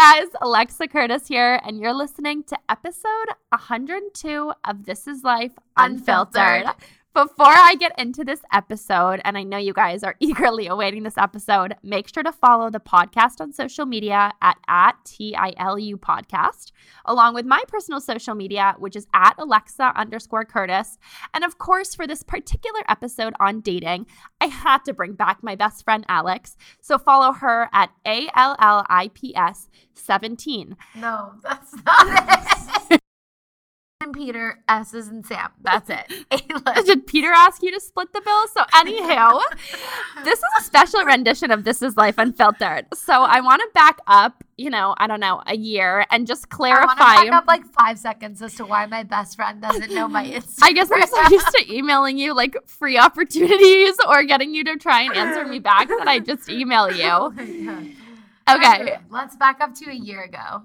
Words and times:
Hey 0.00 0.22
guys, 0.22 0.30
Alexa 0.40 0.88
Curtis 0.88 1.28
here, 1.28 1.60
and 1.62 1.78
you're 1.78 1.92
listening 1.92 2.42
to 2.44 2.56
episode 2.70 3.26
102 3.50 4.50
of 4.64 4.86
This 4.86 5.06
Is 5.06 5.22
Life 5.22 5.52
Unfiltered. 5.76 6.62
Unfiltered. 6.62 6.74
Before 7.12 7.46
I 7.48 7.74
get 7.74 7.98
into 7.98 8.22
this 8.22 8.40
episode, 8.52 9.20
and 9.24 9.36
I 9.36 9.42
know 9.42 9.58
you 9.58 9.72
guys 9.72 10.04
are 10.04 10.14
eagerly 10.20 10.68
awaiting 10.68 11.02
this 11.02 11.18
episode, 11.18 11.74
make 11.82 12.06
sure 12.06 12.22
to 12.22 12.30
follow 12.30 12.70
the 12.70 12.78
podcast 12.78 13.40
on 13.40 13.52
social 13.52 13.84
media 13.84 14.30
at, 14.40 14.58
at 14.68 14.92
TILU 15.04 15.96
podcast, 15.96 16.70
along 17.04 17.34
with 17.34 17.46
my 17.46 17.60
personal 17.66 18.00
social 18.00 18.36
media, 18.36 18.76
which 18.78 18.94
is 18.94 19.08
at 19.12 19.34
Alexa 19.38 19.92
underscore 19.96 20.44
Curtis. 20.44 20.98
And 21.34 21.42
of 21.42 21.58
course, 21.58 21.96
for 21.96 22.06
this 22.06 22.22
particular 22.22 22.80
episode 22.88 23.34
on 23.40 23.60
dating, 23.60 24.06
I 24.40 24.46
had 24.46 24.84
to 24.84 24.94
bring 24.94 25.14
back 25.14 25.42
my 25.42 25.56
best 25.56 25.82
friend 25.82 26.04
Alex. 26.08 26.56
So 26.80 26.96
follow 26.96 27.32
her 27.32 27.68
at 27.72 27.90
A 28.06 28.28
L 28.36 28.54
L 28.60 28.86
I 28.88 29.10
P 29.12 29.34
S 29.34 29.68
17. 29.94 30.76
No, 30.94 31.32
that's 31.42 31.74
not 31.84 32.92
it. 32.92 33.00
and 34.02 34.14
Peter, 34.14 34.58
S 34.66 34.94
is 34.94 35.08
in 35.08 35.22
Sam. 35.22 35.50
That's 35.60 35.90
it. 35.90 36.24
Did 36.86 37.06
Peter 37.06 37.30
ask 37.30 37.62
you 37.62 37.70
to 37.72 37.80
split 37.80 38.12
the 38.14 38.22
bill? 38.22 38.48
So, 38.48 38.62
anywho, 38.72 39.40
this 40.24 40.38
is 40.38 40.44
a 40.58 40.62
special 40.62 41.04
rendition 41.04 41.50
of 41.50 41.64
This 41.64 41.82
Is 41.82 41.98
Life 41.98 42.14
Unfiltered. 42.16 42.86
So, 42.94 43.12
I 43.12 43.40
want 43.40 43.60
to 43.60 43.68
back 43.74 43.98
up, 44.06 44.42
you 44.56 44.70
know, 44.70 44.94
I 44.96 45.06
don't 45.06 45.20
know, 45.20 45.42
a 45.46 45.54
year 45.54 46.06
and 46.10 46.26
just 46.26 46.48
clarify. 46.48 46.86
I 46.98 47.14
want 47.16 47.26
to 47.26 47.30
back 47.30 47.42
up 47.42 47.46
like 47.46 47.66
five 47.66 47.98
seconds 47.98 48.40
as 48.40 48.54
to 48.54 48.64
why 48.64 48.86
my 48.86 49.02
best 49.02 49.36
friend 49.36 49.60
doesn't 49.60 49.92
know 49.92 50.08
my 50.08 50.24
Instagram. 50.24 50.62
I 50.62 50.72
guess 50.72 50.90
I'm 50.90 51.06
so 51.06 51.22
used 51.30 51.48
to 51.48 51.70
emailing 51.74 52.16
you 52.16 52.34
like 52.34 52.56
free 52.66 52.96
opportunities 52.96 53.96
or 54.08 54.22
getting 54.24 54.54
you 54.54 54.64
to 54.64 54.76
try 54.76 55.02
and 55.02 55.14
answer 55.14 55.44
me 55.44 55.58
back 55.58 55.88
that 55.88 56.08
I 56.08 56.20
just 56.20 56.48
email 56.48 56.88
Oh 56.90 57.34
you. 57.34 57.66
God. 58.48 58.80
Okay. 58.80 58.98
let's 59.10 59.36
back 59.36 59.60
up 59.60 59.74
to 59.74 59.90
a 59.90 59.94
year 59.94 60.22
ago. 60.22 60.62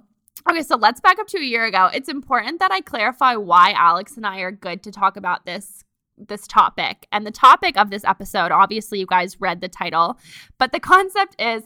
Okay, 0.48 0.62
so 0.62 0.76
let's 0.76 1.02
back 1.02 1.18
up 1.18 1.28
to 1.28 1.40
a 1.40 1.44
year 1.44 1.66
ago. 1.66 1.90
It's 1.92 2.08
important 2.08 2.60
that 2.60 2.72
I 2.72 2.82
clarify 2.82 3.36
why 3.36 3.72
Alex 3.72 4.16
and 4.16 4.28
I 4.28 4.42
are 4.42 4.52
good 4.52 4.84
to 4.84 4.92
talk 4.92 5.18
about 5.18 5.46
this 5.46 5.84
this 6.18 6.48
topic. 6.48 7.08
And 7.12 7.26
the 7.26 7.32
topic 7.32 7.78
of 7.78 7.90
this 7.90 8.06
episode, 8.06 8.52
obviously 8.52 9.00
you 9.00 9.06
guys 9.06 9.42
read 9.42 9.60
the 9.60 9.68
title, 9.68 10.18
but 10.58 10.72
the 10.72 10.80
concept 10.80 11.36
is 11.42 11.64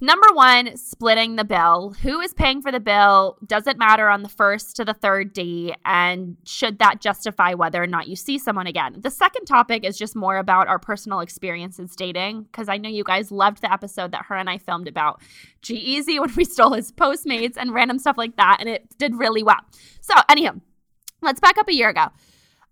number 0.00 0.26
1, 0.32 0.76
splitting 0.76 1.36
the 1.36 1.44
bill. 1.44 1.94
Who 2.02 2.20
is 2.20 2.34
paying 2.34 2.62
for 2.62 2.72
the 2.72 2.80
bill? 2.80 3.38
Does 3.46 3.66
it 3.66 3.78
matter 3.78 4.08
on 4.08 4.22
the 4.22 4.28
first 4.28 4.76
to 4.76 4.84
the 4.84 4.94
third 4.94 5.32
date 5.32 5.76
and 5.84 6.36
should 6.44 6.78
that 6.78 7.00
justify 7.00 7.54
whether 7.54 7.82
or 7.82 7.86
not 7.86 8.08
you 8.08 8.16
see 8.16 8.38
someone 8.38 8.66
again? 8.66 8.96
The 8.98 9.10
second 9.10 9.46
topic 9.46 9.84
is 9.84 9.98
just 9.98 10.16
more 10.16 10.38
about 10.38 10.68
our 10.68 10.78
personal 10.78 11.20
experiences 11.20 11.94
dating 11.94 12.44
because 12.44 12.68
I 12.68 12.78
know 12.78 12.88
you 12.88 13.04
guys 13.04 13.30
loved 13.30 13.62
the 13.62 13.72
episode 13.72 14.12
that 14.12 14.26
her 14.26 14.36
and 14.36 14.50
I 14.50 14.58
filmed 14.58 14.88
about 14.88 15.20
G-Eazy 15.62 16.20
when 16.20 16.34
we 16.36 16.44
stole 16.44 16.72
his 16.72 16.92
Postmates 16.92 17.56
and 17.56 17.74
random 17.74 17.98
stuff 17.98 18.18
like 18.18 18.36
that, 18.36 18.58
and 18.60 18.68
it 18.68 18.86
did 18.98 19.14
really 19.16 19.42
well. 19.42 19.60
So, 20.00 20.14
anyhow, 20.28 20.60
let's 21.20 21.40
back 21.40 21.58
up 21.58 21.68
a 21.68 21.74
year 21.74 21.88
ago. 21.88 22.08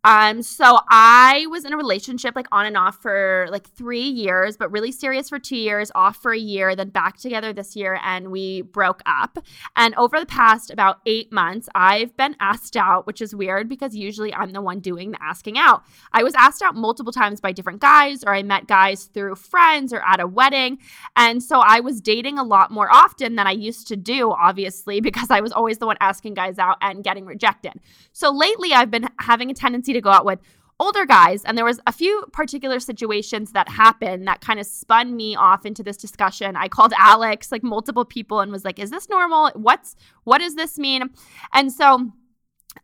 Um, 0.02 0.42
so 0.42 0.78
I 0.88 1.46
was 1.50 1.64
in 1.64 1.72
a 1.72 1.76
relationship 1.76 2.34
like 2.34 2.46
on 2.50 2.64
and 2.64 2.76
off 2.76 3.02
for 3.02 3.46
like 3.50 3.68
three 3.68 4.00
years, 4.00 4.56
but 4.56 4.70
really 4.70 4.92
serious 4.92 5.28
for 5.28 5.38
two 5.38 5.56
years, 5.56 5.90
off 5.94 6.16
for 6.16 6.32
a 6.32 6.38
year, 6.38 6.74
then 6.74 6.88
back 6.88 7.18
together 7.18 7.52
this 7.52 7.76
year, 7.76 8.00
and 8.02 8.30
we 8.30 8.62
broke 8.62 9.02
up. 9.04 9.38
And 9.76 9.94
over 9.96 10.18
the 10.18 10.26
past 10.26 10.70
about 10.70 11.00
eight 11.04 11.30
months, 11.32 11.68
I've 11.74 12.16
been 12.16 12.34
asked 12.40 12.76
out, 12.76 13.06
which 13.06 13.20
is 13.20 13.34
weird 13.34 13.68
because 13.68 13.94
usually 13.94 14.32
I'm 14.32 14.52
the 14.52 14.62
one 14.62 14.80
doing 14.80 15.10
the 15.10 15.22
asking 15.22 15.58
out. 15.58 15.82
I 16.12 16.22
was 16.22 16.34
asked 16.34 16.62
out 16.62 16.74
multiple 16.74 17.12
times 17.12 17.40
by 17.40 17.52
different 17.52 17.80
guys, 17.80 18.24
or 18.24 18.34
I 18.34 18.42
met 18.42 18.66
guys 18.66 19.05
through 19.05 19.34
friends 19.34 19.92
or 19.92 20.02
at 20.06 20.20
a 20.20 20.27
wedding. 20.27 20.78
And 21.16 21.42
so 21.42 21.60
I 21.60 21.80
was 21.80 22.00
dating 22.00 22.39
a 22.39 22.44
lot 22.44 22.70
more 22.70 22.90
often 22.90 23.36
than 23.36 23.46
I 23.46 23.52
used 23.52 23.86
to 23.89 23.96
do, 23.96 24.33
obviously, 24.33 25.00
because 25.10 25.30
I 25.30 25.40
was 25.40 25.52
always 25.52 25.78
the 25.78 25.86
one 25.86 25.96
asking 26.00 26.34
guys 26.34 26.58
out 26.58 26.78
and 26.80 27.05
getting 27.05 27.27
rejected. 27.27 27.74
So 28.12 28.30
lately, 28.30 28.72
I've 28.72 28.90
been 28.90 29.08
having 29.18 29.50
a 29.50 29.55
tendency 29.55 29.89
to 29.92 30.01
go 30.01 30.11
out 30.11 30.24
with 30.24 30.40
older 30.80 31.05
guys. 31.05 31.45
And 31.45 31.56
there 31.56 31.64
was 31.64 31.78
a 31.86 31.92
few 31.92 32.24
particular 32.33 32.80
situations 32.80 33.52
that 33.52 33.68
happened 33.68 34.27
that 34.27 34.40
kind 34.40 34.58
of 34.58 34.67
spun 34.67 35.14
me 35.14 35.36
off 35.36 35.67
into 35.67 35.83
this 35.83 35.98
discussion. 35.98 36.56
I 36.56 36.68
called 36.68 36.95
alex 36.98 37.52
like 37.52 37.62
multiple 37.62 38.06
people 38.06 38.40
and 38.40 38.51
was 38.51 38.64
like 38.64 38.78
is 38.78 38.90
this 38.90 39.08
normal? 39.08 39.51
What's 39.55 39.95
what 40.24 40.39
does 40.39 40.55
this 40.55 40.78
mean? 40.78 41.11
And 41.52 41.70
so 41.70 42.11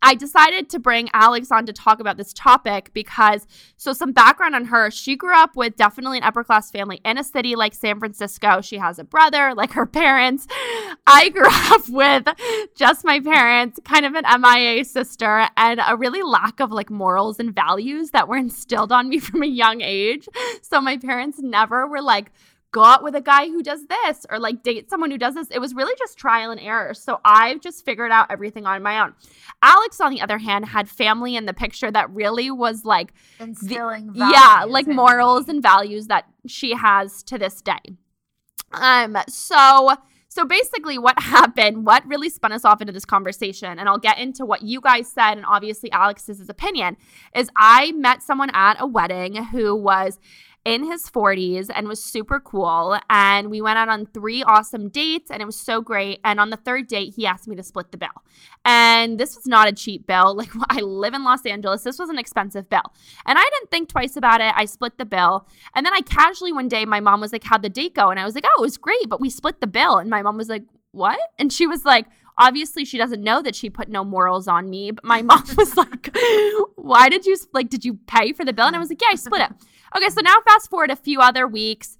I 0.02 0.14
decided 0.14 0.68
to 0.70 0.78
bring 0.78 1.08
Alex 1.12 1.50
on 1.50 1.66
to 1.66 1.72
talk 1.72 2.00
about 2.00 2.16
this 2.16 2.32
topic 2.32 2.90
because, 2.92 3.46
so 3.76 3.92
some 3.92 4.12
background 4.12 4.54
on 4.54 4.66
her. 4.66 4.90
She 4.90 5.16
grew 5.16 5.34
up 5.34 5.56
with 5.56 5.76
definitely 5.76 6.18
an 6.18 6.24
upper 6.24 6.44
class 6.44 6.70
family 6.70 7.00
in 7.04 7.18
a 7.18 7.24
city 7.24 7.56
like 7.56 7.74
San 7.74 7.98
Francisco. 7.98 8.60
She 8.60 8.78
has 8.78 8.98
a 8.98 9.04
brother, 9.04 9.54
like 9.56 9.72
her 9.72 9.86
parents. 9.86 10.46
I 11.06 11.28
grew 11.30 11.46
up 11.50 11.88
with 11.88 12.26
just 12.76 13.04
my 13.04 13.20
parents, 13.20 13.80
kind 13.84 14.06
of 14.06 14.14
an 14.14 14.24
MIA 14.40 14.84
sister, 14.84 15.48
and 15.56 15.80
a 15.86 15.96
really 15.96 16.22
lack 16.22 16.60
of 16.60 16.70
like 16.70 16.90
morals 16.90 17.38
and 17.38 17.54
values 17.54 18.10
that 18.10 18.28
were 18.28 18.36
instilled 18.36 18.92
on 18.92 19.08
me 19.08 19.18
from 19.20 19.42
a 19.42 19.46
young 19.46 19.80
age. 19.80 20.28
So 20.62 20.80
my 20.80 20.96
parents 20.96 21.38
never 21.40 21.86
were 21.86 22.02
like, 22.02 22.32
go 22.76 22.84
out 22.84 23.02
with 23.02 23.14
a 23.14 23.22
guy 23.22 23.46
who 23.46 23.62
does 23.62 23.86
this 23.86 24.26
or 24.28 24.38
like 24.38 24.62
date 24.62 24.90
someone 24.90 25.10
who 25.10 25.16
does 25.16 25.34
this. 25.34 25.48
It 25.50 25.60
was 25.60 25.74
really 25.74 25.94
just 25.98 26.18
trial 26.18 26.50
and 26.50 26.60
error. 26.60 26.92
So 26.92 27.20
I've 27.24 27.62
just 27.62 27.86
figured 27.86 28.12
out 28.12 28.30
everything 28.30 28.66
on 28.66 28.82
my 28.82 29.00
own. 29.00 29.14
Alex, 29.62 29.98
on 29.98 30.12
the 30.12 30.20
other 30.20 30.36
hand, 30.36 30.66
had 30.66 30.86
family 30.86 31.36
in 31.36 31.46
the 31.46 31.54
picture 31.54 31.90
that 31.90 32.10
really 32.10 32.50
was 32.50 32.84
like, 32.84 33.14
Instilling 33.40 34.10
yeah, 34.14 34.66
like 34.68 34.86
morals 34.86 35.48
and 35.48 35.62
values 35.62 36.08
that 36.08 36.26
she 36.46 36.74
has 36.74 37.22
to 37.22 37.38
this 37.38 37.62
day. 37.62 37.96
Um, 38.72 39.16
so 39.26 39.96
so 40.28 40.44
basically 40.44 40.98
what 40.98 41.18
happened, 41.22 41.86
what 41.86 42.06
really 42.06 42.28
spun 42.28 42.52
us 42.52 42.66
off 42.66 42.82
into 42.82 42.92
this 42.92 43.06
conversation, 43.06 43.78
and 43.78 43.88
I'll 43.88 43.96
get 43.96 44.18
into 44.18 44.44
what 44.44 44.60
you 44.60 44.82
guys 44.82 45.10
said 45.10 45.32
and 45.38 45.46
obviously 45.46 45.90
Alex's 45.92 46.46
opinion, 46.50 46.98
is 47.34 47.48
I 47.56 47.92
met 47.92 48.22
someone 48.22 48.50
at 48.52 48.76
a 48.78 48.86
wedding 48.86 49.44
who 49.44 49.74
was 49.74 50.18
in 50.66 50.82
his 50.84 51.08
40s 51.08 51.70
and 51.72 51.86
was 51.86 52.02
super 52.02 52.40
cool. 52.40 52.98
And 53.08 53.50
we 53.50 53.62
went 53.62 53.78
out 53.78 53.88
on 53.88 54.04
three 54.04 54.42
awesome 54.42 54.88
dates 54.88 55.30
and 55.30 55.40
it 55.40 55.44
was 55.44 55.58
so 55.58 55.80
great. 55.80 56.18
And 56.24 56.40
on 56.40 56.50
the 56.50 56.56
third 56.56 56.88
date, 56.88 57.14
he 57.14 57.24
asked 57.24 57.46
me 57.46 57.54
to 57.54 57.62
split 57.62 57.92
the 57.92 57.98
bill. 57.98 58.24
And 58.64 59.16
this 59.16 59.36
was 59.36 59.46
not 59.46 59.68
a 59.68 59.72
cheap 59.72 60.06
bill. 60.06 60.34
Like, 60.46 60.50
I 60.68 60.80
live 60.80 61.14
in 61.14 61.22
Los 61.22 61.46
Angeles. 61.46 61.82
This 61.82 61.98
was 61.98 62.08
an 62.10 62.18
expensive 62.18 62.68
bill. 62.68 62.82
And 63.24 63.38
I 63.38 63.42
didn't 63.42 63.70
think 63.70 63.88
twice 63.88 64.16
about 64.16 64.40
it. 64.40 64.52
I 64.56 64.64
split 64.64 64.98
the 64.98 65.04
bill. 65.04 65.46
And 65.74 65.86
then 65.86 65.94
I 65.94 66.00
casually 66.00 66.52
one 66.52 66.68
day, 66.68 66.84
my 66.84 67.00
mom 67.00 67.20
was 67.20 67.32
like, 67.32 67.44
How'd 67.44 67.62
the 67.62 67.68
date 67.68 67.94
go? 67.94 68.10
And 68.10 68.18
I 68.18 68.24
was 68.24 68.34
like, 68.34 68.44
Oh, 68.46 68.62
it 68.62 68.66
was 68.66 68.76
great, 68.76 69.08
but 69.08 69.20
we 69.20 69.30
split 69.30 69.60
the 69.60 69.66
bill. 69.66 69.98
And 69.98 70.10
my 70.10 70.22
mom 70.22 70.36
was 70.36 70.48
like, 70.48 70.64
What? 70.90 71.20
And 71.38 71.52
she 71.52 71.66
was 71.66 71.84
like, 71.84 72.06
Obviously, 72.38 72.84
she 72.84 72.98
doesn't 72.98 73.22
know 73.22 73.40
that 73.40 73.54
she 73.54 73.70
put 73.70 73.88
no 73.88 74.04
morals 74.04 74.48
on 74.48 74.68
me. 74.68 74.90
But 74.90 75.04
my 75.04 75.22
mom 75.30 75.44
was 75.56 75.76
like, 75.76 76.10
Why 76.74 77.08
did 77.08 77.24
you, 77.24 77.36
like, 77.52 77.70
did 77.70 77.84
you 77.84 77.94
pay 77.94 78.32
for 78.32 78.44
the 78.44 78.52
bill? 78.52 78.66
And 78.66 78.76
I 78.76 78.80
was 78.80 78.90
like, 78.90 79.00
Yeah, 79.00 79.08
I 79.12 79.16
split 79.16 79.42
it. 79.42 79.52
Okay, 79.94 80.08
so 80.08 80.20
now 80.22 80.36
fast 80.46 80.70
forward 80.70 80.90
a 80.90 80.96
few 80.96 81.20
other 81.20 81.46
weeks. 81.46 81.98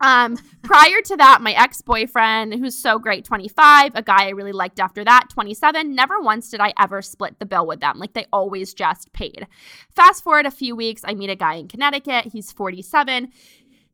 Um, 0.00 0.38
prior 0.62 1.00
to 1.06 1.16
that, 1.16 1.40
my 1.40 1.52
ex 1.52 1.82
boyfriend, 1.82 2.54
who's 2.54 2.76
so 2.76 2.98
great, 2.98 3.24
25, 3.24 3.92
a 3.94 4.02
guy 4.02 4.26
I 4.26 4.30
really 4.30 4.52
liked 4.52 4.78
after 4.78 5.04
that, 5.04 5.28
27, 5.30 5.94
never 5.94 6.20
once 6.20 6.50
did 6.50 6.60
I 6.60 6.72
ever 6.78 7.02
split 7.02 7.38
the 7.38 7.46
bill 7.46 7.66
with 7.66 7.80
them. 7.80 7.98
Like 7.98 8.12
they 8.12 8.26
always 8.32 8.74
just 8.74 9.12
paid. 9.12 9.46
Fast 9.94 10.22
forward 10.22 10.46
a 10.46 10.50
few 10.50 10.76
weeks, 10.76 11.02
I 11.04 11.14
meet 11.14 11.30
a 11.30 11.36
guy 11.36 11.54
in 11.54 11.68
Connecticut. 11.68 12.26
He's 12.32 12.52
47. 12.52 13.32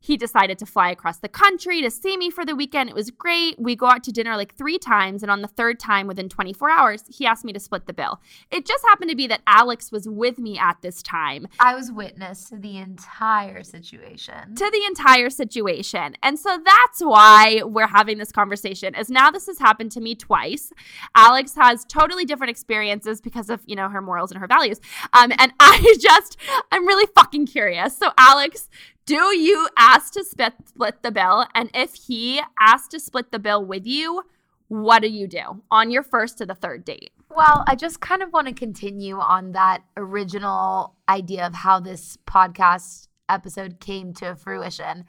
He 0.05 0.17
decided 0.17 0.59
to 0.59 0.67
fly 0.67 0.91
across 0.91 1.17
the 1.17 1.27
country 1.27 1.81
to 1.81 1.89
see 1.89 2.15
me 2.15 2.29
for 2.29 2.45
the 2.45 2.55
weekend. 2.55 2.89
It 2.89 2.95
was 2.95 3.09
great. 3.09 3.57
We 3.57 3.75
go 3.75 3.87
out 3.87 4.03
to 4.03 4.11
dinner 4.11 4.37
like 4.37 4.55
three 4.55 4.77
times, 4.77 5.23
and 5.23 5.31
on 5.31 5.41
the 5.41 5.47
third 5.47 5.79
time, 5.79 6.05
within 6.05 6.29
24 6.29 6.69
hours, 6.69 7.03
he 7.09 7.25
asked 7.25 7.43
me 7.43 7.53
to 7.53 7.59
split 7.59 7.87
the 7.87 7.93
bill. 7.93 8.21
It 8.51 8.67
just 8.67 8.83
happened 8.85 9.09
to 9.09 9.15
be 9.15 9.25
that 9.27 9.41
Alex 9.47 9.91
was 9.91 10.07
with 10.07 10.37
me 10.37 10.59
at 10.59 10.77
this 10.83 11.01
time 11.01 11.47
I 11.59 11.73
was 11.73 11.91
witness 11.91 12.49
to 12.49 12.57
the 12.57 12.77
entire 12.77 13.63
situation. 13.63 14.55
to 14.55 14.69
the 14.71 14.83
entire 14.85 15.31
situation. 15.31 16.15
And 16.21 16.37
so 16.37 16.59
that's 16.63 17.01
why 17.01 17.61
we're 17.63 17.87
having 17.87 18.19
this 18.19 18.31
conversation 18.31 18.93
is 18.93 19.09
now 19.09 19.31
this 19.31 19.47
has 19.47 19.57
happened 19.57 19.91
to 19.93 20.01
me 20.01 20.13
twice. 20.13 20.71
Alex 21.15 21.55
has 21.55 21.83
totally 21.85 22.25
different 22.25 22.51
experiences 22.51 23.21
because 23.21 23.49
of, 23.49 23.61
you 23.65 23.75
know, 23.75 23.89
her 23.89 24.01
morals 24.01 24.31
and 24.31 24.39
her 24.39 24.47
values. 24.47 24.79
Um 25.13 25.31
and 25.37 25.53
I 25.59 25.95
just 25.99 26.37
I'm 26.71 26.85
really 26.85 27.09
fucking 27.15 27.47
curious. 27.47 27.97
So 27.97 28.11
Alex, 28.17 28.69
do 29.05 29.37
you 29.37 29.69
ask 29.77 30.13
to 30.13 30.23
split 30.23 31.03
the 31.03 31.11
bill 31.11 31.45
and 31.53 31.69
if 31.73 31.93
he 31.93 32.41
asks 32.59 32.87
to 32.89 32.99
split 32.99 33.31
the 33.31 33.39
bill 33.39 33.63
with 33.63 33.85
you, 33.85 34.23
what 34.67 35.01
do 35.01 35.07
you 35.07 35.27
do 35.27 35.61
on 35.69 35.91
your 35.91 36.03
first 36.03 36.39
to 36.39 36.45
the 36.45 36.55
third 36.55 36.83
date? 36.83 37.11
Well, 37.29 37.63
I 37.67 37.75
just 37.75 37.99
kind 37.99 38.23
of 38.23 38.33
want 38.33 38.47
to 38.47 38.53
continue 38.53 39.19
on 39.19 39.51
that 39.51 39.83
original 39.95 40.95
idea 41.07 41.45
of 41.45 41.53
how 41.53 41.79
this 41.79 42.17
podcast 42.25 43.07
episode 43.29 43.79
came 43.79 44.13
to 44.15 44.35
fruition. 44.35 45.05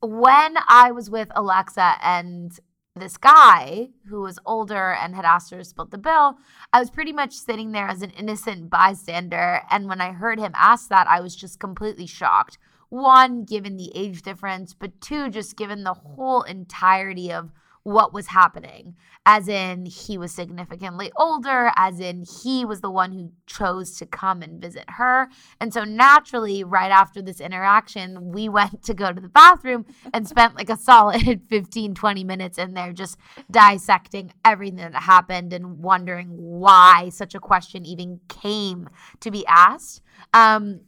When 0.00 0.56
I 0.68 0.90
was 0.90 1.08
with 1.08 1.28
Alexa 1.34 1.94
and 2.02 2.58
this 2.94 3.16
guy 3.16 3.88
who 4.08 4.20
was 4.20 4.38
older 4.44 4.92
and 4.92 5.14
had 5.14 5.24
asked 5.24 5.50
her 5.52 5.58
to 5.58 5.64
split 5.64 5.90
the 5.90 5.98
bill, 5.98 6.36
I 6.72 6.80
was 6.80 6.90
pretty 6.90 7.12
much 7.12 7.32
sitting 7.32 7.72
there 7.72 7.88
as 7.88 8.02
an 8.02 8.10
innocent 8.10 8.68
bystander. 8.68 9.62
And 9.70 9.88
when 9.88 10.00
I 10.00 10.12
heard 10.12 10.38
him 10.38 10.52
ask 10.54 10.88
that, 10.88 11.06
I 11.06 11.20
was 11.20 11.34
just 11.34 11.58
completely 11.58 12.06
shocked. 12.06 12.58
One, 12.92 13.44
given 13.44 13.78
the 13.78 13.90
age 13.94 14.20
difference, 14.20 14.74
but 14.74 15.00
two, 15.00 15.30
just 15.30 15.56
given 15.56 15.82
the 15.82 15.94
whole 15.94 16.42
entirety 16.42 17.32
of 17.32 17.50
what 17.84 18.12
was 18.12 18.26
happening, 18.26 18.96
as 19.24 19.48
in 19.48 19.86
he 19.86 20.18
was 20.18 20.30
significantly 20.30 21.10
older, 21.16 21.72
as 21.74 22.00
in 22.00 22.22
he 22.42 22.66
was 22.66 22.82
the 22.82 22.90
one 22.90 23.12
who 23.12 23.32
chose 23.46 23.96
to 23.96 24.04
come 24.04 24.42
and 24.42 24.60
visit 24.60 24.84
her. 24.88 25.30
And 25.58 25.72
so 25.72 25.84
naturally, 25.84 26.64
right 26.64 26.90
after 26.90 27.22
this 27.22 27.40
interaction, 27.40 28.30
we 28.30 28.50
went 28.50 28.82
to 28.82 28.92
go 28.92 29.10
to 29.10 29.22
the 29.22 29.28
bathroom 29.30 29.86
and 30.12 30.28
spent 30.28 30.54
like 30.54 30.68
a 30.68 30.76
solid 30.76 31.40
15, 31.48 31.94
20 31.94 32.24
minutes 32.24 32.58
in 32.58 32.74
there 32.74 32.92
just 32.92 33.16
dissecting 33.50 34.34
everything 34.44 34.76
that 34.76 34.94
happened 34.94 35.54
and 35.54 35.78
wondering 35.78 36.28
why 36.28 37.08
such 37.08 37.34
a 37.34 37.40
question 37.40 37.86
even 37.86 38.20
came 38.28 38.86
to 39.20 39.30
be 39.30 39.46
asked. 39.46 40.02
Um, 40.34 40.82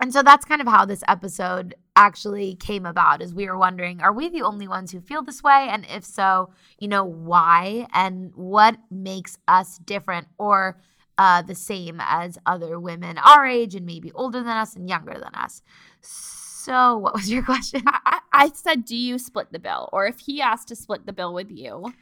and 0.00 0.12
so 0.12 0.22
that's 0.22 0.44
kind 0.44 0.60
of 0.60 0.66
how 0.66 0.84
this 0.84 1.02
episode 1.08 1.74
actually 1.96 2.54
came 2.56 2.86
about 2.86 3.20
is 3.22 3.34
we 3.34 3.46
were 3.46 3.58
wondering 3.58 4.00
are 4.00 4.12
we 4.12 4.28
the 4.28 4.42
only 4.42 4.66
ones 4.66 4.90
who 4.92 5.00
feel 5.00 5.22
this 5.22 5.42
way 5.42 5.68
and 5.70 5.86
if 5.90 6.04
so 6.04 6.50
you 6.78 6.88
know 6.88 7.04
why 7.04 7.86
and 7.92 8.32
what 8.34 8.76
makes 8.90 9.38
us 9.48 9.78
different 9.78 10.26
or 10.38 10.80
uh, 11.18 11.42
the 11.42 11.54
same 11.54 11.98
as 12.00 12.38
other 12.46 12.80
women 12.80 13.18
our 13.18 13.46
age 13.46 13.74
and 13.74 13.84
maybe 13.84 14.10
older 14.12 14.38
than 14.38 14.56
us 14.56 14.74
and 14.74 14.88
younger 14.88 15.12
than 15.14 15.34
us 15.34 15.62
so 16.00 16.96
what 16.96 17.14
was 17.14 17.30
your 17.30 17.42
question 17.52 17.82
I, 17.86 18.20
I 18.32 18.48
said, 18.54 18.84
do 18.84 18.96
you 18.96 19.18
split 19.18 19.52
the 19.52 19.58
bill? 19.58 19.88
Or 19.92 20.06
if 20.06 20.20
he 20.20 20.40
asked 20.40 20.68
to 20.68 20.76
split 20.76 21.04
the 21.04 21.12
bill 21.12 21.34
with 21.34 21.50
you, 21.50 21.92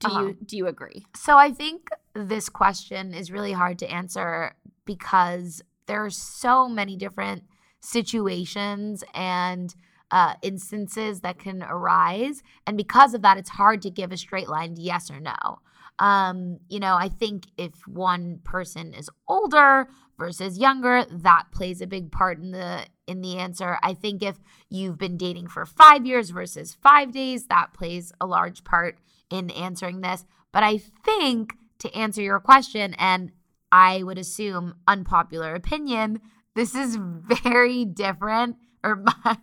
do 0.00 0.08
Uh-huh. 0.08 0.20
you 0.20 0.36
do 0.44 0.56
you 0.56 0.66
agree? 0.66 1.06
So 1.14 1.36
I 1.36 1.52
think 1.52 1.88
this 2.14 2.48
question 2.48 3.14
is 3.14 3.30
really 3.30 3.52
hard 3.52 3.78
to 3.80 3.86
answer 3.90 4.54
because 4.84 5.62
there 5.86 6.04
are 6.04 6.10
so 6.10 6.68
many 6.68 6.96
different 6.96 7.44
situations 7.80 9.04
and 9.14 9.74
uh, 10.10 10.34
instances 10.42 11.20
that 11.20 11.38
can 11.38 11.62
arise. 11.62 12.42
And 12.66 12.76
because 12.76 13.14
of 13.14 13.22
that, 13.22 13.38
it's 13.38 13.50
hard 13.50 13.82
to 13.82 13.90
give 13.90 14.12
a 14.12 14.16
straight 14.16 14.48
line 14.48 14.74
yes 14.76 15.10
or 15.10 15.20
no. 15.20 15.60
Um, 15.98 16.58
you 16.68 16.78
know, 16.78 16.94
I 16.94 17.08
think 17.08 17.46
if 17.56 17.86
one 17.86 18.40
person 18.44 18.92
is 18.92 19.08
older 19.26 19.88
versus 20.18 20.58
younger, 20.58 21.06
that 21.10 21.44
plays 21.52 21.80
a 21.80 21.86
big 21.86 22.12
part 22.12 22.38
in 22.38 22.50
the 22.50 22.86
in 23.06 23.22
the 23.22 23.38
answer. 23.38 23.78
I 23.82 23.94
think 23.94 24.22
if 24.22 24.36
you've 24.68 24.98
been 24.98 25.16
dating 25.16 25.46
for 25.46 25.64
5 25.64 26.04
years 26.04 26.30
versus 26.30 26.76
5 26.82 27.12
days, 27.12 27.46
that 27.46 27.72
plays 27.72 28.12
a 28.20 28.26
large 28.26 28.64
part 28.64 28.98
in 29.30 29.48
answering 29.50 30.00
this. 30.00 30.26
But 30.52 30.64
I 30.64 30.78
think 30.78 31.54
to 31.78 31.94
answer 31.94 32.20
your 32.20 32.40
question 32.40 32.94
and 32.98 33.30
I 33.70 34.02
would 34.02 34.18
assume 34.18 34.74
unpopular 34.86 35.54
opinion, 35.54 36.20
this 36.54 36.74
is 36.74 36.96
very 36.96 37.84
different 37.84 38.56
or 38.82 38.96
my 39.24 39.36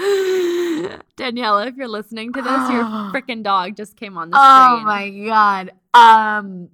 Daniela, 1.16 1.66
if 1.66 1.76
you're 1.76 1.88
listening 1.88 2.32
to 2.32 2.40
this, 2.40 2.70
your 2.70 2.84
freaking 3.12 3.42
dog 3.42 3.76
just 3.76 3.96
came 3.96 4.16
on 4.16 4.30
the 4.30 4.38
Oh 4.40 4.78
screen. 4.78 4.80
Oh 4.80 4.84
my 4.84 5.10
god. 5.26 5.70
Um 5.92 6.68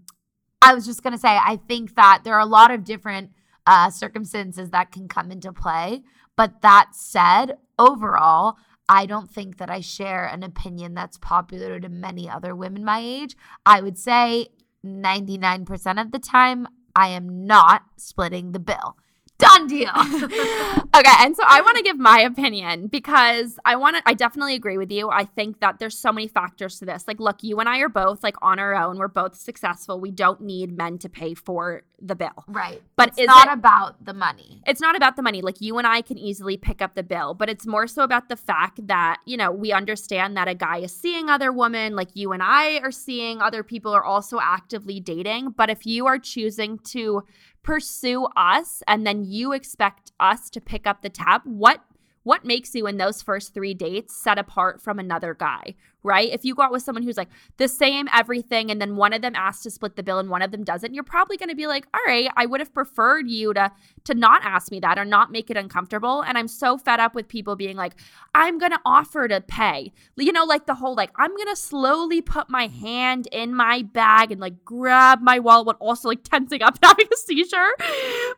I 0.62 0.74
was 0.74 0.86
just 0.86 1.02
going 1.02 1.12
to 1.12 1.18
say 1.18 1.28
I 1.28 1.60
think 1.68 1.94
that 1.96 2.22
there 2.24 2.34
are 2.34 2.40
a 2.40 2.46
lot 2.46 2.70
of 2.70 2.84
different 2.84 3.30
uh 3.66 3.90
circumstances 3.90 4.70
that 4.70 4.92
can 4.92 5.08
come 5.08 5.30
into 5.30 5.52
play, 5.52 6.02
but 6.36 6.62
that 6.62 6.90
said, 6.92 7.58
overall, 7.78 8.56
I 8.88 9.06
don't 9.06 9.30
think 9.30 9.58
that 9.58 9.70
I 9.70 9.80
share 9.80 10.26
an 10.26 10.42
opinion 10.42 10.94
that's 10.94 11.18
popular 11.18 11.80
to 11.80 11.88
many 11.88 12.30
other 12.30 12.54
women 12.54 12.84
my 12.84 13.00
age. 13.00 13.36
I 13.64 13.80
would 13.80 13.98
say 13.98 14.48
99% 14.84 16.00
of 16.00 16.12
the 16.12 16.18
time 16.18 16.68
I 16.94 17.08
am 17.08 17.46
not 17.46 17.82
splitting 17.96 18.52
the 18.52 18.60
bill. 18.60 18.96
Done 19.38 19.66
deal. 19.66 19.90
okay, 19.94 21.12
and 21.20 21.36
so 21.36 21.42
I 21.46 21.60
want 21.62 21.76
to 21.76 21.82
give 21.82 21.98
my 21.98 22.20
opinion 22.20 22.86
because 22.86 23.58
I 23.66 23.76
want 23.76 23.96
to 23.96 24.02
I 24.06 24.14
definitely 24.14 24.54
agree 24.54 24.78
with 24.78 24.90
you. 24.90 25.10
I 25.10 25.24
think 25.24 25.60
that 25.60 25.78
there's 25.78 25.96
so 25.96 26.10
many 26.10 26.26
factors 26.26 26.78
to 26.78 26.86
this. 26.86 27.04
Like 27.06 27.20
look, 27.20 27.42
you 27.42 27.60
and 27.60 27.68
I 27.68 27.80
are 27.80 27.90
both 27.90 28.22
like 28.22 28.36
on 28.40 28.58
our 28.58 28.74
own. 28.74 28.98
We're 28.98 29.08
both 29.08 29.36
successful. 29.36 30.00
We 30.00 30.10
don't 30.10 30.40
need 30.40 30.76
men 30.76 30.96
to 30.98 31.10
pay 31.10 31.34
for 31.34 31.82
the 32.00 32.14
bill. 32.14 32.44
right. 32.48 32.82
But 32.96 33.10
it's 33.16 33.26
not 33.26 33.48
it- 33.48 33.54
about 33.54 34.04
the 34.04 34.14
money. 34.14 34.62
It's 34.66 34.80
not 34.80 34.96
about 34.96 35.16
the 35.16 35.22
money. 35.22 35.42
Like 35.42 35.60
you 35.60 35.78
and 35.78 35.86
I 35.86 36.02
can 36.02 36.18
easily 36.18 36.56
pick 36.56 36.80
up 36.82 36.94
the 36.94 37.02
bill, 37.02 37.34
but 37.34 37.48
it's 37.48 37.66
more 37.66 37.86
so 37.86 38.02
about 38.02 38.28
the 38.28 38.36
fact 38.36 38.86
that, 38.86 39.18
you 39.26 39.36
know, 39.36 39.50
we 39.50 39.72
understand 39.72 40.36
that 40.36 40.48
a 40.48 40.54
guy 40.54 40.78
is 40.78 40.94
seeing 40.94 41.28
other 41.30 41.52
women, 41.52 41.96
like 41.96 42.08
you 42.14 42.32
and 42.32 42.42
I 42.42 42.78
are 42.78 42.90
seeing 42.90 43.40
other 43.40 43.62
people 43.62 43.92
are 43.92 44.04
also 44.04 44.38
actively 44.40 45.00
dating. 45.00 45.50
But 45.50 45.70
if 45.70 45.86
you 45.86 46.06
are 46.06 46.18
choosing 46.18 46.78
to 46.90 47.22
pursue 47.66 48.26
us 48.36 48.82
and 48.86 49.06
then 49.06 49.24
you 49.24 49.52
expect 49.52 50.12
us 50.20 50.48
to 50.50 50.60
pick 50.60 50.86
up 50.86 51.02
the 51.02 51.10
tab, 51.10 51.42
what 51.44 51.82
what 52.26 52.44
makes 52.44 52.74
you 52.74 52.88
in 52.88 52.96
those 52.96 53.22
first 53.22 53.54
three 53.54 53.72
dates 53.72 54.12
set 54.16 54.36
apart 54.36 54.82
from 54.82 54.98
another 54.98 55.32
guy, 55.32 55.76
right? 56.02 56.28
If 56.32 56.44
you 56.44 56.56
go 56.56 56.62
out 56.62 56.72
with 56.72 56.82
someone 56.82 57.04
who's 57.04 57.16
like 57.16 57.28
the 57.56 57.68
same 57.68 58.08
everything 58.12 58.68
and 58.68 58.80
then 58.80 58.96
one 58.96 59.12
of 59.12 59.22
them 59.22 59.36
asks 59.36 59.62
to 59.62 59.70
split 59.70 59.94
the 59.94 60.02
bill 60.02 60.18
and 60.18 60.28
one 60.28 60.42
of 60.42 60.50
them 60.50 60.64
doesn't, 60.64 60.92
you're 60.92 61.04
probably 61.04 61.36
going 61.36 61.50
to 61.50 61.54
be 61.54 61.68
like, 61.68 61.86
"All 61.94 62.00
right, 62.04 62.28
I 62.36 62.46
would 62.46 62.58
have 62.58 62.74
preferred 62.74 63.28
you 63.28 63.54
to 63.54 63.70
to 64.06 64.14
not 64.14 64.42
ask 64.44 64.72
me 64.72 64.80
that 64.80 64.98
or 64.98 65.04
not 65.04 65.30
make 65.30 65.52
it 65.52 65.56
uncomfortable." 65.56 66.22
And 66.22 66.36
I'm 66.36 66.48
so 66.48 66.76
fed 66.76 66.98
up 66.98 67.14
with 67.14 67.28
people 67.28 67.54
being 67.54 67.76
like, 67.76 67.94
"I'm 68.34 68.58
going 68.58 68.72
to 68.72 68.80
offer 68.84 69.28
to 69.28 69.40
pay." 69.40 69.92
You 70.16 70.32
know, 70.32 70.44
like 70.44 70.66
the 70.66 70.74
whole 70.74 70.96
like 70.96 71.12
I'm 71.14 71.30
going 71.36 71.48
to 71.48 71.54
slowly 71.54 72.22
put 72.22 72.50
my 72.50 72.66
hand 72.66 73.28
in 73.30 73.54
my 73.54 73.82
bag 73.82 74.32
and 74.32 74.40
like 74.40 74.64
grab 74.64 75.20
my 75.22 75.38
wallet 75.38 75.66
while 75.66 75.76
also 75.78 76.08
like 76.08 76.24
tensing 76.24 76.60
up 76.60 76.76
having 76.82 77.06
a 77.06 77.16
seizure. 77.16 77.70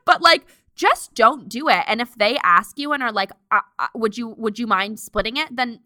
But 0.05 0.21
like 0.21 0.47
just 0.79 1.15
don't 1.15 1.49
do 1.51 1.69
it. 1.69 1.85
And 1.87 2.01
if 2.01 2.15
they 2.15 2.39
ask 2.45 2.79
you 2.79 2.93
and 2.95 3.03
are 3.03 3.13
like, 3.13 3.33
uh, 3.51 3.61
uh, 3.79 3.89
"Would 3.95 4.17
you 4.17 4.29
would 4.39 4.59
you 4.59 4.67
mind 4.67 5.01
splitting 5.01 5.37
it?" 5.37 5.55
then 5.55 5.81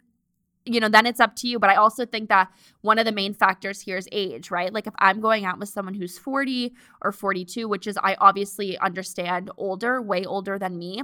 you 0.65 0.81
know, 0.81 0.89
then 0.89 1.07
it's 1.07 1.21
up 1.21 1.35
to 1.37 1.49
you. 1.49 1.59
But 1.59 1.71
I 1.71 1.77
also 1.77 2.07
think 2.07 2.29
that 2.29 2.51
one 2.83 2.99
of 2.99 3.05
the 3.05 3.13
main 3.13 3.35
factors 3.35 3.81
here 3.81 3.97
is 3.97 4.09
age, 4.13 4.51
right? 4.51 4.73
Like 4.73 4.87
if 4.87 4.95
I'm 4.99 5.21
going 5.21 5.45
out 5.45 5.59
with 5.59 5.69
someone 5.69 5.95
who's 5.95 6.19
40 6.19 6.75
or 7.03 7.13
42, 7.13 7.69
which 7.69 7.87
is 7.87 7.99
I 8.03 8.17
obviously 8.21 8.79
understand 8.79 9.51
older, 9.57 10.01
way 10.01 10.25
older 10.25 10.59
than 10.59 10.79
me. 10.79 11.03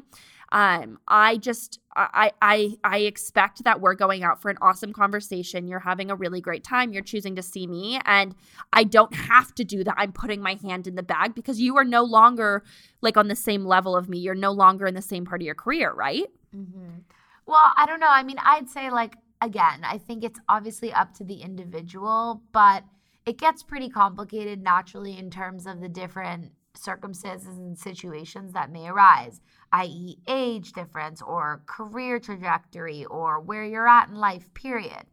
Um, 0.51 0.99
I 1.07 1.37
just 1.37 1.79
I 1.95 2.33
I 2.41 2.77
I 2.83 2.99
expect 3.01 3.65
that 3.65 3.83
we're 3.83 3.95
going 3.95 4.23
out 4.25 4.41
for 4.41 4.51
an 4.51 4.57
awesome 4.63 4.95
conversation. 4.95 5.69
You're 5.69 5.79
having 5.79 6.11
a 6.11 6.17
really 6.17 6.41
great 6.41 6.65
time. 6.65 6.93
You're 6.93 7.03
choosing 7.03 7.37
to 7.37 7.43
see 7.43 7.67
me, 7.67 8.01
and 8.07 8.35
I 8.73 8.85
don't 8.85 9.15
have 9.15 9.55
to 9.57 9.65
do 9.65 9.85
that. 9.85 9.95
I'm 9.99 10.13
putting 10.13 10.41
my 10.41 10.55
hand 10.55 10.87
in 10.87 10.95
the 10.95 11.03
bag 11.03 11.35
because 11.35 11.61
you 11.61 11.77
are 11.77 11.85
no 11.85 12.03
longer 12.03 12.63
like 13.03 13.19
on 13.19 13.29
the 13.29 13.37
same 13.37 13.67
level 13.67 13.95
of 13.95 14.09
me. 14.09 14.21
You're 14.21 14.35
no 14.35 14.53
longer 14.53 14.87
in 14.87 14.95
the 14.95 15.03
same 15.03 15.27
part 15.27 15.43
of 15.43 15.45
your 15.45 15.55
career, 15.55 15.93
right? 15.93 16.25
Mm-hmm. 16.57 17.01
Well, 17.45 17.73
I 17.77 17.87
don't 17.87 18.01
know. 18.01 18.11
I 18.11 18.23
mean, 18.23 18.37
I'd 18.43 18.69
say, 18.69 18.91
like, 18.91 19.17
again, 19.41 19.81
I 19.85 19.99
think 19.99 20.25
it's 20.25 20.41
obviously 20.49 20.93
up 20.93 21.15
to 21.15 21.25
the 21.25 21.43
individual, 21.43 22.43
but 22.53 22.85
it 23.27 23.39
gets 23.39 23.63
pretty 23.63 23.89
complicated 23.89 24.63
naturally 24.63 25.19
in 25.19 25.31
terms 25.31 25.67
of 25.67 25.81
the 25.81 25.89
different 25.89 26.53
circumstances 26.75 27.59
and 27.59 27.79
situations 27.79 28.53
that 28.53 28.71
may 28.71 28.89
arise, 28.89 29.41
i.e., 29.73 30.17
age 30.29 30.73
difference 30.73 31.21
or 31.21 31.63
career 31.67 32.19
trajectory 32.19 33.05
or 33.05 33.41
where 33.41 33.65
you're 33.65 33.89
at 33.89 34.09
in 34.09 34.15
life, 34.15 34.53
period. 34.55 35.05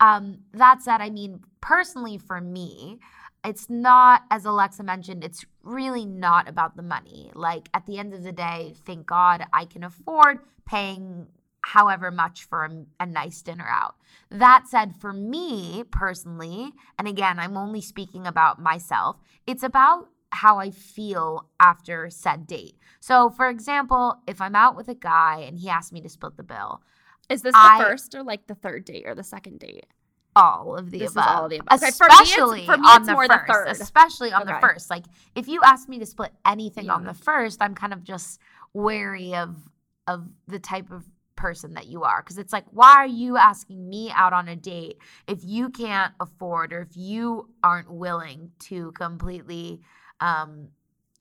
Um, 0.00 0.38
that 0.52 0.82
said, 0.82 1.00
I 1.00 1.10
mean, 1.10 1.40
personally 1.60 2.18
for 2.18 2.40
me, 2.40 2.98
it's 3.44 3.68
not, 3.68 4.22
as 4.30 4.44
Alexa 4.44 4.82
mentioned, 4.82 5.22
it's 5.22 5.44
really 5.62 6.06
not 6.06 6.48
about 6.48 6.76
the 6.76 6.82
money. 6.82 7.30
Like, 7.34 7.68
at 7.74 7.86
the 7.86 7.98
end 7.98 8.14
of 8.14 8.22
the 8.22 8.32
day, 8.32 8.74
thank 8.86 9.06
God 9.06 9.44
I 9.52 9.66
can 9.66 9.84
afford 9.84 10.38
paying 10.66 11.26
however 11.64 12.10
much 12.10 12.44
for 12.44 12.64
a, 12.64 12.84
a, 13.00 13.06
nice 13.06 13.42
dinner 13.42 13.66
out. 13.68 13.96
That 14.30 14.66
said, 14.68 14.94
for 14.96 15.12
me 15.12 15.84
personally, 15.90 16.72
and 16.98 17.08
again, 17.08 17.38
I'm 17.38 17.56
only 17.56 17.80
speaking 17.80 18.26
about 18.26 18.60
myself, 18.60 19.16
it's 19.46 19.62
about 19.62 20.08
how 20.30 20.58
I 20.58 20.70
feel 20.70 21.48
after 21.60 22.10
said 22.10 22.46
date. 22.46 22.76
So, 23.00 23.30
for 23.30 23.48
example, 23.48 24.16
if 24.26 24.40
I'm 24.40 24.54
out 24.54 24.76
with 24.76 24.88
a 24.88 24.94
guy 24.94 25.44
and 25.46 25.58
he 25.58 25.68
asks 25.68 25.92
me 25.92 26.00
to 26.02 26.08
split 26.08 26.36
the 26.36 26.42
bill, 26.42 26.82
Is 27.28 27.42
this 27.42 27.52
the 27.52 27.58
I- 27.58 27.82
first 27.82 28.14
or 28.14 28.22
like 28.22 28.46
the 28.46 28.54
third 28.54 28.84
date 28.84 29.04
or 29.06 29.14
the 29.14 29.22
second 29.24 29.60
date? 29.60 29.86
all 30.36 30.76
of 30.76 30.90
the 30.90 30.98
This 30.98 31.10
is 31.10 31.16
above. 31.16 31.28
all 31.28 31.44
of 31.44 31.50
the 31.50 31.58
above. 31.58 31.80
Okay, 31.80 31.92
for 31.92 32.08
me, 32.08 32.14
especially 32.22 32.66
for 32.66 32.76
me, 32.76 32.88
on 32.88 33.04
the 33.04 33.12
more 33.12 33.28
the 33.28 33.40
first, 33.46 33.52
third. 33.52 33.68
especially 33.68 34.32
on 34.32 34.46
the 34.46 34.58
first. 34.60 34.90
Like 34.90 35.04
if 35.36 35.46
you 35.46 35.60
ask 35.64 35.88
me 35.88 35.98
to 36.00 36.06
split 36.06 36.32
anything 36.44 36.90
on 36.90 37.04
the 37.04 37.14
first, 37.14 37.62
I'm 37.62 37.74
kind 37.76 37.92
of 37.92 38.02
just 38.02 38.40
wary 38.72 39.34
of 39.34 39.56
of 40.06 40.28
the 40.48 40.58
type 40.58 40.90
of 40.90 41.04
person 41.36 41.74
that 41.74 41.86
you 41.86 42.02
are 42.02 42.22
because 42.22 42.38
it's 42.38 42.52
like 42.52 42.64
why 42.70 42.92
are 42.94 43.06
you 43.06 43.36
asking 43.36 43.88
me 43.88 44.10
out 44.14 44.32
on 44.32 44.48
a 44.48 44.56
date 44.56 44.98
if 45.26 45.40
you 45.42 45.68
can't 45.68 46.12
afford 46.20 46.72
or 46.72 46.80
if 46.80 46.96
you 46.96 47.48
aren't 47.62 47.90
willing 47.90 48.50
to 48.58 48.92
completely 48.92 49.80
um 50.20 50.68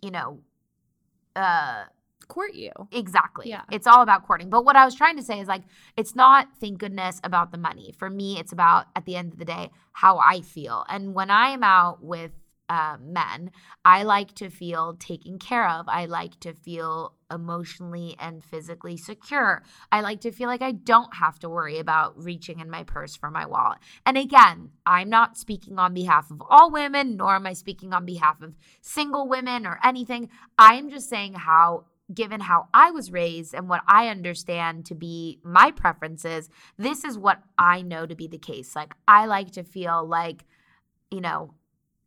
you 0.01 0.12
know 0.12 0.39
uh 1.36 1.84
Court 2.27 2.53
you. 2.53 2.72
Exactly. 2.91 3.50
Yeah. 3.50 3.63
It's 3.72 3.88
all 3.88 4.01
about 4.01 4.25
courting. 4.25 4.50
But 4.50 4.65
what 4.65 4.75
I 4.75 4.86
was 4.86 4.96
trying 4.96 5.17
to 5.17 5.24
say 5.24 5.39
is 5.39 5.48
like, 5.48 5.63
it's 5.98 6.15
not, 6.15 6.48
thank 6.60 6.79
goodness, 6.79 7.20
about 7.24 7.51
the 7.51 7.58
money. 7.58 7.93
For 7.98 8.10
me, 8.10 8.39
it's 8.39 8.51
about, 8.51 8.88
at 8.96 9.05
the 9.05 9.15
end 9.15 9.34
of 9.34 9.39
the 9.39 9.46
day, 9.46 9.70
how 9.91 10.17
I 10.17 10.41
feel. 10.41 10.86
And 10.89 11.13
when 11.13 11.29
I 11.29 11.50
am 11.50 11.63
out 11.63 12.03
with 12.03 12.32
uh, 12.70 12.98
men. 13.01 13.51
I 13.84 14.03
like 14.03 14.34
to 14.36 14.50
feel 14.50 14.96
taken 14.96 15.38
care 15.38 15.67
of. 15.67 15.88
I 15.88 16.05
like 16.05 16.39
to 16.41 16.53
feel 16.53 17.13
emotionally 17.29 18.15
and 18.20 18.43
physically 18.43 18.98
secure. 18.98 19.63
I 19.91 20.01
like 20.01 20.22
to 20.22 20.32
feel 20.32 20.48
like 20.48 20.62
I 20.62 20.72
don't 20.72 21.15
have 21.15 21.39
to 21.39 21.50
worry 21.50 21.79
about 21.79 22.17
reaching 22.17 22.60
in 22.60 22.70
my 22.70 22.84
purse 22.84 23.15
for 23.15 23.29
my 23.29 23.46
wallet. 23.46 23.79
And 24.05 24.17
again, 24.17 24.70
I'm 24.86 25.10
not 25.10 25.38
speaking 25.38 25.77
on 25.77 25.93
behalf 25.93 26.32
of 26.32 26.41
all 26.50 26.72
women, 26.72 27.17
nor 27.17 27.36
am 27.36 27.48
I 27.48 27.53
speaking 27.53 27.93
on 27.93 28.05
behalf 28.05 28.41
of 28.41 28.55
single 28.82 29.27
women 29.27 29.65
or 29.65 29.79
anything. 29.84 30.29
I 30.58 30.75
am 30.75 30.89
just 30.89 31.10
saying 31.10 31.34
how 31.34 31.86
given 32.13 32.41
how 32.41 32.67
I 32.74 32.91
was 32.91 33.12
raised 33.12 33.53
and 33.53 33.70
what 33.70 33.82
I 33.88 34.08
understand 34.08 34.86
to 34.88 34.96
be 34.96 35.39
my 35.43 35.72
preferences, 35.72 36.50
this 36.77 37.03
is 37.03 37.17
what 37.17 37.41
I 37.58 37.82
know 37.82 38.05
to 38.05 38.15
be 38.15 38.27
the 38.27 38.38
case. 38.38 38.75
Like, 38.75 38.93
I 39.08 39.25
like 39.25 39.51
to 39.51 39.63
feel 39.63 40.05
like, 40.05 40.46
you 41.12 41.22
know, 41.22 41.53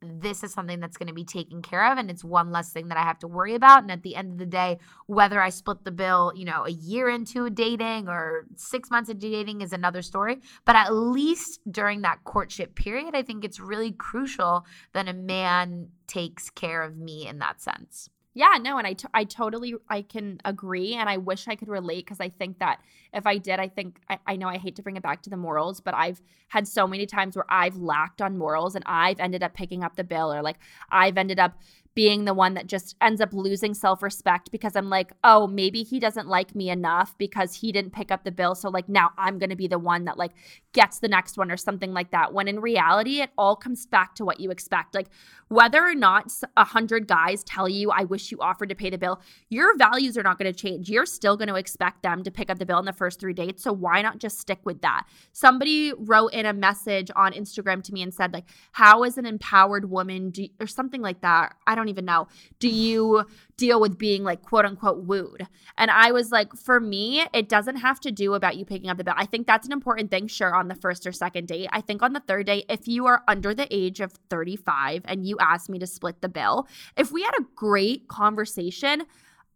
this 0.03 0.43
is 0.43 0.53
something 0.53 0.81
that's 0.81 0.97
going 0.97 1.09
to 1.09 1.15
be 1.15 1.25
taken 1.25 1.63
care 1.63 1.91
of 1.91 1.99
and 1.99 2.11
it's 2.11 2.23
one 2.23 2.51
less 2.51 2.71
thing 2.71 2.89
that 2.89 2.99
I 2.99 3.03
have 3.03 3.19
to 3.21 3.29
worry 3.29 3.55
about 3.55 3.83
and 3.83 3.91
at 3.91 4.03
the 4.03 4.15
end 4.15 4.33
of 4.33 4.39
the 4.39 4.47
day 4.47 4.79
whether 5.07 5.41
I 5.41 5.49
split 5.49 5.85
the 5.85 5.91
bill 5.91 6.33
you 6.35 6.45
know 6.45 6.65
a 6.67 6.71
year 6.71 7.09
into 7.09 7.49
dating 7.51 8.09
or 8.09 8.47
6 8.57 8.91
months 8.91 9.09
into 9.09 9.31
dating 9.31 9.63
is 9.63 9.73
another 9.73 10.03
story 10.03 10.39
but 10.65 10.77
at 10.77 10.93
least 10.93 11.61
during 11.71 12.03
that 12.03 12.25
courtship 12.25 12.75
period 12.75 13.15
I 13.15 13.23
think 13.23 13.45
it's 13.45 13.59
really 13.59 13.93
crucial 13.93 14.67
that 14.93 15.09
a 15.09 15.15
man 15.15 15.89
takes 16.07 16.51
care 16.51 16.83
of 16.83 16.97
me 16.97 17.27
in 17.27 17.39
that 17.39 17.61
sense 17.61 18.11
yeah, 18.37 18.59
no, 18.61 18.77
and 18.77 18.87
I, 18.87 18.93
t- 18.93 19.09
I 19.15 19.25
totally 19.25 19.77
I 19.89 20.03
can 20.03 20.43
agree, 20.45 20.93
and 20.93 21.09
I 21.09 21.17
wish 21.17 21.49
I 21.49 21.57
could 21.57 21.69
relate 21.69 22.05
because 22.05 22.21
I 22.21 22.29
think 22.29 22.59
that 22.59 22.81
if 23.15 23.27
I 23.27 23.39
did, 23.39 23.59
I 23.59 23.69
think 23.69 23.99
I, 24.11 24.19
I 24.27 24.37
know 24.37 24.47
I 24.47 24.59
hate 24.59 24.77
to 24.77 24.83
bring 24.83 24.99
it 24.99 25.03
back 25.03 25.23
to 25.23 25.31
the 25.31 25.39
morals, 25.39 25.81
but 25.81 25.95
I've 25.95 26.21
had 26.49 26.69
so 26.69 26.87
many 26.87 27.07
times 27.07 27.35
where 27.35 27.47
I've 27.49 27.77
lacked 27.77 28.21
on 28.21 28.37
morals, 28.37 28.75
and 28.75 28.85
I've 28.87 29.21
ended 29.21 29.43
up 29.43 29.55
picking 29.55 29.83
up 29.83 29.97
the 29.97 30.05
bill, 30.05 30.31
or 30.31 30.43
like 30.43 30.59
I've 30.91 31.17
ended 31.17 31.39
up 31.39 31.59
being 31.97 32.27
the 32.27 32.35
one 32.35 32.53
that 32.53 32.67
just 32.67 32.95
ends 33.01 33.23
up 33.23 33.33
losing 33.33 33.73
self 33.73 34.03
respect 34.03 34.53
because 34.53 34.77
I'm 34.77 34.91
like, 34.91 35.13
oh, 35.25 35.47
maybe 35.47 35.83
he 35.83 35.99
doesn't 35.99 36.29
like 36.29 36.55
me 36.55 36.69
enough 36.69 37.17
because 37.17 37.55
he 37.55 37.73
didn't 37.73 37.95
pick 37.95 38.13
up 38.13 38.23
the 38.23 38.31
bill. 38.31 38.55
So, 38.55 38.69
like, 38.69 38.87
now 38.87 39.13
I'm 39.17 39.39
going 39.39 39.49
to 39.49 39.57
be 39.57 39.67
the 39.67 39.79
one 39.79 40.05
that, 40.05 40.19
like, 40.19 40.33
gets 40.75 40.99
the 40.99 41.09
next 41.09 41.39
one 41.39 41.51
or 41.51 41.57
something 41.57 41.95
like 41.95 42.11
that. 42.11 42.35
When 42.35 42.49
in 42.49 42.61
reality, 42.61 43.23
it 43.23 43.31
all 43.39 43.57
comes 43.57 43.87
back 43.87 44.15
to 44.17 44.27
what 44.27 44.41
you 44.41 44.51
expect. 44.51 44.95
Like, 44.95 45.09
whether 45.49 45.83
or 45.83 45.95
not 45.95 46.31
a 46.57 46.65
hundred 46.65 47.09
guys 47.09 47.43
tell 47.43 47.67
you, 47.67 47.91
I 47.91 48.05
wish 48.05 48.31
you 48.31 48.39
offered 48.41 48.69
to 48.69 48.75
pay 48.75 48.91
the 48.91 48.99
bill, 48.99 49.23
your 49.49 49.75
values 49.79 50.19
are 50.19 50.23
not 50.23 50.39
going 50.39 50.53
to 50.53 50.59
change. 50.59 50.91
You're 50.91 51.07
still 51.07 51.37
going 51.39 51.49
to 51.49 51.55
expect 51.55 52.03
them 52.03 52.23
to 52.25 52.31
pick 52.31 52.51
up 52.51 52.59
the 52.59 52.67
bill 52.67 52.79
in 52.79 52.85
the 52.85 52.93
first 52.93 53.21
three 53.21 53.33
dates. 53.33 53.63
So, 53.63 53.73
why 53.73 54.03
not 54.03 54.19
just 54.19 54.39
stick 54.39 54.59
with 54.65 54.83
that? 54.83 55.07
Somebody 55.33 55.95
wrote 55.97 56.35
in 56.35 56.45
a 56.45 56.53
message 56.53 57.11
on 57.17 57.33
Instagram 57.33 57.83
to 57.85 57.95
me 57.95 58.03
and 58.03 58.13
said, 58.13 58.35
like, 58.35 58.45
how 58.73 59.03
is 59.03 59.17
an 59.17 59.25
empowered 59.25 59.89
woman, 59.89 60.29
do, 60.29 60.47
or 60.61 60.67
something 60.67 61.01
like 61.01 61.23
that? 61.23 61.55
I 61.67 61.75
don't 61.75 61.86
don't 61.87 61.93
even 61.93 62.05
know. 62.05 62.29
Do 62.59 62.69
you 62.69 63.25
deal 63.57 63.81
with 63.81 63.97
being 63.97 64.25
like 64.25 64.43
quote 64.43 64.65
unquote 64.65 65.05
wooed? 65.05 65.47
And 65.79 65.91
I 65.91 66.13
was 66.13 66.33
like, 66.33 66.53
for 66.55 66.81
me, 66.81 67.25
it 67.33 67.49
doesn't 67.49 67.77
have 67.77 68.01
to 68.01 68.11
do 68.11 68.35
about 68.35 68.57
you 68.57 68.65
picking 68.65 68.91
up 68.91 68.99
the 68.99 69.05
bill. 69.05 69.15
I 69.17 69.27
think 69.27 69.47
that's 69.47 69.67
an 69.67 69.73
important 69.73 70.11
thing, 70.11 70.27
sure, 70.27 70.55
on 70.55 70.69
the 70.69 70.75
first 70.75 71.07
or 71.07 71.13
second 71.13 71.49
date. 71.49 71.69
I 71.73 71.81
think 71.81 72.03
on 72.03 72.13
the 72.13 72.21
third 72.21 72.47
date, 72.47 72.67
if 72.69 72.89
you 72.89 73.07
are 73.07 73.23
under 73.29 73.55
the 73.55 73.67
age 73.71 74.01
of 74.01 74.13
35 74.31 75.03
and 75.07 75.27
you 75.27 75.37
ask 75.41 75.69
me 75.69 75.79
to 75.79 75.87
split 75.87 76.21
the 76.21 76.29
bill, 76.29 76.67
if 76.97 77.13
we 77.13 77.23
had 77.23 77.35
a 77.39 77.45
great 77.55 78.09
conversation, 78.09 79.05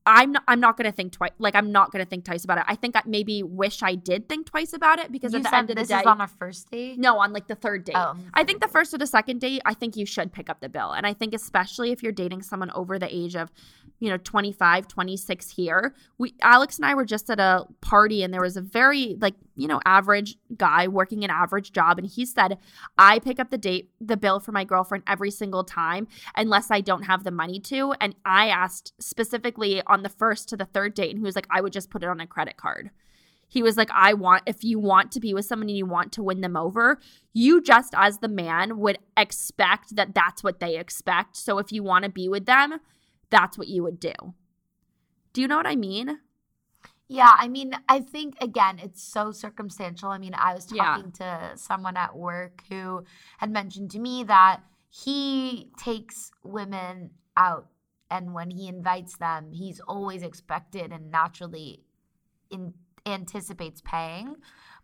I'm 0.07 0.33
not, 0.33 0.43
I'm 0.49 0.61
not 0.61 0.77
going 0.77 0.91
to 0.91 0.97
think 0.97 1.13
twice. 1.13 1.33
Like 1.39 1.55
I'm 1.55 1.73
not 1.73 1.93
going 1.93 2.03
to 2.03 2.09
think 2.09 2.25
twice 2.25 2.45
about 2.45 2.59
it. 2.59 2.65
I 2.67 2.75
think 2.75 2.97
I 2.97 3.03
maybe 3.05 3.43
wish 3.43 3.83
I 3.83 3.95
did 3.95 4.29
think 4.29 4.47
twice 4.47 4.73
about 4.73 4.99
it 4.99 5.13
because 5.13 5.33
you 5.33 5.39
at 5.39 5.45
the 5.45 5.55
end 5.55 5.71
of 5.71 5.77
the 5.77 5.83
this 5.83 5.89
day, 5.89 6.01
is 6.01 6.07
on 6.07 6.21
a 6.21 6.27
first 6.27 6.71
date. 6.71 6.99
no, 6.99 7.19
on 7.19 7.33
like 7.33 7.49
the 7.49 7.55
third 7.55 7.85
date. 7.85 7.97
Oh, 7.97 8.17
I 8.33 8.45
think 8.45 8.63
the 8.63 8.69
first 8.69 8.95
or 8.95 8.99
the 8.99 9.07
second 9.07 9.41
date, 9.41 9.61
I 9.67 9.75
think 9.75 9.97
you 9.97 10.07
should 10.07 10.33
pick 10.33 10.49
up 10.49 10.61
the 10.61 10.71
bill. 10.71 10.93
And 10.93 11.07
I 11.07 11.13
think 11.13 11.35
especially 11.35 11.93
if 11.93 12.03
you're 12.03 12.13
dating 12.13 12.43
someone 12.43 12.71
over 12.71 12.99
the 12.99 13.15
age 13.15 13.37
of, 13.37 13.51
you 13.99 14.09
know, 14.09 14.17
25, 14.17 14.89
26 14.89 15.51
here. 15.51 15.95
We 16.17 16.35
Alex 16.41 16.77
and 16.79 16.87
I 16.87 16.95
were 16.95 17.05
just 17.05 17.29
at 17.29 17.39
a 17.39 17.67
party 17.83 18.23
and 18.23 18.33
there 18.33 18.41
was 18.41 18.57
a 18.57 18.63
very 18.63 19.17
like, 19.21 19.35
you 19.55 19.69
know, 19.69 19.81
average 19.85 20.37
guy 20.57 20.89
working 20.89 21.25
an 21.25 21.31
average 21.31 21.73
job 21.73 21.99
and 21.99 22.07
he 22.07 22.25
said, 22.25 22.57
"I 22.97 23.19
pick 23.19 23.39
up 23.39 23.51
the 23.51 23.59
date 23.59 23.91
the 24.01 24.17
bill 24.17 24.41
for 24.41 24.53
my 24.53 24.65
girlfriend 24.65 25.05
every 25.07 25.31
single 25.31 25.65
time 25.65 26.09
unless 26.35 26.71
I 26.71 26.81
don't 26.81 27.03
have 27.03 27.25
the 27.25 27.31
money 27.31 27.61
to." 27.61 27.93
And 28.01 28.15
I 28.25 28.49
asked 28.49 28.95
specifically 28.99 29.83
on 29.91 30.03
the 30.03 30.09
first 30.09 30.49
to 30.49 30.57
the 30.57 30.65
third 30.65 30.95
date 30.95 31.11
and 31.11 31.19
he 31.19 31.25
was 31.25 31.37
like, 31.37 31.47
"I 31.51 31.61
would 31.61 31.73
just 31.73 31.91
put 31.91 32.03
it 32.03 32.09
on 32.09 32.21
a 32.21 32.27
credit 32.27 32.57
card." 32.57 32.91
He 33.51 33.65
was 33.65 33.77
like, 33.77 33.91
I 33.93 34.15
want, 34.15 34.45
if 34.47 34.63
you 34.63 34.79
want 34.79 35.11
to 35.11 35.19
be 35.21 35.35
with 35.35 35.45
someone 35.45 35.69
and 35.69 35.77
you 35.77 35.85
want 35.85 36.13
to 36.13 36.23
win 36.23 36.41
them 36.41 36.57
over, 36.57 37.01
you 37.33 37.61
just 37.61 37.93
as 37.97 38.19
the 38.19 38.29
man 38.29 38.79
would 38.79 38.99
expect 39.17 39.97
that 39.97 40.15
that's 40.15 40.45
what 40.45 40.61
they 40.61 40.79
expect. 40.79 41.37
So 41.37 41.59
if 41.59 41.73
you 41.73 41.83
want 41.83 42.05
to 42.05 42.11
be 42.11 42.29
with 42.29 42.47
them, 42.47 42.79
that's 43.29 43.59
what 43.59 43.67
you 43.67 43.83
would 43.83 43.99
do. 43.99 44.13
Do 45.33 45.41
you 45.41 45.49
know 45.49 45.57
what 45.57 45.67
I 45.67 45.75
mean? 45.75 46.21
Yeah, 47.09 47.33
I 47.37 47.49
mean, 47.49 47.75
I 47.89 47.99
think 47.99 48.37
again, 48.41 48.79
it's 48.81 49.03
so 49.03 49.33
circumstantial. 49.33 50.11
I 50.11 50.19
mean, 50.19 50.35
I 50.35 50.55
was 50.55 50.71
Yeah. 50.71 50.85
talking 50.85 51.11
to 51.13 51.51
someone 51.57 51.97
at 51.97 52.17
work 52.17 52.63
who 52.69 53.05
had 53.39 53.51
mentioned 53.51 53.91
to 53.91 53.99
me 53.99 54.23
that 54.25 54.61
he 54.91 55.73
takes 55.77 56.31
women 56.45 57.11
out 57.37 57.67
and 58.11 58.35
when 58.35 58.51
he 58.51 58.69
invites 58.69 59.17
them, 59.17 59.53
he's 59.53 59.81
always 59.81 60.23
expected 60.23 60.93
and 60.93 61.11
naturally 61.11 61.85
in, 62.51 62.75
anticipates 63.07 63.81
paying, 63.81 64.37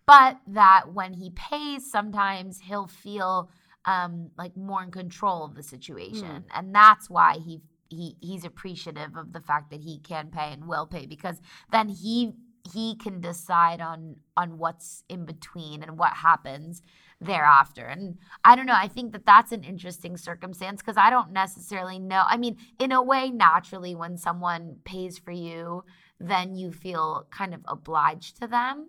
but 0.06 0.38
that 0.46 0.92
when 0.92 1.12
he 1.12 1.30
pays, 1.30 1.90
sometimes 1.90 2.60
he'll 2.60 2.86
feel 2.86 3.50
um, 3.84 4.30
like 4.38 4.56
more 4.56 4.82
in 4.82 4.90
control 4.90 5.44
of 5.44 5.54
the 5.54 5.62
situation, 5.62 6.44
and 6.54 6.74
that's 6.74 7.10
why 7.10 7.38
he 7.44 7.62
he 7.88 8.16
he's 8.20 8.44
appreciative 8.44 9.16
of 9.16 9.32
the 9.32 9.40
fact 9.40 9.70
that 9.70 9.80
he 9.80 9.98
can 9.98 10.28
pay 10.28 10.52
and 10.52 10.66
will 10.66 10.86
pay 10.86 11.06
because 11.06 11.40
then 11.70 11.88
he 11.88 12.32
he 12.72 12.94
can 12.96 13.20
decide 13.20 13.80
on 13.80 14.16
on 14.36 14.58
what's 14.58 15.02
in 15.08 15.24
between 15.24 15.82
and 15.82 15.98
what 15.98 16.12
happens 16.12 16.82
thereafter 17.20 17.84
and 17.86 18.18
i 18.44 18.54
don't 18.54 18.66
know 18.66 18.74
i 18.76 18.88
think 18.88 19.12
that 19.12 19.24
that's 19.24 19.52
an 19.52 19.62
interesting 19.64 20.16
circumstance 20.16 20.80
because 20.82 20.96
i 20.96 21.08
don't 21.10 21.32
necessarily 21.32 21.98
know 21.98 22.22
i 22.26 22.36
mean 22.36 22.56
in 22.78 22.92
a 22.92 23.02
way 23.02 23.30
naturally 23.30 23.94
when 23.94 24.16
someone 24.18 24.76
pays 24.84 25.18
for 25.18 25.30
you 25.32 25.82
then 26.20 26.54
you 26.54 26.70
feel 26.72 27.26
kind 27.30 27.54
of 27.54 27.60
obliged 27.66 28.40
to 28.40 28.46
them 28.46 28.88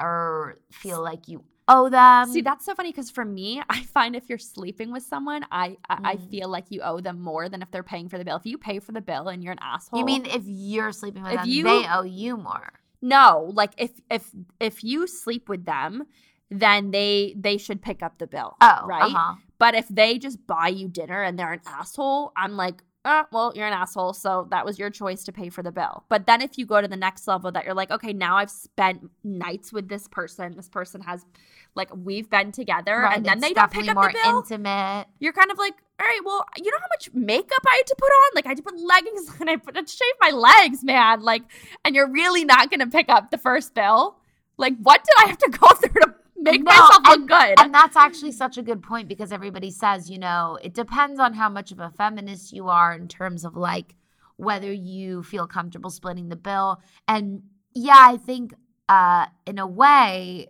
or 0.00 0.58
feel 0.70 1.02
like 1.02 1.28
you 1.28 1.44
owe 1.68 1.88
them 1.88 2.28
See, 2.32 2.40
that's 2.40 2.64
so 2.66 2.74
funny 2.74 2.90
because 2.90 3.08
for 3.10 3.24
me, 3.24 3.62
I 3.70 3.82
find 3.84 4.16
if 4.16 4.28
you're 4.28 4.36
sleeping 4.38 4.90
with 4.90 5.04
someone, 5.04 5.46
I 5.52 5.76
I, 5.88 5.98
I 6.04 6.16
Mm. 6.16 6.30
feel 6.30 6.48
like 6.48 6.66
you 6.70 6.80
owe 6.82 7.00
them 7.00 7.20
more 7.20 7.48
than 7.48 7.62
if 7.62 7.70
they're 7.70 7.84
paying 7.84 8.08
for 8.08 8.18
the 8.18 8.24
bill. 8.24 8.36
If 8.36 8.46
you 8.46 8.58
pay 8.58 8.80
for 8.80 8.90
the 8.90 9.00
bill 9.00 9.28
and 9.28 9.44
you're 9.44 9.52
an 9.52 9.60
asshole, 9.62 10.00
you 10.00 10.04
mean 10.04 10.26
if 10.26 10.42
you're 10.44 10.90
sleeping 10.90 11.22
with 11.22 11.32
If 11.34 11.40
them 11.42 11.48
you- 11.48 11.64
they 11.64 11.86
owe 11.88 12.02
you 12.02 12.36
more 12.36 12.72
no? 13.02 13.50
Like 13.52 13.72
if 13.76 13.90
if 14.10 14.30
if 14.60 14.84
you 14.84 15.06
sleep 15.06 15.48
with 15.48 15.64
them, 15.64 16.04
then 16.50 16.90
they 16.90 17.34
they 17.36 17.58
should 17.58 17.82
pick 17.82 18.02
up 18.02 18.18
the 18.18 18.26
bill. 18.26 18.56
oh 18.60 18.86
right. 18.86 19.02
uh-huh. 19.02 19.34
But 19.58 19.74
if 19.74 19.86
they 19.88 20.18
just 20.18 20.44
buy 20.46 20.68
you 20.68 20.88
dinner 20.88 21.22
and 21.22 21.38
they're 21.38 21.52
an 21.52 21.60
asshole, 21.66 22.32
I'm 22.36 22.56
like, 22.56 22.82
uh, 23.04 23.24
well, 23.32 23.52
you're 23.56 23.66
an 23.66 23.72
asshole, 23.72 24.12
so 24.12 24.46
that 24.50 24.64
was 24.64 24.78
your 24.78 24.88
choice 24.88 25.24
to 25.24 25.32
pay 25.32 25.48
for 25.48 25.62
the 25.62 25.72
bill. 25.72 26.04
But 26.08 26.26
then 26.26 26.40
if 26.40 26.56
you 26.56 26.66
go 26.66 26.80
to 26.80 26.86
the 26.86 26.96
next 26.96 27.26
level 27.26 27.50
that 27.50 27.64
you're 27.64 27.74
like, 27.74 27.90
okay, 27.90 28.12
now 28.12 28.36
I've 28.36 28.50
spent 28.50 29.10
nights 29.24 29.72
with 29.72 29.88
this 29.88 30.06
person. 30.06 30.54
This 30.54 30.68
person 30.68 31.00
has 31.00 31.26
like 31.74 31.88
we've 31.96 32.28
been 32.30 32.52
together 32.52 32.98
Right, 32.98 33.16
and 33.16 33.24
then 33.24 33.40
they 33.40 33.52
don't 33.52 33.72
pick 33.72 33.88
up 33.88 33.94
more 33.94 34.12
the 34.12 34.18
bill. 34.22 34.38
intimate 34.40 35.06
you're 35.20 35.32
kind 35.32 35.50
of 35.50 35.58
like, 35.58 35.74
all 35.98 36.06
right, 36.06 36.20
well, 36.24 36.44
you 36.56 36.70
know 36.70 36.76
how 36.80 36.86
much 36.94 37.10
makeup 37.12 37.62
I 37.66 37.76
had 37.76 37.86
to 37.86 37.96
put 37.98 38.06
on? 38.06 38.30
Like 38.34 38.46
I 38.46 38.50
had 38.50 38.58
to 38.58 38.62
put 38.62 38.78
leggings 38.78 39.30
on, 39.40 39.48
I 39.48 39.56
put 39.56 39.74
to 39.74 39.86
shave 39.86 40.14
my 40.20 40.30
legs, 40.30 40.84
man. 40.84 41.22
Like, 41.22 41.42
and 41.84 41.94
you're 41.94 42.10
really 42.10 42.44
not 42.44 42.70
gonna 42.70 42.86
pick 42.86 43.08
up 43.08 43.30
the 43.30 43.38
first 43.38 43.74
bill. 43.74 44.16
Like, 44.58 44.76
what 44.80 45.02
did 45.02 45.24
I 45.24 45.28
have 45.28 45.38
to 45.38 45.50
go 45.50 45.68
through 45.74 46.02
to 46.02 46.14
make 46.42 46.62
No, 46.62 46.70
myself 46.72 47.06
look 47.06 47.28
good? 47.28 47.54
And 47.60 47.72
that's 47.74 47.96
actually 47.96 48.32
such 48.32 48.58
a 48.58 48.62
good 48.62 48.82
point 48.82 49.08
because 49.08 49.32
everybody 49.32 49.70
says, 49.70 50.10
you 50.10 50.18
know, 50.18 50.58
it 50.62 50.74
depends 50.74 51.18
on 51.20 51.34
how 51.34 51.48
much 51.48 51.72
of 51.72 51.80
a 51.80 51.90
feminist 51.90 52.52
you 52.52 52.68
are 52.68 52.92
in 52.92 53.08
terms 53.08 53.44
of 53.44 53.56
like 53.56 53.94
whether 54.36 54.72
you 54.72 55.22
feel 55.22 55.46
comfortable 55.46 55.90
splitting 55.90 56.28
the 56.28 56.36
bill. 56.36 56.80
And 57.06 57.42
yeah, 57.74 57.98
I 57.98 58.16
think 58.16 58.54
uh 58.88 59.26
in 59.46 59.58
a 59.58 59.66
way 59.66 60.48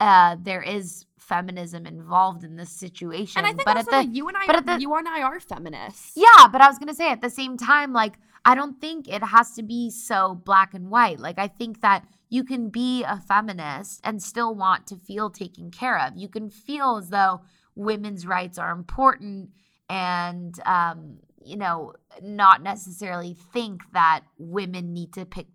uh 0.00 0.36
there 0.40 0.62
is 0.62 1.06
feminism 1.18 1.86
involved 1.86 2.42
in 2.44 2.56
this 2.56 2.70
situation. 2.70 3.38
and 3.38 3.46
I 3.46 3.50
think 3.50 3.64
but 3.64 3.76
also 3.76 3.90
at 3.96 4.06
the 4.06 4.12
you 4.12 4.28
and 4.28 4.36
I, 4.36 4.46
but 4.46 4.56
at 4.56 4.66
the- 4.66 4.80
you 4.80 4.94
and 4.94 5.06
I 5.08 5.22
are 5.22 5.38
feminists. 5.40 6.12
Yeah, 6.16 6.48
but 6.50 6.60
I 6.60 6.68
was 6.68 6.78
going 6.78 6.88
to 6.88 6.94
say 6.94 7.10
at 7.10 7.20
the 7.20 7.30
same 7.30 7.56
time, 7.58 7.92
like, 7.92 8.14
I 8.44 8.54
don't 8.54 8.80
think 8.80 9.08
it 9.08 9.22
has 9.22 9.52
to 9.56 9.62
be 9.62 9.90
so 9.90 10.40
black 10.44 10.72
and 10.72 10.88
white. 10.90 11.20
Like, 11.20 11.38
I 11.38 11.48
think 11.48 11.82
that 11.82 12.06
you 12.28 12.44
can 12.44 12.68
be 12.68 13.04
a 13.04 13.18
feminist 13.18 14.00
and 14.04 14.22
still 14.22 14.54
want 14.54 14.86
to 14.88 14.96
feel 14.96 15.30
taken 15.30 15.70
care 15.70 15.98
of. 15.98 16.16
You 16.16 16.28
can 16.28 16.50
feel 16.50 16.96
as 16.96 17.08
though 17.10 17.40
women's 17.74 18.26
rights 18.26 18.58
are 18.58 18.72
important 18.72 19.50
and, 19.88 20.58
um, 20.66 21.18
you 21.42 21.56
know, 21.56 21.94
not 22.22 22.62
necessarily 22.62 23.34
think 23.52 23.82
that 23.92 24.20
women 24.38 24.92
need 24.92 25.12
to 25.14 25.24
pick 25.24 25.46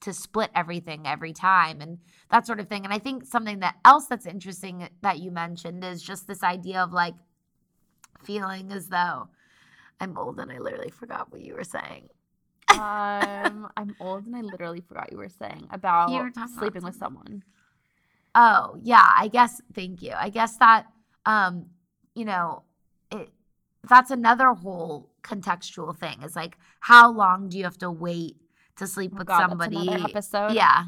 to 0.00 0.12
split 0.12 0.50
everything 0.54 1.06
every 1.06 1.32
time 1.32 1.80
and 1.80 1.98
that 2.30 2.46
sort 2.46 2.60
of 2.60 2.68
thing. 2.68 2.84
And 2.84 2.94
I 2.94 2.98
think 2.98 3.26
something 3.26 3.60
that 3.60 3.76
else 3.84 4.06
that's 4.06 4.26
interesting 4.26 4.88
that 5.02 5.18
you 5.18 5.32
mentioned 5.32 5.84
is 5.84 6.02
just 6.02 6.28
this 6.28 6.44
idea 6.44 6.80
of 6.80 6.92
like 6.92 7.14
feeling 8.22 8.70
as 8.70 8.88
though 8.88 9.28
I'm 10.00 10.16
old 10.16 10.38
and 10.38 10.52
I 10.52 10.58
literally 10.58 10.90
forgot 10.90 11.32
what 11.32 11.40
you 11.40 11.54
were 11.54 11.64
saying. 11.64 12.08
Um, 12.72 13.68
I'm 13.76 13.96
old 14.00 14.26
and 14.26 14.36
I 14.36 14.40
literally 14.40 14.80
forgot 14.80 15.10
you 15.10 15.18
were 15.18 15.28
saying 15.28 15.68
about 15.70 16.10
were 16.10 16.32
sleeping 16.58 16.82
with 16.82 16.96
someone. 16.96 17.42
Oh, 18.34 18.78
yeah, 18.82 19.08
I 19.16 19.28
guess 19.28 19.60
thank 19.74 20.02
you. 20.02 20.12
I 20.16 20.28
guess 20.28 20.56
that 20.56 20.86
um, 21.26 21.66
you 22.14 22.24
know, 22.24 22.62
it 23.12 23.30
that's 23.88 24.10
another 24.10 24.52
whole 24.52 25.10
contextual 25.22 25.96
thing. 25.96 26.22
Is 26.22 26.34
like 26.34 26.56
how 26.80 27.10
long 27.10 27.48
do 27.48 27.58
you 27.58 27.64
have 27.64 27.78
to 27.78 27.90
wait 27.90 28.36
to 28.76 28.86
sleep 28.86 29.12
Oh 29.14 29.18
with 29.18 29.28
God, 29.28 29.48
somebody? 29.48 29.88
episode. 29.90 30.52
Yeah. 30.52 30.84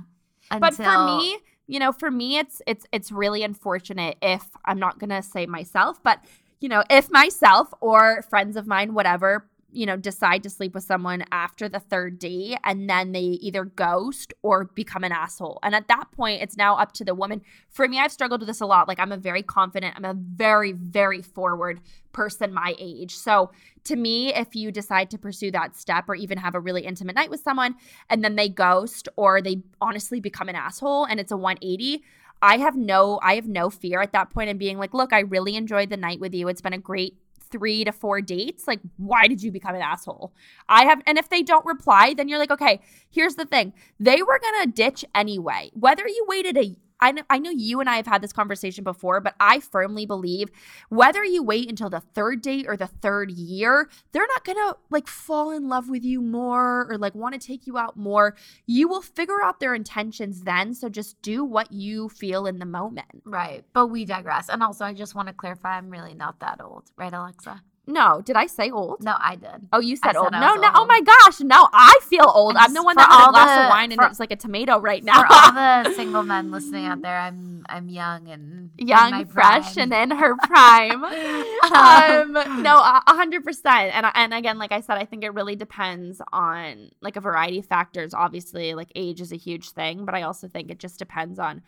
But 0.50 0.74
for 0.74 1.06
me, 1.06 1.38
you 1.66 1.78
know, 1.78 1.92
for 1.92 2.10
me 2.10 2.38
it's 2.38 2.60
it's 2.66 2.86
it's 2.92 3.12
really 3.12 3.42
unfortunate 3.42 4.16
if 4.20 4.44
I'm 4.64 4.78
not 4.78 4.98
going 4.98 5.10
to 5.10 5.22
say 5.22 5.46
myself, 5.46 6.02
but 6.02 6.24
you 6.60 6.68
know, 6.68 6.82
if 6.90 7.10
myself 7.10 7.72
or 7.80 8.22
friends 8.22 8.56
of 8.56 8.66
mine 8.66 8.94
whatever, 8.94 9.46
you 9.72 9.86
know, 9.86 9.96
decide 9.96 10.42
to 10.42 10.50
sleep 10.50 10.74
with 10.74 10.84
someone 10.84 11.24
after 11.32 11.68
the 11.68 11.80
third 11.80 12.18
date 12.18 12.58
and 12.64 12.88
then 12.88 13.12
they 13.12 13.20
either 13.20 13.64
ghost 13.64 14.32
or 14.42 14.64
become 14.64 15.04
an 15.04 15.12
asshole. 15.12 15.58
And 15.62 15.74
at 15.74 15.88
that 15.88 16.10
point, 16.12 16.42
it's 16.42 16.56
now 16.56 16.76
up 16.76 16.92
to 16.94 17.04
the 17.04 17.14
woman. 17.14 17.42
For 17.68 17.86
me, 17.88 17.98
I've 17.98 18.12
struggled 18.12 18.40
with 18.40 18.48
this 18.48 18.60
a 18.60 18.66
lot. 18.66 18.88
Like 18.88 18.98
I'm 18.98 19.12
a 19.12 19.16
very 19.16 19.42
confident, 19.42 19.94
I'm 19.96 20.04
a 20.04 20.14
very 20.14 20.72
very 20.72 21.22
forward 21.22 21.80
person 22.12 22.52
my 22.52 22.74
age. 22.78 23.16
So, 23.16 23.50
to 23.84 23.96
me, 23.96 24.34
if 24.34 24.54
you 24.54 24.70
decide 24.70 25.10
to 25.10 25.18
pursue 25.18 25.50
that 25.52 25.74
step 25.74 26.08
or 26.08 26.14
even 26.14 26.36
have 26.38 26.54
a 26.54 26.60
really 26.60 26.82
intimate 26.84 27.14
night 27.14 27.30
with 27.30 27.40
someone 27.40 27.76
and 28.10 28.22
then 28.22 28.36
they 28.36 28.48
ghost 28.48 29.08
or 29.16 29.40
they 29.40 29.62
honestly 29.80 30.20
become 30.20 30.48
an 30.48 30.56
asshole 30.56 31.04
and 31.04 31.18
it's 31.18 31.32
a 31.32 31.36
180 31.36 32.02
i 32.42 32.58
have 32.58 32.76
no 32.76 33.18
i 33.22 33.34
have 33.34 33.48
no 33.48 33.70
fear 33.70 34.00
at 34.00 34.12
that 34.12 34.30
point 34.30 34.50
in 34.50 34.58
being 34.58 34.78
like 34.78 34.94
look 34.94 35.12
i 35.12 35.20
really 35.20 35.56
enjoyed 35.56 35.90
the 35.90 35.96
night 35.96 36.20
with 36.20 36.34
you 36.34 36.48
it's 36.48 36.60
been 36.60 36.72
a 36.72 36.78
great 36.78 37.16
three 37.50 37.84
to 37.84 37.92
four 37.92 38.20
dates 38.20 38.66
like 38.66 38.80
why 38.96 39.26
did 39.26 39.42
you 39.42 39.50
become 39.50 39.74
an 39.74 39.82
asshole? 39.82 40.32
I 40.68 40.84
have 40.84 41.02
and 41.06 41.18
if 41.18 41.28
they 41.28 41.42
don't 41.42 41.64
reply 41.66 42.14
then 42.14 42.28
you're 42.28 42.38
like 42.38 42.50
okay 42.50 42.80
here's 43.10 43.34
the 43.34 43.44
thing. 43.46 43.72
They 43.98 44.22
were 44.22 44.40
gonna 44.40 44.66
ditch 44.66 45.04
anyway. 45.14 45.70
Whether 45.74 46.06
you 46.06 46.24
waited 46.28 46.56
a 46.56 46.76
I 47.00 47.12
know, 47.12 47.22
I 47.30 47.38
know 47.38 47.50
you 47.50 47.80
and 47.80 47.88
I 47.88 47.96
have 47.96 48.06
had 48.06 48.22
this 48.22 48.32
conversation 48.32 48.84
before, 48.84 49.20
but 49.20 49.34
I 49.40 49.60
firmly 49.60 50.06
believe 50.06 50.48
whether 50.88 51.24
you 51.24 51.42
wait 51.42 51.68
until 51.68 51.90
the 51.90 52.00
third 52.00 52.42
date 52.42 52.66
or 52.68 52.76
the 52.76 52.86
third 52.86 53.30
year, 53.30 53.88
they're 54.12 54.26
not 54.26 54.44
gonna 54.44 54.74
like 54.90 55.08
fall 55.08 55.50
in 55.50 55.68
love 55.68 55.88
with 55.88 56.04
you 56.04 56.20
more 56.20 56.86
or 56.90 56.98
like 56.98 57.14
want 57.14 57.40
to 57.40 57.46
take 57.46 57.66
you 57.66 57.78
out 57.78 57.96
more. 57.96 58.36
You 58.66 58.88
will 58.88 59.02
figure 59.02 59.42
out 59.42 59.60
their 59.60 59.74
intentions 59.74 60.42
then. 60.42 60.74
So 60.74 60.88
just 60.88 61.20
do 61.22 61.44
what 61.44 61.72
you 61.72 62.08
feel 62.08 62.46
in 62.46 62.58
the 62.58 62.66
moment. 62.66 63.22
Right. 63.24 63.64
But 63.72 63.88
we 63.88 64.04
digress. 64.04 64.48
And 64.48 64.62
also 64.62 64.84
I 64.84 64.94
just 64.94 65.14
want 65.14 65.28
to 65.28 65.34
clarify 65.34 65.76
I'm 65.76 65.90
really 65.90 66.14
not 66.14 66.40
that 66.40 66.60
old, 66.62 66.90
right, 66.96 67.12
Alexa? 67.12 67.62
No, 67.90 68.22
did 68.22 68.36
I 68.36 68.46
say 68.46 68.70
old? 68.70 69.02
No, 69.02 69.14
I 69.18 69.36
did. 69.36 69.68
Oh, 69.72 69.80
you 69.80 69.96
said 69.96 70.12
said 70.12 70.16
old. 70.16 70.32
I 70.32 70.40
no, 70.40 70.52
was 70.54 70.62
no. 70.62 70.70
Oh 70.74 70.86
my 70.86 71.00
gosh. 71.00 71.40
No, 71.40 71.68
I 71.72 71.98
feel 72.04 72.30
old. 72.34 72.56
I'm 72.56 72.66
I'm 72.70 72.74
the 72.74 72.82
one 72.82 72.96
that 72.96 73.08
had 73.10 73.28
a 73.28 73.32
glass 73.32 73.58
the- 73.58 73.64
of 73.64 73.68
wine 73.70 73.92
and 73.92 74.00
for- 74.00 74.06
it's 74.06 74.20
like 74.20 74.30
a 74.30 74.36
tomato 74.36 74.78
right 74.78 75.02
now. 75.02 75.20
For 75.20 75.26
all 75.28 75.52
the 75.52 75.94
single 75.96 76.22
men 76.22 76.50
listening 76.50 76.86
out 76.86 77.02
there, 77.02 77.18
I'm 77.18 77.66
I'm 77.68 77.88
young 77.88 78.28
and 78.28 78.70
young, 78.78 79.26
fresh, 79.26 79.74
prime. 79.74 79.92
and 79.92 80.12
in 80.12 80.18
her 80.18 80.36
prime. 80.36 81.04
um, 81.04 82.62
no, 82.62 82.76
a 82.78 83.02
a 83.06 83.14
hundred 83.14 83.44
percent. 83.44 83.94
And 83.94 84.06
and 84.14 84.34
again, 84.34 84.58
like 84.58 84.72
I 84.72 84.80
said, 84.80 84.98
I 84.98 85.04
think 85.04 85.24
it 85.24 85.34
really 85.34 85.56
depends 85.56 86.20
on 86.32 86.90
like 87.00 87.16
a 87.16 87.20
variety 87.20 87.58
of 87.58 87.66
factors. 87.66 88.14
Obviously, 88.14 88.74
like 88.74 88.90
age 88.94 89.20
is 89.20 89.32
a 89.32 89.36
huge 89.36 89.70
thing, 89.70 90.04
but 90.04 90.14
I 90.14 90.22
also 90.22 90.48
think 90.48 90.70
it 90.70 90.78
just 90.78 90.98
depends 90.98 91.38
on, 91.38 91.62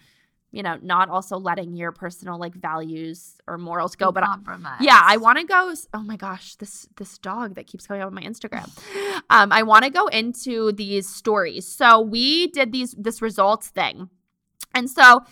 you 0.52 0.62
know, 0.62 0.78
not 0.82 1.08
also 1.08 1.38
letting 1.38 1.74
your 1.74 1.92
personal 1.92 2.38
like 2.38 2.54
values 2.54 3.40
or 3.48 3.56
morals 3.56 3.96
go. 3.96 4.12
But 4.12 4.22
I, 4.22 4.26
compromise. 4.26 4.80
yeah, 4.80 5.00
I 5.02 5.16
want 5.16 5.38
to 5.38 5.44
go. 5.44 5.74
Oh 5.94 6.02
my 6.02 6.16
gosh, 6.16 6.56
this 6.56 6.86
this 6.96 7.18
dog 7.18 7.54
that 7.54 7.66
keeps 7.66 7.86
coming 7.86 8.02
up 8.02 8.08
on 8.08 8.14
my 8.14 8.22
Instagram. 8.22 8.70
Um, 9.30 9.52
I 9.52 9.62
want 9.62 9.84
to 9.84 9.90
go 9.90 10.08
into 10.08 10.72
these 10.72 11.08
stories. 11.08 11.66
So 11.66 12.00
we 12.00 12.48
did 12.48 12.72
these 12.72 12.94
this 12.98 13.22
results 13.22 13.68
thing, 13.68 14.10
and 14.74 14.90
so 14.90 15.24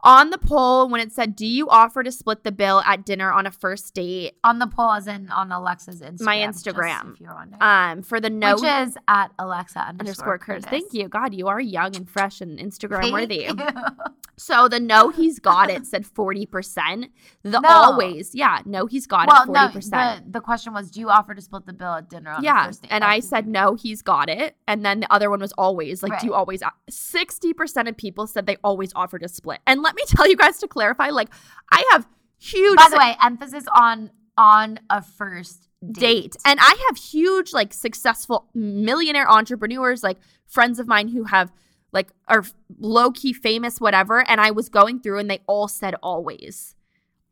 on 0.00 0.30
the 0.30 0.38
poll 0.38 0.88
when 0.88 1.00
it 1.00 1.12
said, 1.12 1.34
"Do 1.36 1.46
you 1.46 1.68
offer 1.68 2.02
to 2.02 2.12
split 2.12 2.44
the 2.44 2.52
bill 2.52 2.80
at 2.86 3.04
dinner 3.04 3.30
on 3.30 3.46
a 3.46 3.50
first 3.50 3.94
date?" 3.94 4.34
on 4.44 4.60
the 4.60 4.66
poll 4.66 4.92
as 4.92 5.06
in 5.06 5.30
on 5.30 5.52
Alexa's 5.52 6.00
Instagram. 6.00 6.20
My 6.20 6.36
Instagram. 6.36 7.14
if 7.14 7.20
you're. 7.20 7.36
Um, 7.60 8.02
for 8.02 8.20
the 8.20 8.30
no 8.30 8.54
Which 8.54 8.64
is 8.64 8.96
at 9.08 9.30
Alexa 9.38 9.78
underscore 9.80 10.00
underscore 10.00 10.38
Curtis. 10.38 10.64
Curtis. 10.64 10.70
Thank 10.70 10.94
you, 10.94 11.08
God, 11.08 11.34
you 11.34 11.48
are 11.48 11.60
young 11.60 11.96
and 11.96 12.08
fresh 12.08 12.40
and 12.40 12.58
Instagram 12.58 13.00
Thank 13.00 13.12
worthy. 13.12 13.48
So 14.38 14.68
the 14.68 14.80
no, 14.80 15.10
he's 15.10 15.38
got 15.38 15.68
it 15.70 15.86
said 15.86 16.06
forty 16.06 16.46
percent. 16.46 17.10
The 17.42 17.60
No. 17.60 17.68
always, 17.68 18.34
yeah, 18.34 18.62
no, 18.64 18.86
he's 18.86 19.06
got 19.06 19.26
well, 19.26 19.42
it 19.42 19.46
forty 19.46 19.72
percent. 19.72 20.26
The, 20.26 20.32
the 20.38 20.40
question 20.40 20.72
was, 20.72 20.90
do 20.90 21.00
you 21.00 21.10
offer 21.10 21.34
to 21.34 21.42
split 21.42 21.66
the 21.66 21.72
bill 21.72 21.94
at 21.94 22.08
dinner 22.08 22.30
on 22.30 22.40
the 22.40 22.46
Yeah. 22.46 22.66
first 22.66 22.82
date? 22.82 22.88
And 22.92 23.04
I 23.04 23.20
said, 23.20 23.46
no, 23.46 23.74
he's 23.74 24.00
got 24.02 24.28
it. 24.30 24.56
And 24.66 24.84
then 24.84 25.00
the 25.00 25.12
other 25.12 25.28
one 25.28 25.40
was 25.40 25.52
always 25.58 26.02
like, 26.02 26.20
do 26.20 26.26
you 26.26 26.34
always? 26.34 26.62
Uh, 26.62 26.70
60% 26.90 27.88
of 27.88 27.96
people 27.96 28.26
said 28.26 28.46
they 28.46 28.56
always 28.62 28.92
offer 28.94 29.18
to 29.18 29.28
split. 29.28 29.60
And 29.66 29.82
let 29.82 29.94
me 29.94 30.02
tell 30.06 30.28
you 30.28 30.36
guys 30.36 30.58
to 30.58 30.68
clarify, 30.68 31.08
like, 31.08 31.28
I 31.70 31.84
have 31.92 32.06
huge 32.38 32.76
By 32.76 32.88
the 32.90 32.96
way, 32.98 33.16
emphasis 33.22 33.64
on 33.74 34.10
on 34.36 34.78
a 34.88 35.02
first 35.02 35.68
date. 35.90 36.36
And 36.44 36.60
I 36.60 36.84
have 36.88 36.96
huge, 36.96 37.52
like, 37.52 37.72
successful 37.74 38.48
millionaire 38.54 39.28
entrepreneurs, 39.28 40.04
like 40.04 40.18
friends 40.46 40.78
of 40.78 40.86
mine 40.86 41.08
who 41.08 41.24
have, 41.24 41.50
like, 41.92 42.10
are 42.26 42.44
low 42.78 43.10
key 43.10 43.32
famous, 43.32 43.80
whatever. 43.80 44.28
And 44.28 44.40
I 44.40 44.50
was 44.50 44.68
going 44.68 45.00
through 45.00 45.18
and 45.18 45.30
they 45.30 45.40
all 45.46 45.68
said 45.68 45.94
always. 46.02 46.74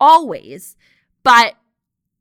Always. 0.00 0.76
But 1.22 1.54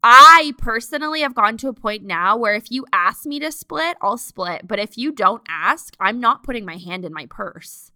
I 0.04 0.54
personally 0.58 1.21
have 1.21 1.34
gone 1.34 1.58
to 1.58 1.67
a 1.67 1.74
point 1.74 2.04
now 2.04 2.38
where 2.38 2.54
if 2.54 2.69
you 2.69 2.86
ask 2.93 3.26
me 3.26 3.39
to 3.39 3.52
split, 3.52 3.98
I'll 4.02 4.17
split. 4.17 4.67
But 4.67 4.80
if 4.80 4.98
you 4.98 5.12
don't 5.12 5.41
ask, 5.48 5.95
I'm 6.00 6.19
not 6.19 6.43
putting 6.43 6.65
my 6.65 6.78
hand 6.78 7.06
in 7.06 7.13
my 7.13 7.26
purse. 7.26 7.91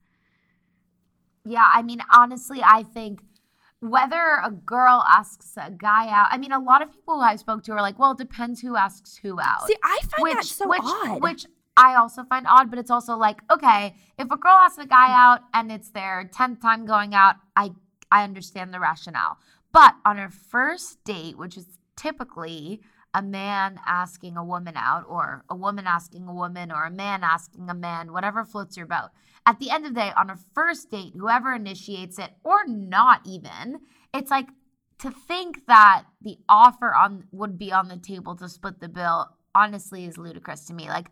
Yeah, 1.45 1.69
I 1.73 1.81
mean, 1.83 2.01
honestly, 2.11 2.61
I 2.63 2.83
think 2.83 3.21
whether 3.79 4.39
a 4.43 4.51
girl 4.51 5.03
asks 5.07 5.53
a 5.55 5.71
guy 5.71 6.09
out, 6.09 6.27
I 6.31 6.37
mean, 6.37 6.51
a 6.51 6.59
lot 6.59 6.81
of 6.81 6.91
people 6.91 7.15
who 7.15 7.21
I 7.21 7.35
spoke 7.37 7.63
to 7.63 7.71
are 7.73 7.81
like, 7.81 7.97
well, 7.97 8.11
it 8.11 8.17
depends 8.17 8.59
who 8.59 8.75
asks 8.75 9.17
who 9.17 9.39
out. 9.39 9.67
See, 9.67 9.77
I 9.83 9.99
find 10.17 10.37
that 10.37 10.45
so 10.45 10.67
which, 10.67 10.81
odd. 10.83 11.21
Which 11.21 11.45
I 11.79 11.95
also 11.95 12.25
find 12.25 12.45
odd, 12.45 12.69
but 12.69 12.77
it's 12.77 12.91
also 12.91 13.15
like, 13.15 13.39
okay, 13.49 13.95
if 14.17 14.29
a 14.29 14.35
girl 14.35 14.51
asks 14.51 14.83
a 14.83 14.85
guy 14.85 15.13
out 15.13 15.39
and 15.53 15.71
it's 15.71 15.91
their 15.91 16.29
10th 16.37 16.61
time 16.61 16.85
going 16.85 17.15
out, 17.15 17.35
I 17.55 17.71
I 18.11 18.23
understand 18.23 18.73
the 18.73 18.81
rationale. 18.81 19.37
But 19.71 19.95
on 20.03 20.17
her 20.17 20.29
first 20.29 21.01
date, 21.05 21.37
which 21.37 21.55
is 21.55 21.77
typically 21.95 22.81
a 23.13 23.21
man 23.21 23.79
asking 23.85 24.35
a 24.35 24.43
woman 24.43 24.73
out, 24.75 25.05
or 25.07 25.45
a 25.49 25.55
woman 25.55 25.87
asking 25.87 26.27
a 26.27 26.33
woman, 26.33 26.69
or 26.69 26.83
a 26.83 26.91
man 26.91 27.23
asking 27.23 27.69
a 27.69 27.73
man, 27.73 28.11
whatever 28.11 28.43
floats 28.43 28.75
your 28.75 28.85
boat. 28.85 29.09
At 29.45 29.59
the 29.59 29.69
end 29.69 29.85
of 29.85 29.93
the 29.93 30.01
day, 30.01 30.11
on 30.17 30.29
a 30.29 30.37
first 30.53 30.91
date, 30.91 31.13
whoever 31.15 31.53
initiates 31.53 32.19
it, 32.19 32.31
or 32.43 32.67
not 32.67 33.21
even, 33.25 33.79
it's 34.13 34.31
like 34.31 34.49
to 34.99 35.11
think 35.11 35.65
that 35.67 36.03
the 36.21 36.39
offer 36.49 36.93
on 36.93 37.23
would 37.31 37.57
be 37.57 37.71
on 37.71 37.87
the 37.87 37.97
table 37.97 38.35
to 38.35 38.49
split 38.49 38.81
the 38.81 38.89
bill 38.89 39.29
honestly 39.55 40.05
is 40.05 40.17
ludicrous 40.17 40.65
to 40.65 40.73
me. 40.73 40.87
Like 40.87 41.09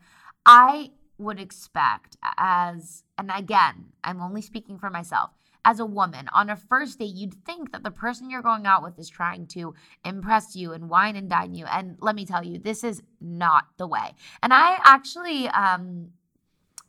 I 0.48 0.92
would 1.18 1.40
expect 1.40 2.18
as 2.38 3.04
and 3.18 3.30
again, 3.36 3.88
I'm 4.04 4.22
only 4.22 4.42
speaking 4.42 4.80
for 4.80 4.90
myself. 4.90 5.32
As 5.66 5.82
a 5.82 5.86
woman, 5.86 6.30
on 6.34 6.50
a 6.50 6.56
first 6.56 7.00
date, 7.00 7.14
you'd 7.14 7.44
think 7.44 7.74
that 7.74 7.84
the 7.84 7.92
person 7.92 8.30
you're 8.30 8.42
going 8.42 8.66
out 8.66 8.84
with 8.84 8.98
is 8.98 9.10
trying 9.10 9.48
to 9.48 9.74
impress 10.06 10.56
you 10.56 10.72
and 10.72 10.90
wine 10.90 11.18
and 11.18 11.30
dine 11.30 11.54
you. 11.54 11.66
And 11.66 11.98
let 12.00 12.16
me 12.16 12.26
tell 12.26 12.46
you, 12.46 12.58
this 12.58 12.86
is 12.86 13.04
not 13.20 13.66
the 13.78 13.86
way. 13.86 14.16
And 14.42 14.54
I 14.54 14.80
actually, 14.86 15.50
um, 15.50 16.12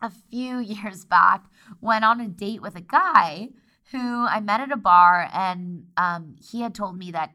a 0.01 0.13
few 0.31 0.59
years 0.61 1.05
back, 1.05 1.47
went 1.81 2.05
on 2.05 2.21
a 2.21 2.29
date 2.29 2.63
with 2.63 2.77
a 2.77 2.81
guy 2.81 3.49
who 3.91 4.27
I 4.27 4.39
met 4.39 4.61
at 4.61 4.71
a 4.71 4.77
bar, 4.77 5.29
and 5.33 5.87
um, 5.97 6.37
he 6.39 6.61
had 6.61 6.75
told 6.75 6.97
me 6.97 7.11
that 7.13 7.33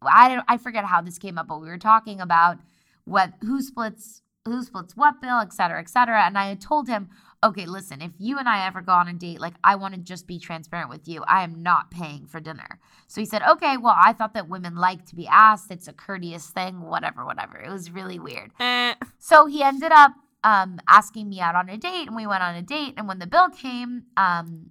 I 0.00 0.40
I 0.48 0.56
forget 0.56 0.84
how 0.84 1.02
this 1.02 1.18
came 1.18 1.36
up, 1.36 1.48
but 1.48 1.60
we 1.60 1.68
were 1.68 1.78
talking 1.78 2.20
about 2.20 2.58
what 3.04 3.34
who 3.42 3.60
splits 3.60 4.22
who 4.52 4.62
splits 4.62 4.96
what 4.96 5.20
bill, 5.20 5.40
et 5.40 5.52
cetera, 5.52 5.80
et 5.80 5.88
cetera. 5.88 6.22
And 6.24 6.38
I 6.38 6.48
had 6.48 6.60
told 6.60 6.88
him, 6.88 7.08
okay, 7.44 7.66
listen, 7.66 8.00
if 8.00 8.12
you 8.18 8.38
and 8.38 8.48
I 8.48 8.66
ever 8.66 8.80
go 8.80 8.92
on 8.92 9.08
a 9.08 9.12
date, 9.12 9.40
like 9.40 9.54
I 9.62 9.76
want 9.76 9.94
to 9.94 10.00
just 10.00 10.26
be 10.26 10.38
transparent 10.38 10.88
with 10.88 11.06
you. 11.06 11.22
I 11.28 11.44
am 11.44 11.62
not 11.62 11.90
paying 11.90 12.26
for 12.26 12.40
dinner. 12.40 12.80
So 13.06 13.20
he 13.20 13.26
said, 13.26 13.42
okay, 13.42 13.76
well, 13.76 13.96
I 13.96 14.12
thought 14.12 14.34
that 14.34 14.48
women 14.48 14.76
like 14.76 15.04
to 15.06 15.16
be 15.16 15.26
asked. 15.26 15.70
It's 15.70 15.88
a 15.88 15.92
courteous 15.92 16.48
thing, 16.48 16.80
whatever, 16.80 17.24
whatever. 17.24 17.58
It 17.58 17.70
was 17.70 17.90
really 17.90 18.18
weird. 18.18 18.52
Eh. 18.58 18.94
So 19.18 19.46
he 19.46 19.62
ended 19.62 19.92
up 19.92 20.12
um, 20.42 20.80
asking 20.88 21.28
me 21.28 21.40
out 21.40 21.54
on 21.54 21.68
a 21.68 21.76
date, 21.76 22.06
and 22.06 22.16
we 22.16 22.26
went 22.26 22.42
on 22.42 22.54
a 22.54 22.62
date. 22.62 22.94
And 22.96 23.06
when 23.06 23.18
the 23.18 23.26
bill 23.26 23.48
came, 23.50 24.04
um, 24.16 24.70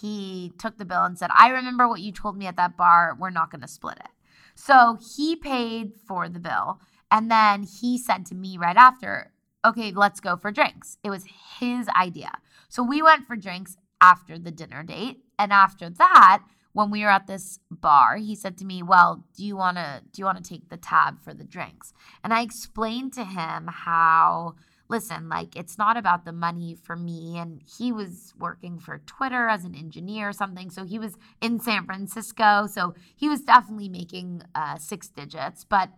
he 0.00 0.52
took 0.58 0.76
the 0.76 0.84
bill 0.84 1.04
and 1.04 1.18
said, 1.18 1.30
I 1.36 1.48
remember 1.48 1.88
what 1.88 2.00
you 2.00 2.12
told 2.12 2.36
me 2.36 2.46
at 2.46 2.56
that 2.56 2.76
bar. 2.76 3.16
We're 3.18 3.30
not 3.30 3.50
going 3.50 3.62
to 3.62 3.68
split 3.68 3.98
it. 3.98 4.10
So 4.54 4.98
he 5.16 5.36
paid 5.36 5.92
for 6.06 6.28
the 6.28 6.40
bill. 6.40 6.80
And 7.10 7.30
then 7.30 7.62
he 7.62 7.98
said 7.98 8.26
to 8.26 8.34
me 8.34 8.58
right 8.58 8.76
after, 8.76 9.32
okay, 9.64 9.92
let's 9.92 10.20
go 10.20 10.36
for 10.36 10.52
drinks. 10.52 10.98
It 11.02 11.10
was 11.10 11.26
his 11.58 11.88
idea. 11.88 12.32
So 12.68 12.82
we 12.82 13.02
went 13.02 13.26
for 13.26 13.36
drinks 13.36 13.76
after 14.00 14.38
the 14.38 14.50
dinner 14.50 14.82
date. 14.82 15.18
And 15.38 15.52
after 15.52 15.90
that, 15.90 16.42
when 16.72 16.90
we 16.90 17.02
were 17.02 17.10
at 17.10 17.26
this 17.26 17.58
bar, 17.70 18.16
he 18.16 18.36
said 18.36 18.56
to 18.58 18.64
me, 18.64 18.82
"Well, 18.82 19.24
do 19.36 19.44
you 19.44 19.56
want 19.56 19.78
to 19.78 20.02
do 20.12 20.20
you 20.20 20.26
want 20.26 20.42
to 20.42 20.48
take 20.48 20.68
the 20.68 20.76
tab 20.76 21.20
for 21.20 21.34
the 21.34 21.44
drinks?" 21.44 21.92
And 22.22 22.32
I 22.32 22.42
explained 22.42 23.12
to 23.14 23.24
him 23.24 23.68
how 23.68 24.54
listen, 24.88 25.28
like 25.28 25.56
it's 25.56 25.76
not 25.76 25.96
about 25.96 26.24
the 26.24 26.32
money 26.32 26.74
for 26.74 26.96
me 26.96 27.36
and 27.36 27.62
he 27.78 27.92
was 27.92 28.32
working 28.38 28.78
for 28.78 28.98
Twitter 29.06 29.48
as 29.48 29.64
an 29.64 29.74
engineer 29.74 30.28
or 30.28 30.32
something, 30.32 30.70
so 30.70 30.84
he 30.84 30.98
was 30.98 31.16
in 31.40 31.60
San 31.60 31.84
Francisco, 31.84 32.66
so 32.66 32.94
he 33.14 33.28
was 33.28 33.42
definitely 33.42 33.88
making 33.88 34.42
uh, 34.54 34.78
six 34.78 35.08
digits, 35.08 35.64
but 35.64 35.90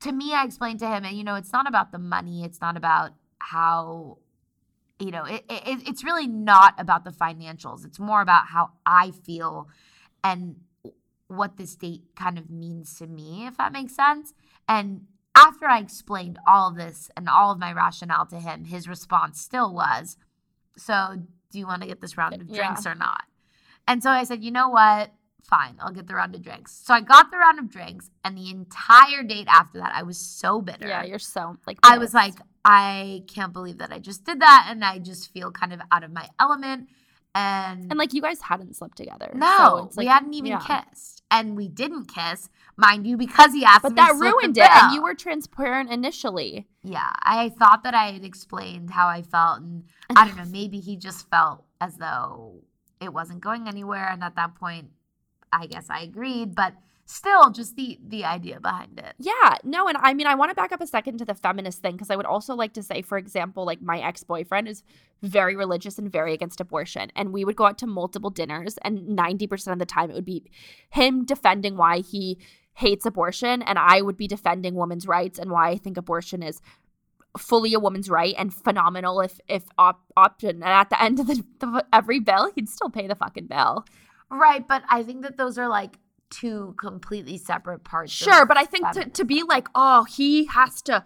to 0.00 0.12
me 0.12 0.34
I 0.34 0.44
explained 0.44 0.80
to 0.80 0.88
him 0.88 1.04
and 1.04 1.16
you 1.16 1.24
know, 1.24 1.34
it's 1.34 1.52
not 1.52 1.68
about 1.68 1.92
the 1.92 1.98
money, 1.98 2.44
it's 2.44 2.60
not 2.60 2.76
about 2.76 3.12
how 3.38 4.18
you 4.98 5.10
know, 5.12 5.24
it, 5.24 5.44
it, 5.48 5.88
it's 5.88 6.02
really 6.02 6.26
not 6.26 6.74
about 6.76 7.04
the 7.04 7.10
financials. 7.10 7.84
It's 7.84 8.00
more 8.00 8.20
about 8.20 8.46
how 8.48 8.70
I 8.84 9.12
feel 9.12 9.68
and 10.24 10.56
what 11.28 11.56
this 11.56 11.76
date 11.76 12.02
kind 12.16 12.38
of 12.38 12.50
means 12.50 12.98
to 12.98 13.06
me, 13.06 13.46
if 13.46 13.56
that 13.58 13.72
makes 13.72 13.94
sense. 13.94 14.34
And 14.68 15.02
after 15.34 15.66
I 15.66 15.78
explained 15.78 16.38
all 16.46 16.70
of 16.70 16.76
this 16.76 17.10
and 17.16 17.28
all 17.28 17.52
of 17.52 17.58
my 17.58 17.72
rationale 17.72 18.26
to 18.26 18.40
him, 18.40 18.64
his 18.64 18.88
response 18.88 19.40
still 19.40 19.72
was, 19.72 20.16
So, 20.76 21.22
do 21.50 21.58
you 21.58 21.66
want 21.66 21.82
to 21.82 21.88
get 21.88 22.00
this 22.00 22.16
round 22.16 22.34
of 22.34 22.52
drinks 22.52 22.84
yeah. 22.84 22.92
or 22.92 22.94
not? 22.94 23.24
And 23.86 24.02
so 24.02 24.10
I 24.10 24.24
said, 24.24 24.42
You 24.42 24.50
know 24.50 24.68
what? 24.68 25.12
Fine, 25.44 25.76
I'll 25.80 25.92
get 25.92 26.06
the 26.06 26.14
round 26.14 26.34
of 26.34 26.42
drinks. 26.42 26.80
So 26.84 26.92
I 26.92 27.00
got 27.00 27.30
the 27.30 27.38
round 27.38 27.58
of 27.58 27.70
drinks, 27.70 28.10
and 28.24 28.36
the 28.36 28.50
entire 28.50 29.22
date 29.22 29.46
after 29.48 29.78
that, 29.78 29.92
I 29.94 30.02
was 30.02 30.18
so 30.18 30.60
bitter. 30.60 30.86
Yeah, 30.86 31.04
you're 31.04 31.18
so 31.18 31.56
like. 31.66 31.80
Pissed. 31.80 31.92
I 31.92 31.98
was 31.98 32.12
like, 32.12 32.34
I 32.64 33.22
can't 33.28 33.52
believe 33.52 33.78
that 33.78 33.92
I 33.92 33.98
just 33.98 34.24
did 34.24 34.40
that, 34.40 34.66
and 34.68 34.84
I 34.84 34.98
just 34.98 35.32
feel 35.32 35.50
kind 35.50 35.72
of 35.72 35.80
out 35.90 36.04
of 36.04 36.12
my 36.12 36.28
element. 36.38 36.88
And 37.34 37.90
and 37.90 37.98
like 37.98 38.12
you 38.12 38.20
guys 38.20 38.40
hadn't 38.42 38.76
slept 38.76 38.96
together. 38.96 39.30
No, 39.34 39.56
so 39.56 39.74
like, 39.74 39.96
we 39.96 40.06
hadn't 40.06 40.34
even 40.34 40.50
yeah. 40.50 40.82
kissed, 40.90 41.22
and 41.30 41.56
we 41.56 41.68
didn't 41.68 42.06
kiss, 42.06 42.48
mind 42.76 43.06
you, 43.06 43.16
because 43.16 43.52
he 43.52 43.64
asked. 43.64 43.82
But 43.82 43.96
that 43.96 44.16
ruined 44.16 44.58
it, 44.58 44.68
and 44.68 44.92
you 44.92 45.02
were 45.02 45.14
transparent 45.14 45.90
initially. 45.90 46.66
Yeah, 46.82 47.10
I 47.22 47.50
thought 47.50 47.84
that 47.84 47.94
I 47.94 48.12
had 48.12 48.24
explained 48.24 48.90
how 48.90 49.06
I 49.06 49.22
felt, 49.22 49.60
and 49.60 49.84
I 50.16 50.26
don't 50.26 50.36
know, 50.36 50.44
maybe 50.50 50.80
he 50.80 50.96
just 50.96 51.28
felt 51.30 51.64
as 51.80 51.96
though 51.96 52.62
it 53.00 53.12
wasn't 53.12 53.40
going 53.40 53.68
anywhere, 53.68 54.08
and 54.10 54.24
at 54.24 54.36
that 54.36 54.54
point, 54.54 54.88
I 55.52 55.66
guess 55.66 55.86
I 55.90 56.02
agreed, 56.02 56.54
but 56.54 56.74
still 57.08 57.50
just 57.50 57.74
the 57.76 57.98
the 58.06 58.24
idea 58.24 58.60
behind 58.60 58.98
it. 58.98 59.14
Yeah, 59.18 59.56
no, 59.64 59.88
and 59.88 59.96
I 59.98 60.12
mean 60.14 60.26
I 60.26 60.34
want 60.34 60.50
to 60.50 60.54
back 60.54 60.72
up 60.72 60.80
a 60.80 60.86
second 60.86 61.18
to 61.18 61.24
the 61.24 61.34
feminist 61.34 61.80
thing 61.80 61.92
because 61.92 62.10
I 62.10 62.16
would 62.16 62.26
also 62.26 62.54
like 62.54 62.74
to 62.74 62.82
say, 62.82 63.02
for 63.02 63.18
example, 63.18 63.64
like 63.64 63.80
my 63.80 63.98
ex-boyfriend 64.00 64.68
is 64.68 64.82
very 65.22 65.56
religious 65.56 65.98
and 65.98 66.12
very 66.12 66.34
against 66.34 66.60
abortion. 66.60 67.10
And 67.16 67.32
we 67.32 67.44
would 67.44 67.56
go 67.56 67.64
out 67.64 67.78
to 67.78 67.86
multiple 67.86 68.30
dinners, 68.30 68.78
and 68.82 69.18
90% 69.18 69.72
of 69.72 69.78
the 69.78 69.86
time 69.86 70.10
it 70.10 70.14
would 70.14 70.24
be 70.24 70.44
him 70.90 71.24
defending 71.24 71.76
why 71.76 72.00
he 72.00 72.38
hates 72.74 73.06
abortion, 73.06 73.62
and 73.62 73.78
I 73.78 74.02
would 74.02 74.16
be 74.16 74.28
defending 74.28 74.74
women's 74.74 75.08
rights 75.08 75.38
and 75.38 75.50
why 75.50 75.70
I 75.70 75.76
think 75.78 75.96
abortion 75.96 76.42
is 76.42 76.60
fully 77.36 77.74
a 77.74 77.80
woman's 77.80 78.08
right 78.08 78.34
and 78.38 78.52
phenomenal 78.52 79.20
if 79.20 79.38
if 79.48 79.64
op- 79.76 80.12
option 80.16 80.56
and 80.56 80.64
at 80.64 80.90
the 80.90 81.00
end 81.00 81.20
of 81.20 81.26
the, 81.26 81.44
the 81.60 81.86
every 81.92 82.18
bill 82.18 82.50
he'd 82.54 82.68
still 82.68 82.88
pay 82.88 83.06
the 83.06 83.14
fucking 83.14 83.46
bill 83.46 83.84
right 84.30 84.66
but 84.68 84.82
i 84.88 85.02
think 85.02 85.22
that 85.22 85.36
those 85.36 85.58
are 85.58 85.68
like 85.68 85.98
two 86.30 86.74
completely 86.78 87.38
separate 87.38 87.84
parts. 87.84 88.12
Sure, 88.12 88.46
but 88.46 88.56
I 88.56 88.64
think 88.64 88.90
to, 88.92 89.04
to 89.08 89.24
be 89.24 89.42
like, 89.42 89.68
oh, 89.74 90.04
he 90.04 90.46
has 90.46 90.82
to 90.82 91.04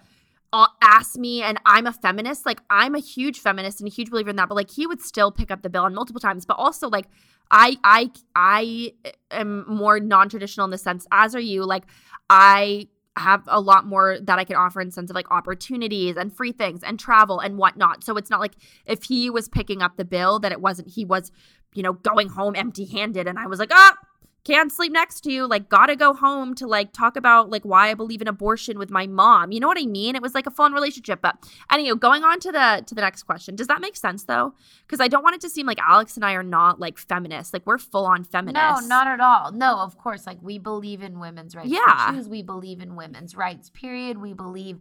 uh, 0.52 0.66
ask 0.82 1.16
me 1.16 1.42
and 1.42 1.58
I'm 1.64 1.86
a 1.86 1.92
feminist, 1.92 2.44
like 2.44 2.60
I'm 2.68 2.94
a 2.94 3.00
huge 3.00 3.40
feminist 3.40 3.80
and 3.80 3.88
a 3.88 3.92
huge 3.92 4.10
believer 4.10 4.30
in 4.30 4.36
that, 4.36 4.48
but 4.48 4.54
like 4.54 4.70
he 4.70 4.86
would 4.86 5.00
still 5.00 5.30
pick 5.30 5.50
up 5.50 5.62
the 5.62 5.70
bill 5.70 5.84
on 5.84 5.94
multiple 5.94 6.20
times. 6.20 6.44
But 6.44 6.54
also 6.54 6.88
like 6.88 7.06
I 7.50 7.76
I 7.84 8.10
I 8.34 8.92
am 9.30 9.64
more 9.68 10.00
non-traditional 10.00 10.64
in 10.64 10.70
the 10.70 10.78
sense, 10.78 11.06
as 11.10 11.34
are 11.34 11.40
you. 11.40 11.64
Like 11.64 11.84
I 12.28 12.88
have 13.16 13.42
a 13.46 13.60
lot 13.60 13.86
more 13.86 14.18
that 14.22 14.38
I 14.38 14.44
can 14.44 14.56
offer 14.56 14.80
in 14.80 14.90
sense 14.90 15.10
of 15.10 15.14
like 15.14 15.30
opportunities 15.30 16.16
and 16.16 16.34
free 16.34 16.52
things 16.52 16.82
and 16.82 16.98
travel 16.98 17.40
and 17.40 17.58
whatnot. 17.58 18.04
So 18.04 18.16
it's 18.16 18.30
not 18.30 18.40
like 18.40 18.54
if 18.86 19.04
he 19.04 19.28
was 19.28 19.48
picking 19.48 19.82
up 19.82 19.96
the 19.96 20.04
bill 20.04 20.38
that 20.40 20.50
it 20.50 20.60
wasn't 20.60 20.88
he 20.88 21.04
was, 21.04 21.30
you 21.74 21.82
know, 21.82 21.92
going 21.92 22.28
home 22.28 22.54
empty 22.56 22.84
handed 22.84 23.26
and 23.26 23.38
I 23.38 23.46
was 23.46 23.58
like, 23.58 23.70
ah, 23.72 23.96
can't 24.44 24.72
sleep 24.72 24.92
next 24.92 25.20
to 25.22 25.32
you. 25.32 25.46
Like 25.46 25.68
gotta 25.68 25.94
go 25.94 26.14
home 26.14 26.54
to 26.56 26.66
like 26.66 26.92
talk 26.92 27.16
about 27.16 27.50
like 27.50 27.64
why 27.64 27.90
i 27.90 27.94
believe 27.94 28.20
in 28.20 28.28
abortion 28.28 28.78
with 28.78 28.90
my 28.90 29.06
mom. 29.06 29.52
You 29.52 29.60
know 29.60 29.68
what 29.68 29.78
i 29.78 29.86
mean? 29.86 30.16
It 30.16 30.22
was 30.22 30.34
like 30.34 30.46
a 30.46 30.50
fun 30.50 30.72
relationship. 30.72 31.20
But 31.22 31.36
anyway 31.70 31.96
going 31.96 32.24
on 32.24 32.40
to 32.40 32.52
the 32.52 32.82
to 32.86 32.94
the 32.94 33.00
next 33.00 33.22
question 33.22 33.54
does 33.54 33.68
that 33.68 33.80
make 33.80 33.96
sense 33.96 34.24
though? 34.24 34.54
Because 34.86 35.00
i 35.00 35.08
don't 35.08 35.22
want 35.22 35.36
it 35.36 35.40
to 35.42 35.50
seem 35.50 35.66
like 35.66 35.78
alex 35.80 36.16
and 36.16 36.24
i 36.24 36.32
are 36.32 36.42
not 36.42 36.80
like 36.80 36.98
feminists. 36.98 37.52
Like 37.52 37.66
we're 37.66 37.78
full 37.78 38.06
on 38.06 38.24
feminists. 38.24 38.82
No 38.82 38.86
not 38.88 39.06
at 39.06 39.20
all. 39.20 39.52
No 39.52 39.78
of 39.78 39.96
course. 39.96 40.26
Like 40.26 40.38
we 40.42 40.58
believe 40.58 41.02
in 41.02 41.20
women's 41.20 41.54
rights. 41.54 41.70
Yeah. 41.70 42.10
we 42.10 42.16
choose 42.16 42.28
we 42.28 42.42
believe 42.42 42.80
in 42.80 42.96
women's 42.96 43.36
rights 43.36 43.70
period. 43.70 44.18
We 44.18 44.32
believe 44.32 44.80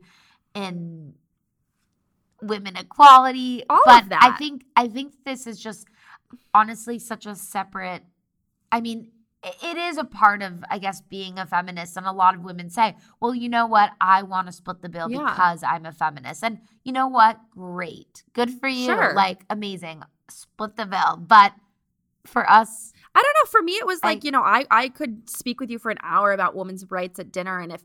in 0.55 1.13
women 2.41 2.75
equality. 2.75 3.63
All 3.69 3.81
but 3.85 4.03
of 4.03 4.09
that. 4.09 4.23
i 4.23 4.35
think 4.37 4.63
i 4.75 4.87
think 4.87 5.13
this 5.23 5.45
is 5.45 5.59
just 5.59 5.87
honestly 6.53 6.99
such 6.99 7.25
a 7.25 7.35
separate 7.35 8.03
i 8.71 8.81
mean 8.81 9.09
it 9.43 9.75
is 9.77 9.97
a 9.97 10.03
part 10.03 10.43
of 10.43 10.63
i 10.69 10.77
guess 10.77 11.01
being 11.01 11.39
a 11.39 11.45
feminist 11.45 11.97
and 11.97 12.05
a 12.05 12.11
lot 12.11 12.35
of 12.35 12.43
women 12.43 12.69
say 12.69 12.95
well 13.19 13.33
you 13.33 13.49
know 13.49 13.65
what? 13.65 13.91
I 13.99 14.23
want 14.23 14.47
to 14.47 14.53
split 14.53 14.81
the 14.81 14.89
bill 14.89 15.09
yeah. 15.09 15.19
because 15.19 15.63
i'm 15.63 15.85
a 15.85 15.91
feminist. 15.91 16.43
And 16.43 16.59
you 16.83 16.91
know 16.91 17.07
what? 17.07 17.39
Great. 17.51 18.23
Good 18.33 18.51
for 18.51 18.67
you. 18.67 18.85
Sure. 18.85 19.13
like 19.13 19.43
amazing. 19.49 20.03
Split 20.29 20.75
the 20.75 20.85
bill. 20.85 21.17
But 21.17 21.53
for 22.25 22.49
us 22.49 22.93
i 23.15 23.21
don't 23.21 23.33
know. 23.33 23.49
For 23.49 23.63
me 23.63 23.73
it 23.73 23.87
was 23.87 24.03
like 24.03 24.19
I, 24.19 24.21
you 24.25 24.31
know 24.31 24.43
i 24.43 24.65
i 24.69 24.89
could 24.89 25.27
speak 25.27 25.59
with 25.59 25.71
you 25.71 25.79
for 25.79 25.89
an 25.89 25.97
hour 26.03 26.31
about 26.31 26.55
women's 26.55 26.89
rights 26.91 27.19
at 27.19 27.31
dinner 27.31 27.59
and 27.59 27.71
if 27.71 27.83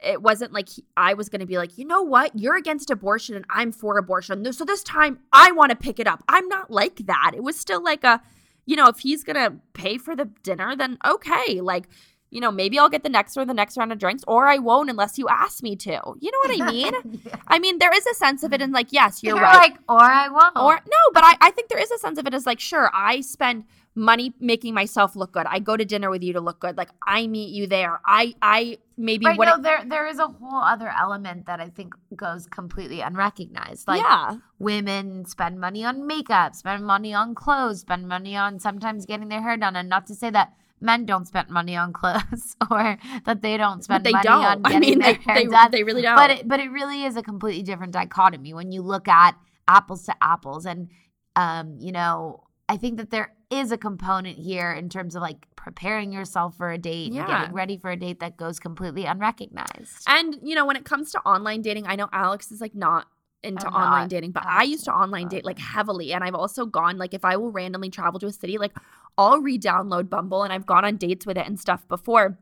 it 0.00 0.22
wasn't 0.22 0.52
like 0.52 0.68
he, 0.68 0.84
I 0.96 1.14
was 1.14 1.28
going 1.28 1.40
to 1.40 1.46
be 1.46 1.58
like, 1.58 1.76
you 1.76 1.84
know 1.84 2.02
what? 2.02 2.38
You're 2.38 2.56
against 2.56 2.90
abortion 2.90 3.34
and 3.34 3.44
I'm 3.50 3.72
for 3.72 3.98
abortion. 3.98 4.52
So 4.52 4.64
this 4.64 4.82
time 4.82 5.18
I 5.32 5.52
want 5.52 5.70
to 5.70 5.76
pick 5.76 5.98
it 5.98 6.06
up. 6.06 6.22
I'm 6.28 6.48
not 6.48 6.70
like 6.70 7.06
that. 7.06 7.32
It 7.34 7.42
was 7.42 7.58
still 7.58 7.82
like 7.82 8.04
a, 8.04 8.20
you 8.66 8.76
know, 8.76 8.86
if 8.86 9.00
he's 9.00 9.24
going 9.24 9.36
to 9.36 9.56
pay 9.72 9.98
for 9.98 10.14
the 10.14 10.26
dinner, 10.42 10.76
then 10.76 10.98
okay. 11.04 11.60
Like, 11.60 11.88
you 12.30 12.40
know, 12.40 12.52
maybe 12.52 12.78
I'll 12.78 12.90
get 12.90 13.02
the 13.02 13.08
next 13.08 13.36
or 13.36 13.44
the 13.44 13.54
next 13.54 13.76
round 13.76 13.90
of 13.90 13.98
drinks, 13.98 14.22
or 14.28 14.46
I 14.46 14.58
won't 14.58 14.90
unless 14.90 15.18
you 15.18 15.28
ask 15.28 15.62
me 15.62 15.74
to. 15.76 16.00
You 16.20 16.30
know 16.30 16.38
what 16.44 16.60
I 16.60 16.72
mean? 16.72 16.92
yeah. 17.24 17.36
I 17.48 17.58
mean, 17.58 17.78
there 17.78 17.94
is 17.94 18.06
a 18.06 18.14
sense 18.14 18.42
of 18.42 18.52
it 18.52 18.60
in 18.60 18.70
like, 18.70 18.92
yes, 18.92 19.22
you're, 19.22 19.36
you're 19.36 19.42
right. 19.42 19.72
Like, 19.72 19.78
or 19.88 20.02
I 20.02 20.28
won't. 20.28 20.56
Or 20.56 20.74
no, 20.74 21.12
but 21.14 21.24
I, 21.24 21.36
I 21.40 21.50
think 21.52 21.70
there 21.70 21.78
is 21.78 21.90
a 21.90 21.98
sense 21.98 22.18
of 22.18 22.26
it 22.26 22.34
as 22.34 22.44
like, 22.44 22.60
sure, 22.60 22.90
I 22.92 23.22
spend 23.22 23.64
money 23.98 24.32
making 24.40 24.72
myself 24.74 25.16
look 25.16 25.32
good. 25.32 25.46
I 25.46 25.58
go 25.58 25.76
to 25.76 25.84
dinner 25.84 26.08
with 26.08 26.22
you 26.22 26.32
to 26.34 26.40
look 26.40 26.60
good. 26.60 26.76
Like 26.76 26.90
I 27.06 27.26
meet 27.26 27.50
you 27.50 27.66
there. 27.66 28.00
I 28.06 28.34
I 28.40 28.78
maybe 28.96 29.26
right, 29.26 29.38
no, 29.38 29.60
there 29.60 29.84
there 29.84 30.06
is 30.06 30.18
a 30.18 30.28
whole 30.28 30.62
other 30.62 30.88
element 30.88 31.46
that 31.46 31.60
I 31.60 31.68
think 31.68 31.94
goes 32.14 32.46
completely 32.46 33.00
unrecognized. 33.00 33.88
Like 33.88 34.00
yeah. 34.00 34.38
women 34.58 35.24
spend 35.26 35.60
money 35.60 35.84
on 35.84 36.06
makeup, 36.06 36.54
spend 36.54 36.86
money 36.86 37.12
on 37.12 37.34
clothes, 37.34 37.80
spend 37.80 38.08
money 38.08 38.36
on 38.36 38.58
sometimes 38.60 39.04
getting 39.04 39.28
their 39.28 39.42
hair 39.42 39.56
done. 39.56 39.76
And 39.76 39.88
not 39.88 40.06
to 40.06 40.14
say 40.14 40.30
that 40.30 40.54
men 40.80 41.04
don't 41.04 41.26
spend 41.26 41.50
money 41.50 41.76
on 41.76 41.92
clothes 41.92 42.56
or 42.70 42.98
that 43.24 43.42
they 43.42 43.56
don't 43.56 43.82
spend 43.82 44.04
they 44.04 44.12
money 44.12 44.24
don't. 44.24 44.44
on 44.44 44.62
getting 44.62 44.76
I 44.76 44.80
mean, 44.80 44.98
their 45.00 45.14
they, 45.14 45.20
hair 45.20 45.34
they, 45.34 45.44
done. 45.46 45.70
They 45.72 45.82
really 45.82 46.02
don't. 46.02 46.16
But 46.16 46.30
it, 46.30 46.48
but 46.48 46.60
it 46.60 46.70
really 46.70 47.04
is 47.04 47.16
a 47.16 47.22
completely 47.22 47.62
different 47.62 47.92
dichotomy 47.92 48.54
when 48.54 48.72
you 48.72 48.82
look 48.82 49.08
at 49.08 49.36
apples 49.66 50.04
to 50.06 50.14
apples 50.22 50.64
and 50.64 50.88
um, 51.36 51.76
you 51.78 51.92
know, 51.92 52.42
I 52.68 52.76
think 52.76 52.98
that 52.98 53.10
there 53.10 53.32
is 53.50 53.72
a 53.72 53.78
component 53.78 54.38
here 54.38 54.72
in 54.72 54.88
terms 54.88 55.14
of 55.14 55.22
like 55.22 55.46
preparing 55.56 56.12
yourself 56.12 56.56
for 56.56 56.70
a 56.70 56.78
date 56.78 57.12
yeah. 57.12 57.20
and 57.20 57.28
getting 57.28 57.54
ready 57.54 57.76
for 57.78 57.90
a 57.90 57.96
date 57.96 58.20
that 58.20 58.36
goes 58.36 58.60
completely 58.60 59.06
unrecognized. 59.06 60.04
And 60.06 60.36
you 60.42 60.54
know, 60.54 60.66
when 60.66 60.76
it 60.76 60.84
comes 60.84 61.10
to 61.12 61.18
online 61.20 61.62
dating, 61.62 61.86
I 61.86 61.96
know 61.96 62.08
Alex 62.12 62.52
is 62.52 62.60
like 62.60 62.74
not 62.74 63.06
into 63.42 63.66
I'm 63.66 63.74
online 63.74 64.02
not, 64.02 64.10
dating, 64.10 64.32
but 64.32 64.44
I 64.46 64.64
used 64.64 64.84
to 64.84 64.92
online 64.92 65.28
date 65.28 65.44
like 65.44 65.58
heavily. 65.58 66.12
And 66.12 66.22
I've 66.24 66.34
also 66.34 66.66
gone 66.66 66.98
like 66.98 67.14
if 67.14 67.24
I 67.24 67.36
will 67.36 67.50
randomly 67.50 67.90
travel 67.90 68.20
to 68.20 68.26
a 68.26 68.32
city, 68.32 68.58
like 68.58 68.76
I'll 69.16 69.40
re-download 69.40 70.10
Bumble 70.10 70.42
and 70.42 70.52
I've 70.52 70.66
gone 70.66 70.84
on 70.84 70.96
dates 70.96 71.24
with 71.24 71.38
it 71.38 71.46
and 71.46 71.58
stuff 71.58 71.86
before. 71.88 72.38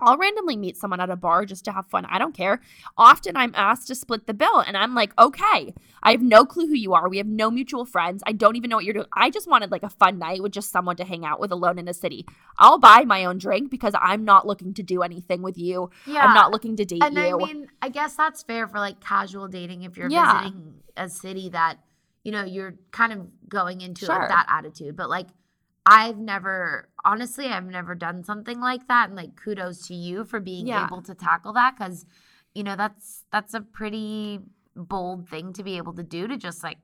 I'll 0.00 0.16
randomly 0.16 0.56
meet 0.56 0.76
someone 0.76 1.00
at 1.00 1.10
a 1.10 1.16
bar 1.16 1.44
just 1.44 1.64
to 1.66 1.72
have 1.72 1.86
fun. 1.86 2.04
I 2.06 2.18
don't 2.18 2.34
care. 2.34 2.60
Often 2.96 3.36
I'm 3.36 3.52
asked 3.54 3.88
to 3.88 3.94
split 3.94 4.26
the 4.26 4.34
bill, 4.34 4.58
and 4.60 4.76
I'm 4.76 4.94
like, 4.94 5.12
okay, 5.18 5.74
I 6.02 6.12
have 6.12 6.22
no 6.22 6.44
clue 6.44 6.66
who 6.66 6.74
you 6.74 6.94
are. 6.94 7.08
We 7.08 7.18
have 7.18 7.26
no 7.26 7.50
mutual 7.50 7.84
friends. 7.84 8.22
I 8.26 8.32
don't 8.32 8.56
even 8.56 8.70
know 8.70 8.76
what 8.76 8.84
you're 8.84 8.94
doing. 8.94 9.06
I 9.12 9.30
just 9.30 9.48
wanted 9.48 9.70
like 9.70 9.82
a 9.82 9.90
fun 9.90 10.18
night 10.18 10.42
with 10.42 10.52
just 10.52 10.70
someone 10.70 10.96
to 10.96 11.04
hang 11.04 11.24
out 11.24 11.40
with 11.40 11.52
alone 11.52 11.78
in 11.78 11.88
a 11.88 11.94
city. 11.94 12.26
I'll 12.58 12.78
buy 12.78 13.04
my 13.04 13.24
own 13.24 13.38
drink 13.38 13.70
because 13.70 13.94
I'm 14.00 14.24
not 14.24 14.46
looking 14.46 14.74
to 14.74 14.82
do 14.82 15.02
anything 15.02 15.42
with 15.42 15.58
you. 15.58 15.90
Yeah. 16.06 16.24
I'm 16.24 16.34
not 16.34 16.50
looking 16.50 16.76
to 16.76 16.84
date 16.84 17.02
and 17.02 17.14
you. 17.14 17.20
And 17.20 17.34
I 17.34 17.36
mean, 17.36 17.66
I 17.82 17.88
guess 17.88 18.14
that's 18.14 18.42
fair 18.42 18.66
for 18.66 18.78
like 18.78 19.00
casual 19.00 19.48
dating 19.48 19.82
if 19.82 19.96
you're 19.96 20.10
yeah. 20.10 20.42
visiting 20.42 20.74
a 20.96 21.08
city 21.08 21.50
that, 21.50 21.78
you 22.24 22.32
know, 22.32 22.44
you're 22.44 22.74
kind 22.90 23.12
of 23.12 23.26
going 23.48 23.80
into 23.80 24.06
sure. 24.06 24.18
like 24.18 24.28
that 24.28 24.46
attitude. 24.48 24.96
But 24.96 25.10
like, 25.10 25.26
I've 25.86 26.18
never, 26.18 26.88
honestly, 27.04 27.46
I've 27.46 27.64
never 27.64 27.94
done 27.94 28.22
something 28.22 28.60
like 28.60 28.86
that. 28.88 29.08
And 29.08 29.16
like, 29.16 29.36
kudos 29.36 29.86
to 29.88 29.94
you 29.94 30.24
for 30.24 30.40
being 30.40 30.66
yeah. 30.66 30.86
able 30.86 31.02
to 31.02 31.14
tackle 31.14 31.52
that 31.54 31.76
because, 31.76 32.06
you 32.54 32.62
know, 32.62 32.76
that's 32.76 33.24
that's 33.32 33.54
a 33.54 33.60
pretty 33.60 34.40
bold 34.76 35.28
thing 35.28 35.52
to 35.54 35.62
be 35.62 35.76
able 35.76 35.94
to 35.94 36.02
do 36.02 36.26
to 36.28 36.36
just 36.36 36.62
like, 36.62 36.78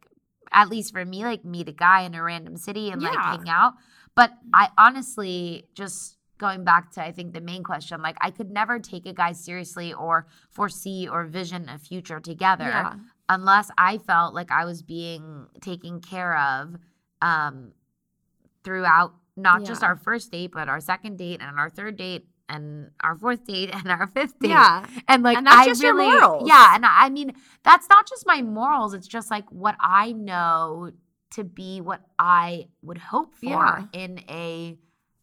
at 0.53 0.69
least 0.69 0.93
for 0.93 1.05
me, 1.05 1.25
like 1.25 1.45
meet 1.45 1.69
a 1.69 1.73
guy 1.73 2.03
in 2.03 2.15
a 2.15 2.23
random 2.23 2.57
city 2.57 2.91
and 2.91 3.03
yeah. 3.03 3.11
like 3.11 3.19
hang 3.19 3.49
out. 3.49 3.75
But 4.15 4.33
I 4.55 4.71
honestly 4.79 5.67
just 5.75 6.17
going 6.39 6.65
back 6.65 6.91
to 6.93 7.03
I 7.03 7.13
think 7.13 7.33
the 7.33 7.41
main 7.41 7.63
question, 7.63 8.03
like 8.03 8.17
I 8.21 8.31
could 8.31 8.51
never 8.51 8.79
take 8.79 9.07
a 9.07 9.13
guy 9.13 9.33
seriously 9.33 9.93
or 9.93 10.27
foresee 10.51 11.09
or 11.09 11.25
vision 11.25 11.69
a 11.69 11.79
future 11.79 12.21
together 12.21 12.65
Yeah. 12.65 12.95
unless 13.29 13.71
I 13.79 13.99
felt 13.99 14.35
like 14.35 14.51
I 14.51 14.65
was 14.65 14.83
being 14.83 15.47
taken 15.61 16.01
care 16.01 16.37
of 16.37 16.77
um 17.23 17.73
throughout 18.67 19.15
not 19.37 19.65
just 19.65 19.83
our 19.83 19.97
first 19.97 20.31
date, 20.33 20.51
but 20.53 20.69
our 20.69 20.81
second 20.81 21.17
date 21.19 21.41
and 21.41 21.59
our 21.59 21.71
third 21.71 21.97
date 21.97 22.27
and 22.49 22.91
our 23.03 23.15
fourth 23.17 23.45
date 23.47 23.71
and 23.75 23.89
our 23.91 24.07
fifth 24.09 24.39
date. 24.41 24.49
Yeah. 24.51 24.85
And 25.09 25.23
like 25.23 25.37
And 25.39 25.47
that's 25.47 25.57
I 25.57 25.67
just 25.67 25.83
your 25.83 25.95
really, 25.95 26.11
morals. 26.19 26.49
Yeah, 26.49 26.75
and 26.75 26.85
I 26.85 27.07
I 27.07 27.09
mean 27.11 27.33
that's 27.63 27.89
not 27.89 28.09
just 28.09 28.27
my 28.27 28.43
morals. 28.43 28.93
It's 28.93 29.07
just 29.07 29.31
like 29.31 29.45
what 29.51 29.77
I 29.81 30.13
know 30.13 30.91
to 31.33 31.45
be 31.45 31.81
what 31.81 32.01
I 32.19 32.69
would 32.83 32.99
hope 32.99 33.35
for 33.35 33.47
Yeah. 33.47 33.85
in 33.93 34.21
a 34.29 34.77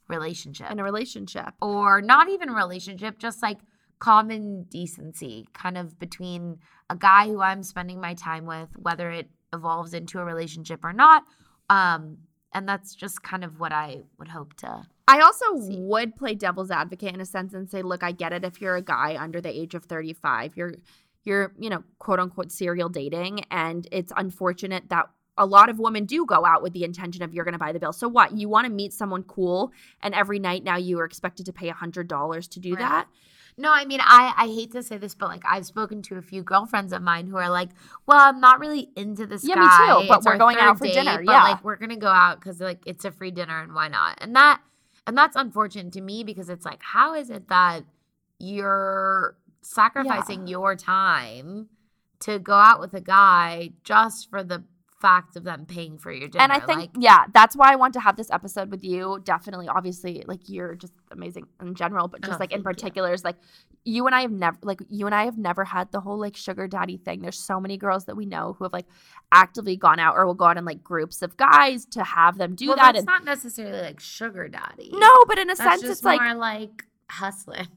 relationship, 0.10 0.70
In 0.72 0.80
a 0.80 0.84
relationship. 0.84 1.54
or 1.62 2.02
not 2.02 2.30
even 2.30 2.52
relationship, 2.52 3.18
just 3.18 3.42
like 3.42 3.58
common 4.00 4.64
decency, 4.70 5.48
kind 5.54 5.78
of 5.78 5.98
between 5.98 6.58
a 6.90 6.96
guy 6.96 7.28
who 7.28 7.42
I'm 7.42 7.64
spending 7.64 8.00
my 8.02 8.14
time 8.14 8.46
with, 8.46 8.70
whether 8.78 9.10
it 9.12 9.30
evolves 9.54 9.94
into 9.94 10.20
a 10.20 10.26
relationship 10.26 10.82
or 10.84 10.92
not. 10.94 11.24
Um, 11.70 12.18
and 12.54 12.68
that's 12.68 12.96
just 12.96 13.24
kind 13.24 13.44
of 13.44 13.60
what 13.60 13.72
I 13.72 14.04
would 14.18 14.28
hope 14.30 14.54
to. 14.58 14.86
I 15.08 15.20
also 15.20 15.46
See. 15.60 15.78
would 15.80 16.16
play 16.16 16.34
devil's 16.36 16.72
advocate 16.72 17.14
in 17.14 17.22
a 17.22 17.26
sense 17.26 17.54
and 17.54 17.70
say, 17.70 17.82
look, 17.82 18.04
I 18.04 18.12
get 18.12 18.32
it 18.34 18.44
if 18.46 18.62
you're 18.62 18.76
a 18.76 18.82
guy 18.82 19.18
under 19.20 19.42
the 19.42 19.50
age 19.50 19.76
of 19.76 19.86
35, 19.86 20.56
you're 20.56 20.76
you're, 21.26 21.54
you 21.58 21.70
know, 21.70 21.84
quote 22.00 22.20
unquote 22.20 22.52
serial 22.52 22.90
dating 22.90 23.42
and 23.50 23.88
it's 23.92 24.12
unfortunate 24.18 24.90
that 24.90 25.08
a 25.38 25.46
lot 25.46 25.70
of 25.70 25.80
women 25.80 26.06
do 26.06 26.26
go 26.26 26.46
out 26.46 26.62
with 26.62 26.74
the 26.74 26.84
intention 26.84 27.24
of 27.24 27.34
you're 27.34 27.46
going 27.46 27.54
to 27.54 27.60
buy 27.60 27.72
the 27.72 27.80
bill. 27.80 27.94
So 27.94 28.08
what? 28.08 28.34
You 28.38 28.50
want 28.50 28.66
to 28.68 28.72
meet 28.72 28.94
someone 28.94 29.24
cool 29.24 29.72
and 30.02 30.14
every 30.14 30.38
night 30.38 30.64
now 30.64 30.76
you 30.78 31.00
are 31.00 31.06
expected 31.06 31.46
to 31.48 31.54
pay 31.54 31.70
a 31.70 31.74
$100 31.74 32.50
to 32.50 32.60
do 32.60 32.72
Right. 32.74 32.80
that? 32.80 33.08
No, 33.58 33.72
I 33.72 33.86
mean, 33.86 34.00
I, 34.02 34.34
I 34.36 34.48
hate 34.48 34.72
to 34.72 34.84
say 34.84 34.98
this, 34.98 35.14
but 35.16 35.30
like 35.30 35.44
I've 35.46 35.66
spoken 35.66 36.02
to 36.04 36.18
a 36.18 36.22
few 36.22 36.44
girlfriends 36.44 36.94
of 36.94 37.02
mine 37.02 37.28
who 37.28 37.38
are 37.38 37.50
like, 37.50 37.70
well, 38.06 38.20
I'm 38.20 38.40
not 38.40 38.60
really 38.60 38.90
into 38.96 39.26
this 39.26 39.44
Yeah, 39.44 39.56
me 39.56 39.68
too, 40.02 40.08
but 40.08 40.18
It's 40.18 40.26
we're 40.26 40.38
going 40.38 40.58
out 40.58 40.78
for 40.80 40.88
dinner, 40.88 41.18
But 41.18 41.32
yeah. 41.32 41.44
like 41.44 41.64
we're 41.64 41.76
gonna 41.76 41.96
go 41.96 42.08
out 42.08 42.40
because 42.40 42.60
like 42.60 42.82
it's 42.86 43.06
a 43.06 43.12
free 43.12 43.32
dinner 43.32 43.62
and 43.62 43.74
why 43.74 43.88
not? 43.88 44.18
And 44.22 44.36
that 44.36 44.62
and 45.06 45.18
that's 45.18 45.36
unfortunate 45.36 45.94
to 45.94 46.02
me 46.02 46.24
because 46.24 46.50
it's 46.50 46.66
like, 46.66 46.82
how 46.82 47.14
is 47.14 47.30
it 47.30 47.50
that 47.50 47.84
you're 48.40 49.36
sacrificing 49.62 50.48
your 50.48 50.76
time 50.76 51.70
to 52.20 52.40
go 52.40 52.54
out 52.54 52.80
with 52.80 52.94
a 52.94 53.02
guy 53.02 53.72
just 53.84 54.30
for 54.30 54.44
the 54.44 54.64
fact 55.04 55.36
of 55.36 55.44
them 55.44 55.66
paying 55.68 55.98
for 56.00 56.12
your 56.12 56.28
dinner? 56.30 56.44
And 56.44 56.52
I 56.52 56.60
think, 56.60 56.80
like, 56.80 56.90
yeah, 56.98 57.26
that's 57.34 57.56
why 57.56 57.72
I 57.72 57.76
want 57.76 57.94
to 57.94 58.00
have 58.00 58.16
this 58.16 58.32
episode 58.32 58.72
with 58.72 58.84
you. 58.84 59.20
Definitely, 59.24 59.68
obviously, 59.68 60.24
like 60.28 60.50
you're 60.50 60.74
just 60.76 60.94
amazing 61.12 61.46
in 61.62 61.76
general, 61.76 62.08
but 62.08 62.22
oh, 62.24 62.28
just 62.28 62.38
Oh, 62.40 62.44
like 62.44 62.52
in 62.54 62.60
you. 62.60 62.64
particular, 62.64 63.14
is 63.14 63.24
like 63.24 63.36
you 63.86 64.06
and 64.08 64.16
I 64.16 64.22
have 64.22 64.32
never, 64.32 64.58
like 64.64 64.80
you 64.90 65.06
and 65.06 65.14
I 65.14 65.26
have 65.26 65.38
never 65.38 65.64
had 65.66 65.92
the 65.92 66.00
whole 66.00 66.18
like 66.18 66.36
sugar 66.36 66.68
daddy 66.68 66.98
thing. 66.98 67.22
There's 67.22 67.38
so 67.38 67.60
many 67.60 67.78
girls 67.78 68.06
that 68.06 68.16
we 68.16 68.26
know 68.26 68.56
who 68.58 68.64
have 68.66 68.74
like 68.74 68.88
actively 69.32 69.76
gone 69.76 70.00
out 70.00 70.16
or 70.16 70.26
will 70.26 70.34
go 70.34 70.46
out 70.46 70.58
in 70.58 70.66
like 70.66 70.82
groups 70.84 71.22
of 71.22 71.36
guys 71.38 71.86
to 71.88 72.04
have 72.04 72.38
them 72.38 72.56
do 72.56 72.68
well, 72.70 72.78
that. 72.78 72.96
It's 72.96 73.00
And 73.00 73.06
not 73.06 73.26
necessarily 73.26 73.82
like 73.82 74.00
sugar 74.00 74.48
daddy. 74.48 74.90
no, 74.94 75.12
but 75.28 75.38
in 75.38 75.50
a 75.50 75.56
that's 75.56 75.82
sense, 75.82 75.84
it's 75.84 76.04
like 76.04 76.22
more 76.22 76.36
like 76.36 76.86
hustling. 77.10 77.68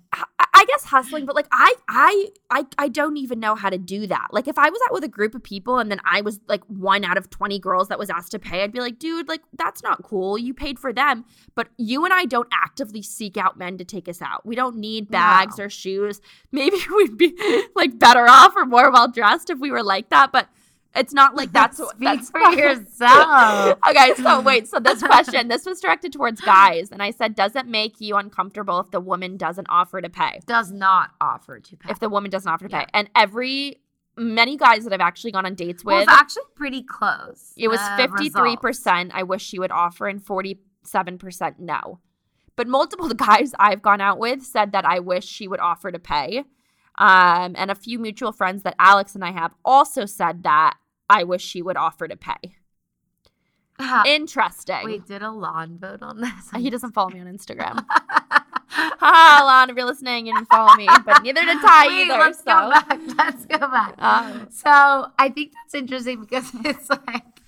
Guess 0.67 0.85
hustling, 0.85 1.27
but 1.27 1.37
like 1.37 1.47
I, 1.53 1.75
I, 1.89 2.29
I, 2.51 2.67
I 2.77 2.89
don't 2.89 3.17
even 3.17 3.39
know 3.41 3.55
how 3.55 3.71
to 3.71 3.79
do 3.79 4.07
that. 4.09 4.29
Like 4.33 4.49
if 4.49 4.59
I 4.59 4.69
was 4.69 4.81
out 4.87 4.93
with 4.93 5.05
a 5.05 5.09
group 5.09 5.35
of 5.35 5.43
people 5.43 5.79
and 5.79 5.91
then 5.91 6.01
I 6.05 6.21
was 6.23 6.41
like 6.49 6.63
one 6.65 7.05
out 7.05 7.17
of 7.17 7.31
twenty 7.31 7.59
girls 7.59 7.89
that 7.89 7.99
was 7.99 8.11
asked 8.11 8.33
to 8.33 8.39
pay, 8.39 8.63
I'd 8.65 8.73
be 8.73 8.81
like, 8.81 8.99
dude, 8.99 9.29
like 9.29 9.43
that's 9.57 9.83
not 9.83 10.03
cool. 10.03 10.37
You 10.37 10.53
paid 10.55 10.79
for 10.79 10.93
them, 10.93 11.25
but 11.55 11.69
you 11.79 12.05
and 12.05 12.13
I 12.13 12.25
don't 12.25 12.49
actively 12.53 13.03
seek 13.03 13.37
out 13.37 13.57
men 13.59 13.79
to 13.79 13.85
take 13.85 14.09
us 14.09 14.21
out. 14.21 14.45
We 14.45 14.57
don't 14.57 14.77
need 14.77 15.09
bags 15.11 15.59
No. 15.59 15.65
or 15.65 15.71
shoes. 15.71 16.21
Maybe 16.53 16.77
we'd 16.97 17.17
be 17.17 17.37
like 17.77 17.99
better 17.99 18.27
off 18.29 18.55
or 18.57 18.67
more 18.67 18.91
well 18.91 19.09
dressed 19.09 19.51
if 19.51 19.59
we 19.59 19.71
were 19.71 19.83
like 19.85 20.09
that, 20.11 20.33
but 20.33 20.49
it's 20.97 21.13
not 21.13 21.35
like 21.35 21.53
that's 21.53 21.77
Speak 21.77 21.91
that's 22.01 22.31
for 22.33 22.41
yourself. 22.53 23.79
okay, 23.89 24.15
so 24.15 24.41
wait, 24.41 24.69
so 24.69 24.81
this 24.81 25.03
question, 25.03 25.49
this 25.49 25.67
was 25.67 25.81
directed 25.81 26.13
towards 26.13 26.41
guys, 26.41 26.91
and 26.91 27.03
I 27.03 27.11
said, 27.11 27.35
does 27.35 27.55
it 27.57 27.67
make 27.67 28.01
you 28.01 28.17
uncomfortable 28.17 28.81
if 28.81 28.91
the 28.91 29.01
woman 29.01 29.37
doesn't 29.37 29.67
offer 29.69 30.01
to 30.01 30.09
pay? 30.09 30.41
Does 30.47 30.73
not 30.73 31.11
offer 31.21 31.61
to 31.61 31.77
pay. 31.77 31.91
if 31.91 32.01
the 32.01 32.09
woman 32.09 32.31
doesn't 32.31 32.51
offer 32.51 32.69
to 32.69 32.77
pay. 32.77 32.87
And 32.95 33.11
every 33.15 33.81
many 34.17 34.57
guys 34.57 34.85
that 34.85 34.93
I've 34.93 35.01
actually 35.01 35.33
gone 35.33 35.45
on 35.45 35.55
dates 35.55 35.85
well, 35.85 35.97
with, 35.99 36.09
it's 36.09 36.19
actually 36.19 36.45
pretty 36.55 36.83
close. 36.83 37.53
it 37.57 37.69
was 37.69 37.81
fifty 37.97 38.31
three 38.31 38.57
percent. 38.57 39.13
I 39.15 39.23
wish 39.23 39.43
she 39.43 39.59
would 39.59 39.71
offer, 39.73 40.09
and 40.09 40.25
forty 40.25 40.61
seven 40.83 41.19
percent 41.19 41.61
no. 41.61 42.01
But 42.57 42.67
multiple 42.67 43.09
guys 43.11 43.53
I've 43.59 43.83
gone 43.83 44.01
out 44.01 44.19
with 44.19 44.43
said 44.43 44.73
that 44.73 44.87
I 44.87 45.01
wish 45.01 45.27
she 45.27 45.47
would 45.47 45.61
offer 45.61 45.93
to 45.93 45.99
pay. 45.99 46.45
Um, 46.99 47.55
and 47.57 47.71
a 47.71 47.75
few 47.75 47.99
mutual 47.99 48.33
friends 48.33 48.63
that 48.63 48.75
Alex 48.79 49.15
and 49.15 49.23
I 49.23 49.31
have 49.31 49.53
also 49.65 50.07
said 50.07 50.45
that 50.45 50.79
I 51.09 51.25
wish 51.25 51.43
she 51.43 51.63
would 51.63 51.77
offer 51.77 52.09
to 52.09 52.17
pay. 52.17 52.57
Interesting. 54.07 54.85
Wait, 54.85 55.07
did 55.07 55.23
Alon 55.23 55.79
vote 55.79 56.03
on 56.03 56.21
this? 56.21 56.51
He 56.57 56.71
doesn't 56.71 56.93
follow 56.93 57.11
me 57.11 57.21
on 57.21 57.27
Instagram. 57.27 57.85
Haha, 58.69 59.45
Alon, 59.45 59.71
if 59.71 59.77
you're 59.77 59.87
listening, 59.87 60.27
you 60.27 60.35
didn't 60.35 60.49
follow 60.49 60.75
me, 60.77 60.89
but 61.05 61.23
neither 61.23 61.45
did 61.45 61.61
Ty 61.61 61.87
Wait, 61.87 62.03
either. 62.07 62.19
let's 62.19 62.39
so. 62.39 62.45
go 62.45 62.71
back. 62.71 62.99
Let's 63.17 63.47
go 63.47 63.59
back. 63.59 63.95
Um, 63.99 64.49
so 64.51 65.07
I 65.19 65.29
think 65.29 65.53
that's 65.53 65.75
interesting 65.75 66.21
because 66.21 66.51
it's 66.65 66.89
like, 66.91 67.41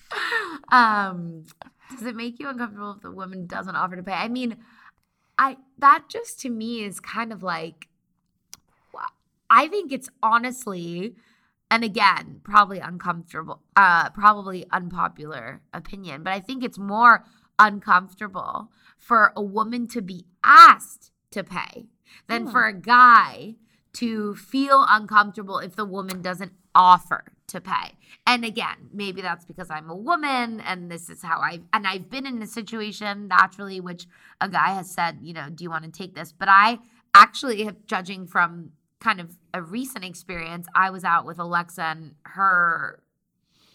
um, 0.70 1.44
does 1.90 2.06
it 2.06 2.16
make 2.16 2.38
you 2.38 2.48
uncomfortable 2.48 2.92
if 2.92 3.02
the 3.02 3.10
woman 3.10 3.46
doesn't 3.46 3.76
offer 3.76 3.96
to 3.96 4.02
pay? 4.02 4.12
I 4.12 4.28
mean, 4.28 4.56
I 5.38 5.56
that 5.78 6.04
just 6.08 6.40
to 6.40 6.50
me 6.50 6.82
is 6.82 7.00
kind 7.00 7.32
of 7.32 7.42
like, 7.42 7.88
I 9.50 9.68
think 9.68 9.92
it's 9.92 10.10
honestly, 10.22 11.14
and 11.70 11.85
again, 11.85 12.40
probably 12.44 12.78
uncomfortable, 12.78 13.62
uh, 13.76 14.11
probably 14.11 14.64
unpopular 14.70 15.61
opinion, 15.72 16.22
but 16.22 16.33
I 16.33 16.40
think 16.40 16.64
it's 16.64 16.78
more 16.78 17.24
uncomfortable 17.59 18.70
for 18.96 19.33
a 19.37 19.42
woman 19.42 19.87
to 19.88 20.02
be 20.02 20.24
asked 20.44 21.11
to 21.31 21.44
pay 21.44 21.87
than 22.26 22.46
Hmm. 22.46 22.50
for 22.52 22.64
a 22.66 22.72
guy 22.72 23.57
to 23.94 24.35
feel 24.35 24.85
uncomfortable 24.88 25.59
if 25.59 25.74
the 25.76 25.85
woman 25.85 26.22
doesn't 26.22 26.52
offer 26.74 27.24
to 27.48 27.61
pay. 27.61 27.96
And 28.26 28.44
again, 28.44 28.90
maybe 28.92 29.22
that's 29.22 29.44
because 29.44 29.70
I'm 29.70 29.90
a 29.90 29.96
woman 29.96 30.61
and 30.61 30.90
this 30.90 31.09
is 31.09 31.22
how 31.22 31.40
I 31.40 31.62
and 31.72 31.87
I've 31.87 32.11
been 32.11 32.26
in 32.26 32.42
a 32.42 32.46
situation 32.46 33.28
naturally 33.28 33.81
which 33.81 34.07
a 34.40 34.48
guy 34.48 34.74
has 34.74 34.90
said, 34.90 35.18
you 35.22 35.33
know, 35.33 35.48
do 35.50 35.64
you 35.64 35.70
want 35.70 35.85
to 35.85 35.90
take 35.90 36.14
this? 36.14 36.33
But 36.33 36.48
I 36.50 36.78
actually 37.14 37.64
have 37.64 37.87
judging 37.87 38.26
from 38.26 38.72
kind 39.00 39.20
of 39.20 39.37
a 39.54 39.62
recent 39.62 40.04
experience, 40.04 40.66
I 40.74 40.90
was 40.90 41.04
out 41.04 41.24
with 41.26 41.38
Alexa 41.38 41.82
and 41.82 42.14
her 42.24 43.02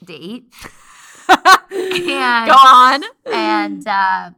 date. 0.03 0.53
And- 1.29 2.47
Go 2.47 2.53
on. 2.53 3.03
and 3.31 3.87
uh, 3.87 4.31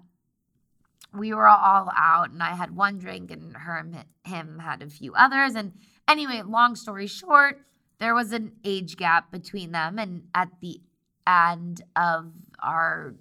we 1.13 1.33
were 1.33 1.47
all 1.47 1.91
out 1.95 2.29
and 2.31 2.41
i 2.43 2.53
had 2.55 2.75
one 2.75 2.97
drink 2.99 3.31
and 3.31 3.55
her 3.57 3.77
and 3.77 4.05
him 4.23 4.59
had 4.59 4.81
a 4.81 4.89
few 4.89 5.13
others. 5.15 5.55
And 5.55 5.73
anyway 6.07 6.41
long 6.45 6.75
story 6.75 7.07
short 7.07 7.61
there 7.99 8.13
was 8.13 8.31
an 8.33 8.51
age 8.63 8.97
gap 8.97 9.31
between 9.31 9.71
them 9.71 9.97
and 9.97 10.23
at 10.35 10.49
the 10.61 10.79
end 11.25 11.81
of 11.95 12.31
our 12.61 13.15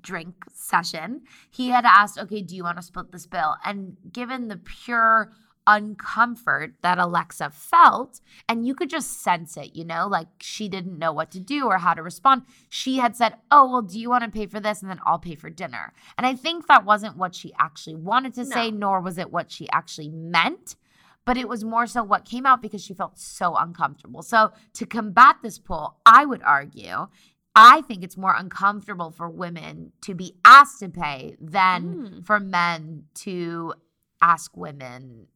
drink 0.00 0.34
session 0.54 1.22
he 1.50 1.68
had 1.68 1.84
asked 1.84 2.18
okay 2.18 2.40
do 2.40 2.54
you 2.56 2.62
want 2.64 2.76
to 2.78 2.82
split 2.82 3.12
this 3.12 3.26
bill? 3.26 3.54
And 3.64 3.96
given 4.12 4.48
the 4.48 4.56
pure 4.56 5.32
uncomfort 5.66 6.72
that 6.82 6.98
alexa 6.98 7.50
felt 7.50 8.20
and 8.48 8.66
you 8.66 8.74
could 8.74 8.90
just 8.90 9.22
sense 9.22 9.56
it 9.56 9.74
you 9.74 9.84
know 9.84 10.06
like 10.06 10.28
she 10.40 10.68
didn't 10.68 10.98
know 10.98 11.12
what 11.12 11.30
to 11.30 11.40
do 11.40 11.66
or 11.66 11.78
how 11.78 11.94
to 11.94 12.02
respond 12.02 12.42
she 12.68 12.96
had 12.98 13.16
said, 13.16 13.34
Oh, 13.50 13.70
well, 13.70 13.82
do 13.82 13.98
you 13.98 14.10
want 14.10 14.24
to 14.24 14.30
pay 14.30 14.46
for 14.46 14.60
this? 14.60 14.82
And 14.82 14.90
then 14.90 15.00
I'll 15.06 15.18
pay 15.18 15.34
for 15.34 15.48
dinner. 15.50 15.92
And 16.18 16.26
I 16.26 16.34
think 16.34 16.66
that 16.66 16.84
wasn't 16.84 17.16
what 17.16 17.34
she 17.34 17.52
actually 17.58 17.96
wanted 17.96 18.34
to 18.34 18.44
say, 18.44 18.70
nor 18.70 19.00
was 19.00 19.18
it 19.18 19.32
what 19.32 19.50
she 19.50 19.68
actually 19.70 20.08
meant. 20.08 20.76
But 21.24 21.36
it 21.36 21.48
was 21.48 21.64
more 21.64 21.86
so 21.86 22.02
what 22.02 22.24
came 22.24 22.44
out 22.46 22.60
because 22.62 22.82
she 22.84 22.94
felt 22.94 23.18
so 23.18 23.56
uncomfortable. 23.56 24.22
So 24.22 24.52
to 24.74 24.86
combat 24.86 25.36
this 25.42 25.58
pull, 25.58 25.96
I 26.04 26.24
would 26.26 26.42
argue, 26.42 27.08
I 27.54 27.80
think 27.82 28.04
it's 28.04 28.16
more 28.16 28.34
uncomfortable 28.36 29.10
for 29.10 29.28
women 29.30 29.92
to 30.02 30.14
be 30.14 30.34
asked 30.44 30.80
to 30.80 30.88
pay 30.88 31.36
than 31.40 31.82
Mm. 31.94 32.26
for 32.26 32.38
men 32.40 33.04
to 33.24 33.74
ask 34.20 34.56
women 34.56 35.28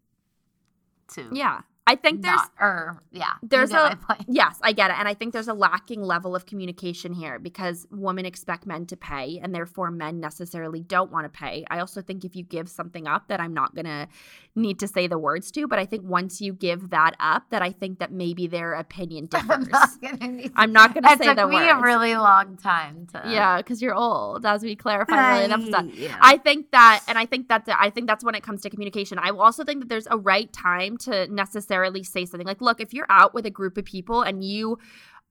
Yeah. 1.33 1.61
I 1.91 1.97
think 1.97 2.23
there's 2.23 2.37
not, 2.37 2.51
or 2.61 3.03
yeah, 3.11 3.25
you 3.43 3.49
there's 3.49 3.71
a- 3.71 3.75
my 3.75 3.95
point. 3.95 4.25
Yes, 4.29 4.59
I 4.63 4.73
get 4.73 4.91
it. 4.91 4.97
And 4.99 5.09
I 5.09 5.15
think 5.15 5.33
there's 5.33 5.49
a 5.49 5.55
lacking 5.55 6.03
level 6.03 6.35
of 6.37 6.47
communication 6.47 7.13
here 7.13 7.39
because 7.39 7.87
women 7.91 8.25
expect 8.27 8.65
men 8.67 8.87
to 8.87 8.97
pay 8.97 9.41
and 9.43 9.55
therefore 9.55 9.91
men 9.91 10.21
necessarily 10.21 10.81
don't 10.81 11.11
want 11.11 11.25
to 11.25 11.29
pay. 11.31 11.65
I 11.71 11.81
also 11.81 12.01
think 12.01 12.25
if 12.25 12.37
you 12.37 12.45
give 12.45 12.69
something 12.69 13.07
up 13.09 13.27
that 13.29 13.41
I'm 13.41 13.53
not 13.55 13.75
going 13.75 13.87
to 13.87 14.07
need 14.55 14.79
to 14.81 14.87
say 14.89 15.07
the 15.07 15.19
words 15.19 15.51
to, 15.53 15.67
but 15.67 15.79
I 15.79 15.87
think 15.87 16.05
once 16.05 16.41
you 16.41 16.53
give 16.53 16.91
that 16.91 17.15
up, 17.19 17.51
that 17.51 17.63
I 17.63 17.71
think 17.73 17.99
that 18.01 18.13
maybe 18.13 18.47
their 18.47 18.75
opinion 18.75 19.27
differs. 19.31 19.49
I'm 19.51 19.65
not 19.71 20.01
gonna 20.01 20.29
need 20.33 20.53
I'm 20.55 20.73
not 20.73 20.95
going 20.95 21.05
to 21.05 21.11
It 21.11 21.19
say 21.19 21.25
took 21.27 21.37
the 21.37 21.47
me 21.49 21.55
words. 21.57 21.73
a 21.73 21.83
really 21.83 22.15
long 22.17 22.57
time 22.57 23.07
to. 23.13 23.23
yeah, 23.27 23.57
because 23.59 23.81
you're 23.83 23.95
old, 23.95 24.45
as 24.47 24.63
we 24.63 24.77
clarified 24.77 25.51
earlier 25.51 25.77
in. 25.79 25.91
Yeah. 25.95 26.19
I 26.21 26.37
think 26.37 26.71
that, 26.73 27.03
and 27.09 27.17
I 27.19 27.27
think 27.27 27.49
that's, 27.49 27.69
I 27.69 27.91
think 27.91 28.07
that's 28.07 28.23
when 28.25 28.35
it 28.35 28.43
comes 28.43 28.61
to 28.63 28.71
communication. 28.71 29.19
I 29.19 29.31
also 29.31 29.65
think 29.65 29.81
that 29.81 29.89
there's 29.89 30.07
a 30.11 30.17
right 30.19 30.53
time 30.53 30.97
to 30.99 31.27
necessarily 31.33 31.80
say 32.05 32.25
something 32.25 32.47
like, 32.47 32.61
look, 32.61 32.81
if 32.81 32.93
you're 32.93 33.07
out 33.09 33.35
with 33.35 33.47
a 33.47 33.51
group 33.51 33.79
of 33.79 33.85
people 33.85 34.23
and 34.23 34.45
you 34.45 34.79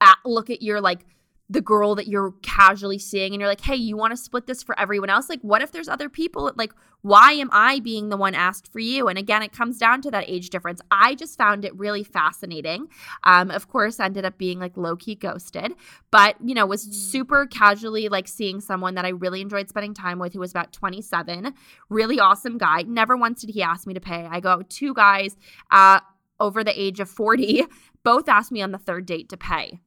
uh, 0.01 0.13
look 0.25 0.49
at 0.49 0.61
your 0.61 0.81
like 0.81 1.05
the 1.49 1.61
girl 1.61 1.95
that 1.95 2.07
you're 2.07 2.33
casually 2.43 2.99
seeing 2.99 3.33
and 3.33 3.41
you're 3.41 3.49
like, 3.49 3.61
hey, 3.61 3.75
you 3.75 3.97
want 3.97 4.11
to 4.11 4.17
split 4.17 4.45
this 4.45 4.61
for 4.61 4.79
everyone 4.79 5.09
else? 5.09 5.29
Like, 5.29 5.41
what 5.41 5.63
if 5.63 5.71
there's 5.71 5.89
other 5.89 6.07
people? 6.07 6.51
Like, 6.55 6.73
why 7.01 7.31
am 7.31 7.49
I 7.51 7.79
being 7.79 8.09
the 8.09 8.17
one 8.17 8.35
asked 8.35 8.71
for 8.71 8.79
you? 8.79 9.07
And 9.07 9.17
again, 9.17 9.41
it 9.41 9.51
comes 9.51 9.79
down 9.79 10.03
to 10.03 10.11
that 10.11 10.25
age 10.29 10.51
difference. 10.51 10.79
I 10.91 11.15
just 11.15 11.37
found 11.39 11.65
it 11.65 11.75
really 11.75 12.03
fascinating. 12.03 12.87
Um, 13.23 13.49
of 13.49 13.67
course, 13.67 13.99
ended 13.99 14.25
up 14.25 14.37
being 14.37 14.59
like 14.59 14.77
low 14.77 14.95
key 14.95 15.15
ghosted, 15.15 15.73
but 16.11 16.35
you 16.43 16.53
know, 16.53 16.67
was 16.67 16.83
super 16.83 17.47
casually 17.47 18.09
like 18.09 18.27
seeing 18.27 18.61
someone 18.61 18.93
that 18.95 19.05
I 19.05 19.09
really 19.09 19.41
enjoyed 19.41 19.69
spending 19.69 19.95
time 19.95 20.19
with 20.19 20.33
who 20.33 20.39
was 20.39 20.51
about 20.51 20.71
27, 20.71 21.53
really 21.89 22.19
awesome 22.19 22.59
guy. 22.59 22.83
Never 22.83 23.17
once 23.17 23.41
did 23.41 23.49
he 23.51 23.63
ask 23.63 23.87
me 23.87 23.95
to 23.95 24.01
pay. 24.01 24.27
I 24.29 24.39
go 24.39 24.49
out 24.49 24.57
with 24.59 24.69
two 24.69 24.93
guys 24.93 25.35
uh, 25.71 26.01
over 26.39 26.63
the 26.63 26.79
age 26.79 26.99
of 26.99 27.09
40, 27.09 27.65
both 28.03 28.29
asked 28.29 28.51
me 28.51 28.61
on 28.61 28.71
the 28.71 28.77
third 28.77 29.05
date 29.05 29.29
to 29.29 29.37
pay. 29.37 29.79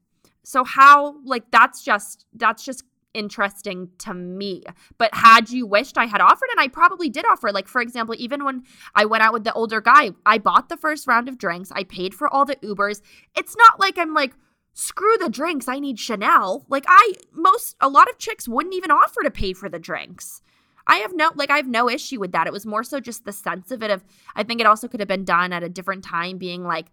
So 0.44 0.64
how 0.64 1.16
like 1.24 1.50
that's 1.50 1.82
just 1.82 2.26
that's 2.34 2.64
just 2.64 2.84
interesting 3.14 3.90
to 3.98 4.14
me. 4.14 4.64
But 4.98 5.14
had 5.14 5.50
you 5.50 5.66
wished 5.66 5.98
I 5.98 6.06
had 6.06 6.20
offered 6.20 6.48
and 6.50 6.60
I 6.60 6.68
probably 6.68 7.08
did 7.08 7.24
offer 7.26 7.52
like 7.52 7.68
for 7.68 7.80
example 7.80 8.14
even 8.18 8.44
when 8.44 8.62
I 8.94 9.04
went 9.04 9.22
out 9.22 9.32
with 9.32 9.44
the 9.44 9.52
older 9.52 9.80
guy, 9.80 10.10
I 10.24 10.38
bought 10.38 10.68
the 10.68 10.76
first 10.76 11.06
round 11.06 11.28
of 11.28 11.38
drinks, 11.38 11.70
I 11.72 11.84
paid 11.84 12.14
for 12.14 12.32
all 12.32 12.44
the 12.44 12.56
Ubers. 12.56 13.02
It's 13.36 13.56
not 13.56 13.78
like 13.78 13.98
I'm 13.98 14.14
like 14.14 14.34
screw 14.74 15.16
the 15.18 15.28
drinks, 15.28 15.68
I 15.68 15.78
need 15.78 15.98
Chanel. 15.98 16.64
Like 16.68 16.84
I 16.88 17.14
most 17.32 17.76
a 17.80 17.88
lot 17.88 18.10
of 18.10 18.18
chicks 18.18 18.48
wouldn't 18.48 18.74
even 18.74 18.90
offer 18.90 19.22
to 19.22 19.30
pay 19.30 19.52
for 19.52 19.68
the 19.68 19.78
drinks. 19.78 20.42
I 20.86 20.96
have 20.96 21.14
no 21.14 21.30
like 21.34 21.50
I 21.50 21.56
have 21.56 21.68
no 21.68 21.88
issue 21.88 22.20
with 22.20 22.32
that. 22.32 22.46
It 22.46 22.52
was 22.52 22.66
more 22.66 22.84
so 22.84 23.00
just 23.00 23.24
the 23.24 23.32
sense 23.32 23.70
of 23.70 23.82
it 23.82 23.90
of 23.90 24.04
I 24.34 24.42
think 24.42 24.60
it 24.60 24.66
also 24.66 24.88
could 24.88 25.00
have 25.00 25.08
been 25.08 25.24
done 25.24 25.52
at 25.52 25.62
a 25.62 25.68
different 25.68 26.04
time 26.04 26.38
being 26.38 26.64
like 26.64 26.86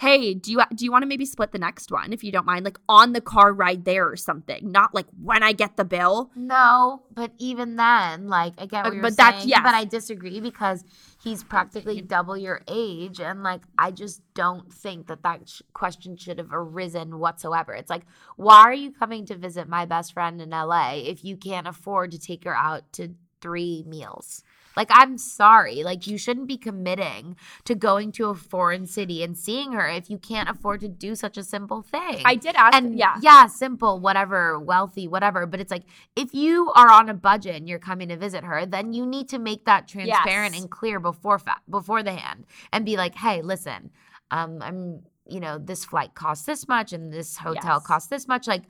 hey, 0.00 0.32
do 0.32 0.50
you 0.50 0.62
do 0.74 0.82
you 0.82 0.90
want 0.90 1.02
to 1.02 1.06
maybe 1.06 1.26
split 1.26 1.52
the 1.52 1.58
next 1.58 1.92
one 1.92 2.10
if 2.10 2.24
you 2.24 2.32
don't 2.32 2.46
mind 2.46 2.64
like 2.64 2.78
on 2.88 3.12
the 3.12 3.20
car 3.20 3.52
ride 3.52 3.84
there 3.84 4.08
or 4.08 4.16
something, 4.16 4.72
not 4.72 4.94
like 4.94 5.04
when 5.22 5.42
I 5.42 5.52
get 5.52 5.76
the 5.76 5.84
bill. 5.84 6.30
No, 6.34 7.02
but 7.12 7.32
even 7.36 7.76
then, 7.76 8.26
like 8.26 8.54
I 8.56 8.64
get 8.64 8.84
what 8.84 8.94
you're 8.94 9.02
but 9.02 9.18
that's- 9.18 9.42
saying, 9.42 9.50
yes. 9.50 9.60
but 9.62 9.74
I 9.74 9.84
disagree 9.84 10.40
because 10.40 10.84
he's 11.22 11.44
practically 11.44 12.00
double 12.00 12.34
your 12.34 12.62
age, 12.66 13.20
and 13.20 13.42
like 13.42 13.60
I 13.76 13.90
just 13.90 14.22
don't 14.32 14.72
think 14.72 15.08
that 15.08 15.22
that 15.22 15.46
sh- 15.50 15.60
question 15.74 16.16
should 16.16 16.38
have 16.38 16.48
arisen 16.50 17.18
whatsoever. 17.18 17.74
It's 17.74 17.90
like, 17.90 18.06
why 18.36 18.60
are 18.60 18.72
you 18.72 18.92
coming 18.92 19.26
to 19.26 19.36
visit 19.36 19.68
my 19.68 19.84
best 19.84 20.14
friend 20.14 20.40
in 20.40 20.48
LA 20.48 20.92
if 20.94 21.24
you 21.26 21.36
can't 21.36 21.66
afford 21.66 22.12
to 22.12 22.18
take 22.18 22.44
her 22.44 22.56
out 22.56 22.90
to 22.94 23.10
three 23.42 23.84
meals? 23.86 24.42
Like, 24.76 24.88
I'm 24.92 25.18
sorry. 25.18 25.82
Like, 25.82 26.06
you 26.06 26.16
shouldn't 26.16 26.46
be 26.46 26.56
committing 26.56 27.36
to 27.64 27.74
going 27.74 28.12
to 28.12 28.26
a 28.28 28.34
foreign 28.34 28.86
city 28.86 29.22
and 29.22 29.36
seeing 29.36 29.72
her 29.72 29.88
if 29.88 30.08
you 30.08 30.18
can't 30.18 30.48
afford 30.48 30.80
to 30.80 30.88
do 30.88 31.14
such 31.14 31.36
a 31.36 31.42
simple 31.42 31.82
thing 31.82 32.22
I 32.24 32.36
did 32.36 32.54
ask 32.56 32.74
and 32.76 32.96
yeah. 32.98 33.16
yeah, 33.20 33.46
simple, 33.46 33.98
whatever, 33.98 34.58
wealthy, 34.58 35.08
whatever. 35.08 35.46
But 35.46 35.60
it's 35.60 35.70
like 35.70 35.84
if 36.16 36.34
you 36.34 36.70
are 36.74 36.90
on 36.90 37.08
a 37.08 37.14
budget 37.14 37.56
and 37.56 37.68
you're 37.68 37.78
coming 37.78 38.08
to 38.08 38.16
visit 38.16 38.44
her, 38.44 38.64
then 38.66 38.92
you 38.92 39.04
need 39.06 39.28
to 39.30 39.38
make 39.38 39.64
that 39.64 39.88
transparent 39.88 40.54
Yes. 40.54 40.62
and 40.62 40.70
clear 40.70 41.00
before 41.00 41.38
fa- 41.38 41.60
before 41.68 42.02
the 42.02 42.12
hand, 42.12 42.46
and 42.72 42.84
be 42.86 42.96
like, 42.96 43.14
hey, 43.14 43.42
listen, 43.42 43.90
um, 44.30 44.62
I'm, 44.62 45.02
you 45.26 45.40
know, 45.40 45.58
this 45.58 45.84
flight 45.84 46.14
costs 46.14 46.46
this 46.46 46.68
much, 46.68 46.92
and 46.92 47.12
this 47.12 47.36
hotel 47.38 47.76
Yes. 47.78 47.86
costs 47.86 48.08
this 48.08 48.28
much, 48.28 48.46
like. 48.46 48.62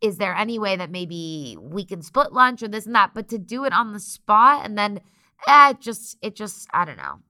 Is 0.00 0.18
there 0.18 0.32
any 0.32 0.60
way 0.60 0.76
that 0.76 0.92
maybe 0.92 1.56
we 1.60 1.84
can 1.84 2.02
split 2.02 2.32
lunch 2.32 2.62
or 2.62 2.68
this 2.68 2.86
and 2.86 2.94
that? 2.94 3.14
But 3.14 3.26
to 3.30 3.38
do 3.38 3.64
it 3.64 3.72
on 3.72 3.92
the 3.92 3.98
spot 3.98 4.64
and 4.64 4.78
then, 4.78 5.00
eh, 5.46 5.70
it 5.70 5.80
just, 5.80 6.16
it 6.22 6.34
just, 6.36 6.68
I 6.72 6.84
don't 6.84 6.96
know. 6.96 7.20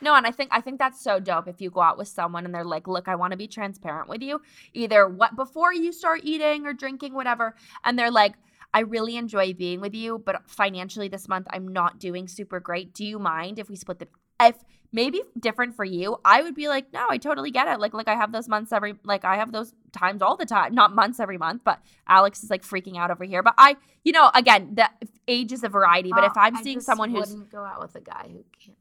No, 0.00 0.14
and 0.14 0.26
I 0.26 0.30
think 0.30 0.50
I 0.52 0.60
think 0.60 0.78
that's 0.78 1.02
so 1.02 1.18
dope 1.20 1.48
if 1.48 1.60
you 1.60 1.70
go 1.70 1.80
out 1.80 1.96
with 1.96 2.08
someone 2.08 2.44
and 2.44 2.54
they're 2.54 2.64
like, 2.64 2.86
"Look, 2.86 3.08
I 3.08 3.14
want 3.14 3.30
to 3.30 3.36
be 3.38 3.48
transparent 3.48 4.08
with 4.08 4.22
you. 4.22 4.42
Either 4.74 5.08
what 5.08 5.36
before 5.36 5.72
you 5.72 5.90
start 5.92 6.20
eating 6.22 6.66
or 6.66 6.74
drinking 6.74 7.14
whatever." 7.14 7.54
And 7.82 7.98
they're 7.98 8.10
like, 8.10 8.34
"I 8.74 8.80
really 8.80 9.16
enjoy 9.16 9.54
being 9.54 9.80
with 9.80 9.94
you, 9.94 10.18
but 10.18 10.42
financially 10.50 11.08
this 11.08 11.28
month 11.28 11.46
I'm 11.50 11.68
not 11.68 11.98
doing 11.98 12.28
super 12.28 12.60
great. 12.60 12.92
Do 12.92 13.06
you 13.06 13.18
mind 13.18 13.58
if 13.58 13.70
we 13.70 13.76
split 13.76 13.98
the 13.98 14.08
if 14.40 14.56
maybe 14.92 15.20
different 15.38 15.74
for 15.76 15.84
you, 15.84 16.16
I 16.24 16.42
would 16.42 16.54
be 16.54 16.68
like, 16.68 16.92
"No, 16.92 17.06
I 17.08 17.18
totally 17.18 17.50
get 17.50 17.68
it." 17.68 17.80
Like 17.80 17.94
like 17.94 18.08
I 18.08 18.14
have 18.14 18.32
those 18.32 18.48
months 18.48 18.72
every 18.72 18.94
like 19.04 19.24
I 19.24 19.36
have 19.36 19.52
those 19.52 19.74
times 19.92 20.22
all 20.22 20.36
the 20.36 20.46
time, 20.46 20.74
not 20.74 20.94
months 20.94 21.20
every 21.20 21.38
month, 21.38 21.62
but 21.64 21.80
Alex 22.08 22.42
is 22.44 22.50
like 22.50 22.62
freaking 22.62 22.96
out 22.96 23.10
over 23.10 23.24
here. 23.24 23.42
But 23.42 23.54
I, 23.58 23.76
you 24.04 24.12
know, 24.12 24.30
again, 24.34 24.74
the 24.74 24.88
age 25.28 25.52
is 25.52 25.64
a 25.64 25.68
variety, 25.68 26.10
but 26.10 26.24
if 26.24 26.32
Oh, 26.36 26.40
I'm 26.40 26.56
I 26.56 26.62
seeing 26.62 26.80
someone 26.80 27.10
who's 27.10 27.30
wouldn't 27.30 27.50
go 27.50 27.64
out 27.64 27.80
with 27.80 27.94
a 27.94 28.00
guy 28.00 28.28
who 28.32 28.44
can't. 28.58 28.78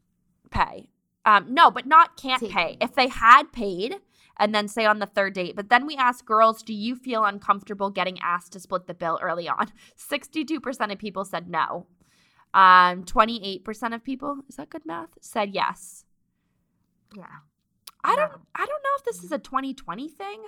pay. 0.51 0.89
Um, 1.25 1.53
no, 1.53 1.71
but 1.71 1.87
not 1.87 2.17
can't 2.17 2.39
Take 2.39 2.51
pay. 2.51 2.77
If 2.79 2.93
they 2.93 3.07
had 3.07 3.51
paid 3.51 3.95
and 4.37 4.53
then 4.53 4.67
say 4.67 4.85
on 4.85 4.99
the 4.99 5.07
third 5.07 5.33
date, 5.33 5.55
but 5.55 5.69
then 5.69 5.87
we 5.87 5.95
ask 5.95 6.23
girls, 6.23 6.61
do 6.61 6.71
you 6.73 6.95
feel 6.95 7.25
uncomfortable 7.25 7.89
getting 7.89 8.19
asked 8.19 8.51
to 8.53 8.59
split 8.59 8.85
the 8.85 8.93
bill 8.93 9.17
early 9.23 9.47
on? 9.49 9.71
62% 9.97 10.91
of 10.91 10.99
people 10.99 11.25
said 11.25 11.49
no. 11.49 11.87
Um, 12.55 13.03
28% 13.03 13.93
of 13.93 14.03
people, 14.03 14.39
is 14.47 14.55
that 14.55 14.69
good 14.69 14.85
math? 14.85 15.09
Said 15.19 15.53
yes. 15.53 16.05
Yeah. 17.13 17.25
I 18.03 18.15
don't 18.15 18.31
I 18.55 18.65
don't 18.65 18.83
know 18.83 18.95
if 18.99 19.03
this 19.03 19.23
is 19.23 19.31
a 19.31 19.39
2020 19.39 20.09
thing 20.09 20.43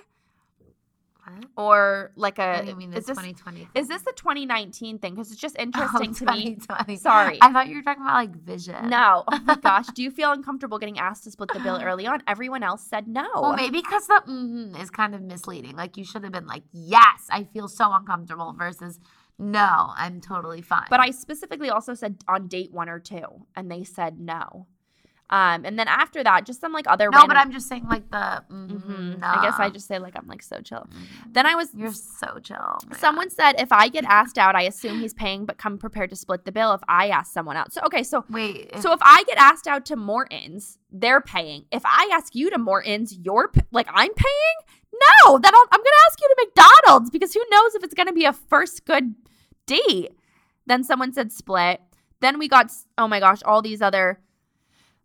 What? 1.24 1.44
or 1.56 2.12
like 2.14 2.38
a 2.38 2.52
What 2.52 2.64
do 2.64 2.70
you 2.70 2.76
mean 2.76 2.90
is 2.94 3.04
this 3.06 3.16
this 3.16 3.26
2020? 3.34 3.68
is 3.74 3.88
this 3.88 4.02
a 4.06 4.12
2019 4.12 4.98
thing 5.00 5.16
cuz 5.16 5.32
it's 5.32 5.40
just 5.40 5.56
Oh, 5.58 5.62
interesting 5.62 6.14
to 6.14 6.26
me. 6.32 6.96
Sorry. 6.96 7.38
I 7.42 7.52
thought 7.52 7.66
you 7.68 7.76
were 7.76 7.82
talking 7.82 8.02
about 8.04 8.14
like 8.14 8.30
vision. 8.36 8.88
No. 8.88 9.24
Oh 9.30 9.40
my 9.44 9.56
gosh, 9.68 9.88
do 9.88 10.02
you 10.04 10.10
feel 10.12 10.30
uncomfortable 10.32 10.78
getting 10.78 10.98
asked 11.00 11.24
to 11.24 11.32
split 11.32 11.50
the 11.52 11.60
bill 11.60 11.80
early 11.82 12.06
on? 12.06 12.22
Everyone 12.28 12.62
else 12.62 12.82
said 12.86 13.08
no. 13.08 13.28
Well, 13.34 13.56
maybe 13.56 13.80
because 13.82 14.06
the 14.06 14.22
mm 14.26 14.80
is 14.80 14.88
kind 14.90 15.14
of 15.16 15.20
misleading. 15.22 15.74
Like 15.76 15.96
you 15.96 16.04
should 16.04 16.22
have 16.22 16.32
been 16.32 16.46
like, 16.46 16.62
yes, 16.72 17.26
I 17.28 17.42
feel 17.44 17.66
so 17.66 17.92
uncomfortable 17.92 18.54
versus 18.56 19.00
no, 19.38 19.90
I'm 19.96 20.20
totally 20.20 20.62
fine. 20.62 20.86
But 20.90 21.00
I 21.00 21.10
specifically 21.10 21.70
also 21.70 21.94
said 21.94 22.16
on 22.26 22.48
date 22.48 22.72
one 22.72 22.88
or 22.88 22.98
two, 22.98 23.46
and 23.56 23.70
they 23.70 23.84
said 23.84 24.18
no. 24.18 24.66
Um, 25.30 25.66
and 25.66 25.78
then 25.78 25.88
after 25.88 26.24
that, 26.24 26.46
just 26.46 26.58
some 26.58 26.72
like 26.72 26.86
other. 26.88 27.10
no, 27.12 27.18
random- 27.18 27.28
but 27.28 27.36
I'm 27.36 27.52
just 27.52 27.68
saying 27.68 27.86
like 27.86 28.10
the 28.10 28.42
mm 28.50 28.66
Mhm. 28.70 29.18
no. 29.20 29.26
I 29.26 29.42
guess 29.44 29.58
I 29.58 29.68
just 29.68 29.86
say 29.86 29.98
like 29.98 30.16
I'm 30.16 30.26
like 30.26 30.42
so 30.42 30.62
chill. 30.62 30.88
Then 31.30 31.44
I 31.44 31.54
was. 31.54 31.68
You're 31.74 31.92
so 31.92 32.38
chill. 32.42 32.56
man. 32.88 32.98
Someone 32.98 33.28
said 33.28 33.60
if 33.60 33.70
I 33.70 33.88
get 33.88 34.04
asked 34.06 34.38
out, 34.38 34.56
I 34.56 34.62
assume 34.62 35.00
he's 35.00 35.12
paying, 35.12 35.44
but 35.44 35.58
come 35.58 35.76
prepared 35.76 36.08
to 36.10 36.16
split 36.16 36.46
the 36.46 36.52
bill 36.52 36.72
if 36.72 36.80
I 36.88 37.08
ask 37.10 37.30
someone 37.30 37.58
out. 37.58 37.74
So 37.74 37.82
okay, 37.84 38.02
so 38.04 38.24
wait. 38.30 38.70
if- 38.72 38.80
so 38.80 38.92
if 38.94 39.00
I 39.02 39.22
get 39.24 39.36
asked 39.36 39.66
out 39.66 39.84
to 39.86 39.96
Morton's, 39.96 40.78
they're 40.90 41.20
paying. 41.20 41.66
If 41.70 41.82
I 41.84 42.08
ask 42.14 42.34
you 42.34 42.48
to 42.48 42.56
Morton's, 42.58 43.12
you're 43.18 43.48
p- 43.48 43.60
like 43.70 43.88
I'm 43.92 44.14
paying. 44.14 44.56
No, 45.26 45.38
then 45.38 45.54
I'll, 45.54 45.66
I'm 45.70 45.78
gonna 45.80 45.90
ask 46.08 46.18
you 46.22 46.28
to 46.28 46.46
McDonald's 46.46 47.10
because 47.10 47.34
who 47.34 47.44
knows 47.50 47.74
if 47.74 47.84
it's 47.84 47.92
gonna 47.94 48.14
be 48.14 48.24
a 48.24 48.32
first 48.32 48.86
good 48.86 49.14
date. 49.68 50.10
Then 50.66 50.82
someone 50.82 51.12
said 51.12 51.30
split. 51.30 51.80
Then 52.20 52.38
we 52.38 52.48
got 52.48 52.72
oh 52.96 53.06
my 53.06 53.20
gosh, 53.20 53.42
all 53.44 53.62
these 53.62 53.80
other. 53.80 54.20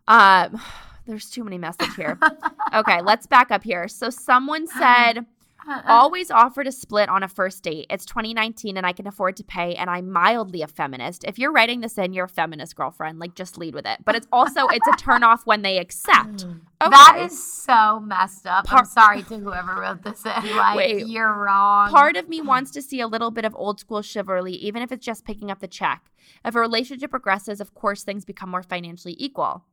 Um, 0.07 0.59
there's 1.05 1.29
too 1.29 1.43
many 1.43 1.57
messages 1.57 1.95
here. 1.95 2.17
okay, 2.73 3.01
let's 3.01 3.27
back 3.27 3.51
up 3.51 3.63
here. 3.63 3.87
So 3.87 4.09
someone 4.09 4.67
said 4.67 5.25
Uh-uh. 5.67 5.81
always 5.87 6.29
offer 6.31 6.63
to 6.63 6.71
split 6.71 7.09
on 7.09 7.23
a 7.23 7.27
first 7.27 7.63
date. 7.63 7.87
It's 7.89 8.05
2019 8.05 8.77
and 8.77 8.85
I 8.85 8.93
can 8.93 9.07
afford 9.07 9.37
to 9.37 9.43
pay 9.43 9.75
and 9.75 9.89
I'm 9.89 10.09
mildly 10.09 10.61
a 10.61 10.67
feminist. 10.67 11.23
If 11.23 11.39
you're 11.39 11.51
writing 11.51 11.81
this 11.81 11.97
in, 11.97 12.13
you're 12.13 12.25
a 12.25 12.29
feminist 12.29 12.75
girlfriend. 12.75 13.19
Like 13.19 13.35
just 13.35 13.57
lead 13.57 13.73
with 13.73 13.85
it. 13.85 13.99
But 14.03 14.15
it's 14.15 14.27
also 14.31 14.67
it's 14.67 14.87
a 14.87 14.91
turn 14.97 15.23
off 15.23 15.45
when 15.45 15.61
they 15.61 15.77
accept. 15.77 16.45
Mm. 16.45 16.61
Oh, 16.81 16.87
okay. 16.87 16.91
That 16.91 17.17
is 17.25 17.53
so 17.53 17.99
messed 17.99 18.45
up. 18.45 18.65
I'm 18.71 18.85
sorry 18.85 19.23
to 19.23 19.37
whoever 19.37 19.75
wrote 19.75 20.03
this 20.03 20.25
in. 20.25 20.31
Like, 20.53 20.77
Wait. 20.77 21.07
you're 21.07 21.33
wrong. 21.33 21.89
Part 21.89 22.15
of 22.15 22.29
me 22.29 22.41
wants 22.41 22.71
to 22.71 22.81
see 22.81 22.99
a 22.99 23.07
little 23.07 23.31
bit 23.31 23.45
of 23.45 23.55
old 23.55 23.79
school 23.79 24.01
chivalry, 24.01 24.53
even 24.53 24.81
if 24.81 24.91
it's 24.91 25.05
just 25.05 25.25
picking 25.25 25.49
up 25.49 25.59
the 25.59 25.67
check. 25.67 26.11
If 26.45 26.55
a 26.55 26.59
relationship 26.59 27.09
progresses, 27.09 27.59
of 27.59 27.73
course, 27.73 28.03
things 28.03 28.25
become 28.25 28.49
more 28.49 28.63
financially 28.63 29.15
equal. 29.17 29.63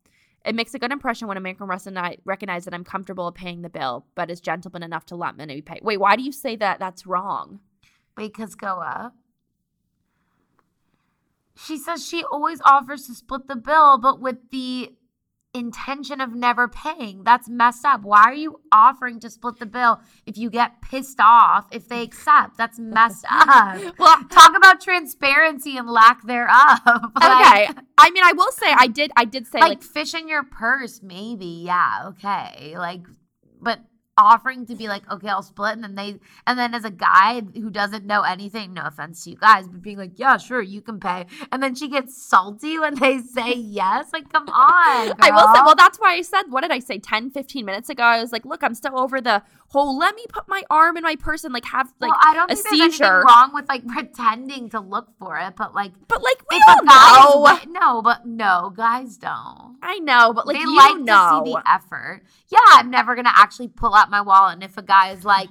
It 0.44 0.54
makes 0.54 0.72
a 0.72 0.78
good 0.78 0.92
impression 0.92 1.28
when 1.28 1.36
a 1.36 1.40
man 1.40 1.54
can 1.54 1.66
recognize, 1.66 2.16
recognize 2.24 2.64
that 2.64 2.72
I'm 2.72 2.84
comfortable 2.84 3.30
paying 3.30 3.60
the 3.62 3.68
bill, 3.68 4.06
but 4.14 4.30
is 4.30 4.40
gentleman 4.40 4.82
enough 4.82 5.04
to 5.06 5.16
let 5.16 5.36
me 5.36 5.60
pay. 5.60 5.80
Wait, 5.82 6.00
why 6.00 6.16
do 6.16 6.22
you 6.22 6.32
say 6.32 6.56
that? 6.56 6.78
That's 6.78 7.06
wrong. 7.06 7.60
Because 8.16 8.54
go 8.54 8.80
up. 8.80 9.14
She 11.54 11.76
says 11.76 12.06
she 12.06 12.24
always 12.24 12.60
offers 12.62 13.06
to 13.06 13.14
split 13.14 13.48
the 13.48 13.56
bill, 13.56 13.98
but 13.98 14.18
with 14.18 14.50
the 14.50 14.94
intention 15.52 16.20
of 16.20 16.34
never 16.34 16.68
paying. 16.68 17.24
That's 17.24 17.48
messed 17.48 17.84
up. 17.84 18.02
Why 18.02 18.22
are 18.22 18.34
you 18.34 18.60
offering 18.70 19.20
to 19.20 19.30
split 19.30 19.58
the 19.58 19.66
bill 19.66 20.00
if 20.26 20.36
you 20.38 20.50
get 20.50 20.80
pissed 20.82 21.18
off 21.20 21.66
if 21.72 21.88
they 21.88 22.02
accept? 22.02 22.56
That's 22.56 22.78
messed 22.78 23.24
up. 23.30 23.80
Well, 23.98 24.24
Talk 24.30 24.56
about 24.56 24.80
transparency 24.80 25.76
and 25.76 25.88
lack 25.88 26.22
thereof. 26.26 26.78
okay. 26.86 27.68
I 27.98 28.10
mean, 28.10 28.24
I 28.24 28.32
will 28.34 28.52
say 28.52 28.66
I 28.76 28.86
did 28.86 29.10
I 29.16 29.24
did 29.24 29.46
say 29.46 29.60
Like, 29.60 29.68
like, 29.68 29.82
fish 29.82 30.14
in 30.14 30.28
your 30.28 30.44
purse, 30.44 31.00
maybe. 31.02 31.62
Yeah, 31.66 32.08
okay. 32.08 32.74
Like, 32.78 33.02
but 33.60 33.80
offering 34.16 34.66
to 34.66 34.74
be 34.74 34.88
like, 34.88 35.10
okay, 35.10 35.28
I'll 35.28 35.42
split, 35.42 35.72
and 35.72 35.82
then 35.82 35.94
they, 35.94 36.20
and 36.46 36.58
then 36.58 36.74
as 36.74 36.84
a 36.84 36.90
guy 36.90 37.40
who 37.54 37.70
doesn't 37.70 38.04
know 38.04 38.22
anything, 38.22 38.74
no 38.74 38.82
offense 38.84 39.24
to 39.24 39.30
you 39.30 39.36
guys, 39.36 39.68
but 39.68 39.82
being 39.82 39.98
like, 39.98 40.12
yeah, 40.16 40.36
sure, 40.36 40.60
you 40.60 40.80
can 40.80 41.00
pay, 41.00 41.26
and 41.52 41.62
then 41.62 41.74
she 41.74 41.88
gets 41.88 42.22
salty 42.22 42.78
when 42.80 42.94
they 42.94 43.18
say 43.18 43.54
yes. 43.54 44.10
Like, 44.12 44.32
come 44.32 44.48
on. 44.48 45.14
I 45.20 45.30
will 45.30 45.54
say, 45.54 45.60
well, 45.64 45.74
that's 45.76 45.98
why 45.98 46.14
I 46.14 46.22
said, 46.22 46.42
what 46.48 46.62
did 46.62 46.72
I 46.72 46.78
say, 46.78 46.98
10, 46.98 47.30
15 47.30 47.64
minutes 47.64 47.88
ago? 47.88 48.02
I 48.02 48.20
was 48.20 48.32
like, 48.32 48.44
look, 48.44 48.62
I'm 48.62 48.74
still 48.74 48.98
over 48.98 49.20
the 49.20 49.42
whole, 49.70 49.96
let 49.98 50.14
me 50.16 50.24
put 50.28 50.48
my 50.48 50.62
arm 50.68 50.96
in 50.96 51.02
my 51.02 51.16
purse 51.16 51.44
and 51.44 51.54
like 51.54 51.64
have 51.66 51.92
like 52.00 52.10
well, 52.10 52.18
I 52.22 52.34
don't 52.34 52.50
a 52.50 52.54
think 52.56 52.64
there's 52.68 52.80
anything 52.80 52.90
seizure. 52.92 53.22
wrong 53.26 53.52
with 53.54 53.68
like 53.68 53.86
pretending 53.86 54.68
to 54.70 54.80
look 54.80 55.08
for 55.18 55.38
it, 55.38 55.54
but 55.56 55.74
like, 55.74 55.92
But 56.08 56.22
like, 56.22 56.42
we 56.50 56.60
all 56.68 56.82
know. 56.84 57.40
wa- 57.40 57.60
no, 57.68 58.02
but 58.02 58.26
no, 58.26 58.72
guys 58.76 59.16
don't. 59.16 59.76
I 59.82 59.98
know, 60.00 60.32
but 60.32 60.46
like, 60.46 60.56
they 60.56 60.62
you 60.62 60.76
like 60.76 60.98
know. 61.00 61.40
to 61.44 61.46
see 61.46 61.52
the 61.54 61.62
effort. 61.72 62.22
Yeah, 62.48 62.58
I'm 62.68 62.90
never 62.90 63.14
gonna 63.14 63.32
actually 63.34 63.68
pull 63.68 63.94
out 63.94 64.10
my 64.10 64.20
wallet, 64.20 64.54
and 64.54 64.64
if 64.64 64.76
a 64.76 64.82
guy 64.82 65.10
is 65.12 65.24
like, 65.24 65.48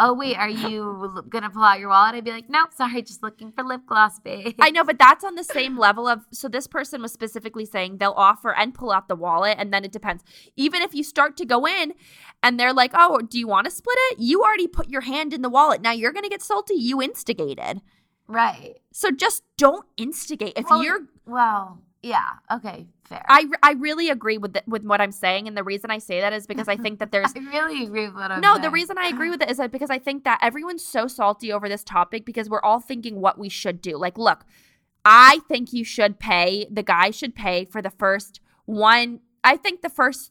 "Oh 0.00 0.12
wait, 0.14 0.36
are 0.36 0.48
you 0.48 1.24
gonna 1.28 1.50
pull 1.50 1.62
out 1.64 1.80
your 1.80 1.88
wallet?" 1.88 2.14
I'd 2.14 2.24
be 2.24 2.30
like, 2.30 2.48
"Nope, 2.48 2.72
sorry, 2.72 3.02
just 3.02 3.22
looking 3.22 3.52
for 3.52 3.64
lip 3.64 3.82
gloss, 3.86 4.18
babe." 4.20 4.54
I 4.60 4.70
know, 4.70 4.84
but 4.84 4.98
that's 4.98 5.24
on 5.24 5.34
the 5.34 5.44
same 5.44 5.76
level 5.78 6.06
of. 6.06 6.26
So 6.32 6.48
this 6.48 6.66
person 6.66 7.02
was 7.02 7.12
specifically 7.12 7.64
saying 7.64 7.98
they'll 7.98 8.12
offer 8.16 8.54
and 8.54 8.74
pull 8.74 8.90
out 8.92 9.08
the 9.08 9.16
wallet, 9.16 9.56
and 9.58 9.72
then 9.72 9.84
it 9.84 9.92
depends. 9.92 10.22
Even 10.56 10.82
if 10.82 10.94
you 10.94 11.02
start 11.02 11.36
to 11.38 11.44
go 11.44 11.66
in, 11.66 11.94
and 12.42 12.58
they're 12.58 12.72
like, 12.72 12.92
"Oh, 12.94 13.18
do 13.20 13.38
you 13.38 13.48
want 13.48 13.64
to 13.66 13.70
split 13.70 13.96
it?" 14.12 14.18
You 14.20 14.42
already 14.42 14.68
put 14.68 14.88
your 14.88 15.02
hand 15.02 15.32
in 15.32 15.42
the 15.42 15.48
wallet. 15.50 15.80
Now 15.82 15.92
you're 15.92 16.12
gonna 16.12 16.28
get 16.28 16.42
salty. 16.42 16.74
You 16.74 17.00
instigated. 17.02 17.80
right. 18.26 18.76
So 18.92 19.10
just 19.10 19.42
don't 19.56 19.86
instigate. 19.96 20.52
If 20.56 20.66
Well, 20.68 20.82
you're, 20.84 21.00
well, 21.26 21.78
yeah, 22.02 22.24
okay, 22.52 22.86
fair. 23.04 23.24
I 23.28 23.46
I 23.62 23.72
really 23.72 24.08
agree 24.10 24.38
with 24.38 24.52
the, 24.52 24.62
with 24.66 24.84
what 24.84 25.00
I'm 25.00 25.12
saying, 25.12 25.48
and 25.48 25.56
the 25.56 25.64
reason 25.64 25.90
I 25.90 25.98
say 25.98 26.20
that 26.20 26.32
is 26.32 26.46
because 26.46 26.68
I 26.68 26.76
think 26.76 27.00
that 27.00 27.10
there's 27.12 27.32
I 27.34 27.40
really 27.40 27.84
agree 27.84 28.06
with 28.06 28.14
what 28.14 28.30
I'm 28.30 28.40
No, 28.40 28.52
saying. 28.54 28.62
the 28.62 28.70
reason 28.70 28.98
I 28.98 29.08
agree 29.08 29.30
with 29.34 29.42
it 29.42 29.50
is 29.50 29.56
that 29.56 29.72
because 29.72 29.90
I 29.90 29.98
think 29.98 30.24
that 30.24 30.38
everyone's 30.42 30.84
so 30.84 31.08
salty 31.08 31.52
over 31.52 31.68
this 31.68 31.82
topic 31.84 32.24
because 32.24 32.48
we're 32.48 32.62
all 32.62 32.80
thinking 32.80 33.20
what 33.20 33.38
we 33.38 33.48
should 33.48 33.80
do. 33.80 33.96
Like, 33.96 34.16
look, 34.16 34.44
I 35.04 35.40
think 35.48 35.72
you 35.72 35.84
should 35.84 36.18
pay, 36.18 36.66
the 36.70 36.82
guy 36.82 37.10
should 37.10 37.34
pay 37.34 37.64
for 37.64 37.82
the 37.82 37.90
first 37.90 38.40
one, 38.66 39.20
I 39.42 39.56
think 39.56 39.80
the 39.82 39.88
first 39.88 40.30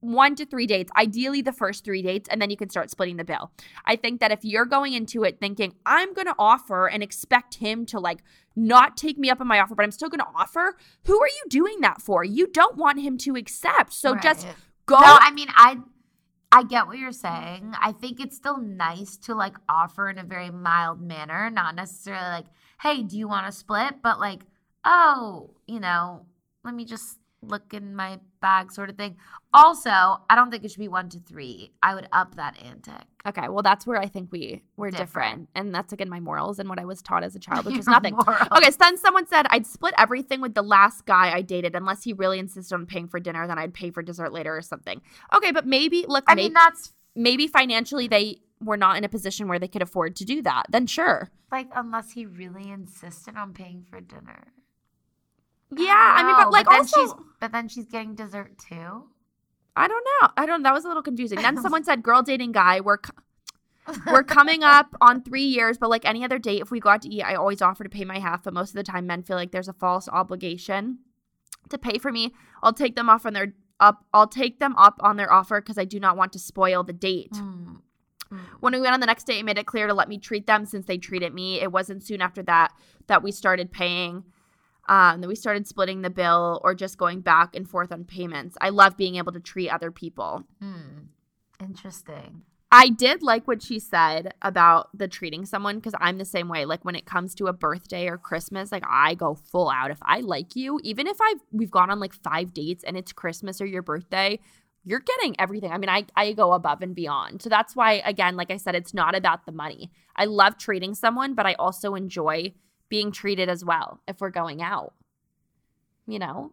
one 0.00 0.34
to 0.36 0.46
three 0.46 0.66
dates, 0.66 0.90
ideally 0.96 1.42
the 1.42 1.52
first 1.52 1.84
three 1.84 2.02
dates, 2.02 2.28
and 2.30 2.40
then 2.40 2.50
you 2.50 2.56
can 2.56 2.68
start 2.70 2.90
splitting 2.90 3.16
the 3.16 3.24
bill. 3.24 3.52
I 3.84 3.96
think 3.96 4.20
that 4.20 4.32
if 4.32 4.44
you're 4.44 4.64
going 4.64 4.94
into 4.94 5.24
it 5.24 5.38
thinking, 5.38 5.74
I'm 5.86 6.14
going 6.14 6.26
to 6.26 6.34
offer 6.38 6.88
and 6.88 7.02
expect 7.02 7.56
him 7.56 7.86
to 7.86 8.00
like 8.00 8.22
not 8.56 8.96
take 8.96 9.18
me 9.18 9.30
up 9.30 9.40
on 9.40 9.46
my 9.46 9.60
offer, 9.60 9.74
but 9.74 9.84
I'm 9.84 9.90
still 9.90 10.08
going 10.08 10.20
to 10.20 10.26
offer, 10.34 10.76
who 11.04 11.20
are 11.20 11.28
you 11.28 11.44
doing 11.48 11.80
that 11.82 12.00
for? 12.00 12.24
You 12.24 12.46
don't 12.46 12.76
want 12.76 13.00
him 13.00 13.18
to 13.18 13.36
accept. 13.36 13.92
So 13.92 14.14
just 14.16 14.46
go. 14.86 14.98
No, 14.98 15.18
I 15.20 15.30
mean, 15.30 15.48
I 15.50 15.78
I 16.52 16.64
get 16.64 16.86
what 16.86 16.98
you're 16.98 17.12
saying. 17.12 17.74
I 17.80 17.92
think 17.92 18.18
it's 18.18 18.36
still 18.36 18.58
nice 18.58 19.16
to 19.18 19.34
like 19.34 19.56
offer 19.68 20.08
in 20.10 20.18
a 20.18 20.24
very 20.24 20.50
mild 20.50 21.00
manner, 21.00 21.48
not 21.48 21.76
necessarily 21.76 22.28
like, 22.28 22.46
"Hey, 22.80 23.02
do 23.02 23.16
you 23.16 23.28
want 23.28 23.46
to 23.46 23.52
split?" 23.52 24.02
but 24.02 24.18
like, 24.18 24.42
"Oh, 24.84 25.50
you 25.68 25.78
know, 25.78 26.26
let 26.64 26.74
me 26.74 26.84
just 26.84 27.19
look 27.42 27.72
in 27.74 27.94
my 27.94 28.18
bag," 28.40 28.70
sort 28.72 28.90
of 28.90 28.96
thing. 28.96 29.16
Also, 29.52 29.90
I 29.90 30.34
don't 30.34 30.50
think 30.50 30.64
it 30.64 30.70
should 30.70 30.80
be 30.80 30.88
1 30.88 31.08
to 31.10 31.18
3. 31.20 31.72
I 31.82 31.94
would 31.94 32.08
up 32.12 32.36
that 32.36 32.56
antic. 32.62 33.02
Okay, 33.26 33.48
well, 33.48 33.62
that's 33.62 33.86
where 33.86 33.98
I 33.98 34.06
think 34.06 34.30
we 34.32 34.62
we're 34.76 34.90
different. 34.90 35.08
Different. 35.10 35.48
and 35.54 35.74
that's 35.74 35.92
again 35.92 36.08
my 36.08 36.20
morals 36.20 36.58
and 36.58 36.68
what 36.68 36.78
I 36.78 36.84
was 36.84 37.02
taught 37.02 37.24
as 37.24 37.34
a 37.34 37.38
child, 37.46 37.66
which 37.66 37.76
was 37.76 37.86
Your 37.86 37.94
nothing. 37.94 38.14
morals. 38.14 38.48
Okay, 38.56 38.70
so 38.70 38.76
then 38.80 38.96
someone 38.96 39.26
said 39.26 39.46
I'd 39.50 39.66
split 39.66 39.94
everything 39.98 40.40
with 40.40 40.54
the 40.54 40.62
last 40.62 41.04
guy 41.06 41.32
I 41.32 41.42
dated 41.42 41.74
unless 41.74 42.02
he 42.04 42.12
really 42.12 42.38
insisted 42.38 42.74
on 42.74 42.86
paying 42.86 43.08
for 43.08 43.20
dinner, 43.20 43.46
then 43.46 43.58
I'd 43.58 43.74
pay 43.74 43.90
for 43.90 44.02
dessert 44.02 44.32
later 44.32 44.56
or 44.56 44.62
something. 44.62 45.00
Okay, 45.34 45.50
but 45.52 45.66
maybe 45.66 46.04
look, 46.08 46.24
I 46.28 46.34
maybe, 46.34 46.46
mean, 46.48 46.54
that's 46.54 46.92
maybe 47.16 47.46
financially 47.46 48.06
they 48.08 48.40
were 48.62 48.76
not 48.76 48.96
in 48.96 49.04
a 49.04 49.08
position 49.08 49.48
where 49.48 49.58
they 49.58 49.68
could 49.68 49.82
afford 49.82 50.14
to 50.16 50.24
do 50.24 50.42
that. 50.42 50.64
Then 50.70 50.86
sure. 50.86 51.30
like 51.50 51.68
unless 51.74 52.12
he 52.12 52.26
really 52.26 52.70
insisted 52.70 53.36
on 53.36 53.52
paying 53.54 53.84
for 53.90 54.00
dinner. 54.00 54.52
Yeah, 55.76 56.14
I 56.16 56.22
mean, 56.24 56.36
but 56.36 56.52
like 56.52 56.68
then 56.68 56.80
also, 56.80 57.00
she's 57.00 57.14
but 57.40 57.52
then 57.52 57.68
she's 57.68 57.86
getting 57.86 58.14
dessert 58.14 58.58
too. 58.58 59.04
I 59.76 59.88
don't 59.88 60.04
know. 60.04 60.28
I 60.36 60.46
don't. 60.46 60.62
That 60.62 60.74
was 60.74 60.84
a 60.84 60.88
little 60.88 61.02
confusing. 61.02 61.40
Then 61.40 61.56
someone 61.62 61.84
said, 61.84 62.02
"Girl 62.02 62.22
dating 62.22 62.52
guy, 62.52 62.80
we're." 62.80 62.98
We're 64.06 64.22
coming 64.22 64.62
up 64.62 64.94
on 65.00 65.22
three 65.22 65.42
years, 65.42 65.76
but 65.76 65.90
like 65.90 66.04
any 66.04 66.22
other 66.22 66.38
date, 66.38 66.60
if 66.60 66.70
we 66.70 66.78
go 66.78 66.90
out 66.90 67.02
to 67.02 67.08
eat, 67.08 67.22
I 67.22 67.34
always 67.34 67.60
offer 67.60 67.82
to 67.82 67.90
pay 67.90 68.04
my 68.04 68.20
half. 68.20 68.44
But 68.44 68.54
most 68.54 68.68
of 68.68 68.76
the 68.76 68.84
time, 68.84 69.06
men 69.06 69.22
feel 69.22 69.36
like 69.36 69.50
there's 69.50 69.68
a 69.68 69.72
false 69.72 70.06
obligation 70.06 70.98
to 71.70 71.78
pay 71.78 71.98
for 71.98 72.12
me. 72.12 72.32
I'll 72.62 72.74
take 72.74 72.94
them 72.94 73.08
off 73.08 73.26
on 73.26 73.32
their 73.32 73.54
up. 73.80 74.04
I'll 74.12 74.28
take 74.28 74.60
them 74.60 74.76
up 74.76 75.00
on 75.00 75.16
their 75.16 75.32
offer 75.32 75.60
because 75.60 75.78
I 75.78 75.86
do 75.86 75.98
not 75.98 76.16
want 76.16 76.32
to 76.34 76.38
spoil 76.38 76.84
the 76.84 76.92
date. 76.92 77.32
Mm. 77.32 77.80
When 78.60 78.72
we 78.72 78.80
went 78.80 78.94
on 78.94 79.00
the 79.00 79.06
next 79.06 79.24
date, 79.24 79.40
I 79.40 79.42
made 79.42 79.58
it 79.58 79.66
clear 79.66 79.88
to 79.88 79.94
let 79.94 80.08
me 80.08 80.18
treat 80.18 80.46
them 80.46 80.64
since 80.64 80.86
they 80.86 80.98
treated 80.98 81.34
me. 81.34 81.60
It 81.60 81.72
wasn't 81.72 82.04
soon 82.04 82.20
after 82.20 82.42
that 82.44 82.72
that 83.08 83.22
we 83.24 83.32
started 83.32 83.72
paying. 83.72 84.24
Um, 84.90 85.20
that 85.20 85.28
we 85.28 85.36
started 85.36 85.68
splitting 85.68 86.02
the 86.02 86.10
bill 86.10 86.60
or 86.64 86.74
just 86.74 86.98
going 86.98 87.20
back 87.20 87.54
and 87.54 87.68
forth 87.68 87.92
on 87.92 88.02
payments. 88.02 88.56
I 88.60 88.70
love 88.70 88.96
being 88.96 89.14
able 89.16 89.30
to 89.30 89.38
treat 89.38 89.70
other 89.70 89.92
people. 89.92 90.42
Hmm. 90.60 91.06
Interesting. 91.60 92.42
I 92.72 92.88
did 92.88 93.22
like 93.22 93.46
what 93.46 93.62
she 93.62 93.78
said 93.78 94.34
about 94.42 94.88
the 94.92 95.06
treating 95.06 95.46
someone 95.46 95.76
because 95.76 95.94
I'm 96.00 96.18
the 96.18 96.24
same 96.24 96.48
way. 96.48 96.64
Like 96.64 96.84
when 96.84 96.96
it 96.96 97.06
comes 97.06 97.36
to 97.36 97.46
a 97.46 97.52
birthday 97.52 98.08
or 98.08 98.18
Christmas, 98.18 98.72
like 98.72 98.84
I 98.88 99.14
go 99.14 99.34
full 99.34 99.70
out. 99.70 99.92
If 99.92 99.98
I 100.02 100.20
like 100.20 100.56
you, 100.56 100.80
even 100.82 101.06
if 101.06 101.20
I've 101.20 101.40
we've 101.52 101.70
gone 101.70 101.90
on 101.90 102.00
like 102.00 102.12
five 102.12 102.52
dates 102.52 102.82
and 102.82 102.96
it's 102.96 103.12
Christmas 103.12 103.60
or 103.60 103.66
your 103.66 103.82
birthday, 103.82 104.40
you're 104.84 105.00
getting 105.00 105.34
everything. 105.38 105.72
I 105.72 105.78
mean, 105.78 105.88
I, 105.88 106.06
I 106.16 106.32
go 106.32 106.52
above 106.52 106.82
and 106.82 106.94
beyond. 106.94 107.42
So 107.42 107.48
that's 107.48 107.76
why, 107.76 108.02
again, 108.04 108.36
like 108.36 108.50
I 108.50 108.56
said, 108.56 108.74
it's 108.74 108.94
not 108.94 109.14
about 109.14 109.46
the 109.46 109.52
money. 109.52 109.90
I 110.16 110.24
love 110.24 110.56
treating 110.56 110.94
someone, 110.94 111.34
but 111.34 111.46
I 111.46 111.54
also 111.54 111.94
enjoy 111.94 112.54
being 112.90 113.10
treated 113.10 113.48
as 113.48 113.64
well 113.64 114.02
if 114.06 114.20
we're 114.20 114.28
going 114.28 114.60
out. 114.60 114.92
You 116.06 116.18
know? 116.18 116.52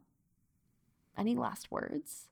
Any 1.18 1.36
last 1.36 1.70
words? 1.70 2.28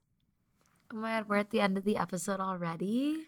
Oh 0.94 0.98
my 0.98 1.18
god, 1.20 1.28
we're 1.28 1.38
at 1.38 1.50
the 1.50 1.60
end 1.60 1.78
of 1.78 1.84
the 1.84 1.98
episode 1.98 2.40
already. 2.40 3.26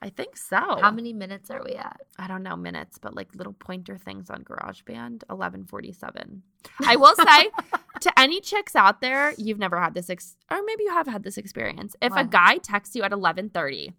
I 0.00 0.10
think 0.10 0.36
so. 0.36 0.58
How 0.58 0.90
many 0.90 1.14
minutes 1.14 1.50
are 1.50 1.62
we 1.64 1.72
at? 1.74 2.02
I 2.18 2.28
don't 2.28 2.42
know 2.42 2.56
minutes, 2.56 2.98
but 2.98 3.14
like 3.14 3.34
little 3.34 3.54
pointer 3.54 3.96
things 3.96 4.28
on 4.28 4.44
GarageBand, 4.44 5.22
eleven 5.30 5.64
forty 5.64 5.92
seven. 5.92 6.42
I 6.84 6.96
will 6.96 7.14
say 7.14 7.50
to 8.00 8.18
any 8.18 8.40
chicks 8.40 8.76
out 8.76 9.00
there, 9.00 9.32
you've 9.38 9.58
never 9.58 9.80
had 9.80 9.94
this, 9.94 10.10
ex- 10.10 10.36
or 10.50 10.58
maybe 10.66 10.84
you 10.84 10.92
have 10.92 11.06
had 11.06 11.22
this 11.22 11.38
experience. 11.38 11.96
If 12.02 12.12
a 12.14 12.24
guy 12.24 12.58
texts 12.58 12.94
you 12.94 13.04
at 13.04 13.12
eleven 13.12 13.48
thirty, 13.48 13.94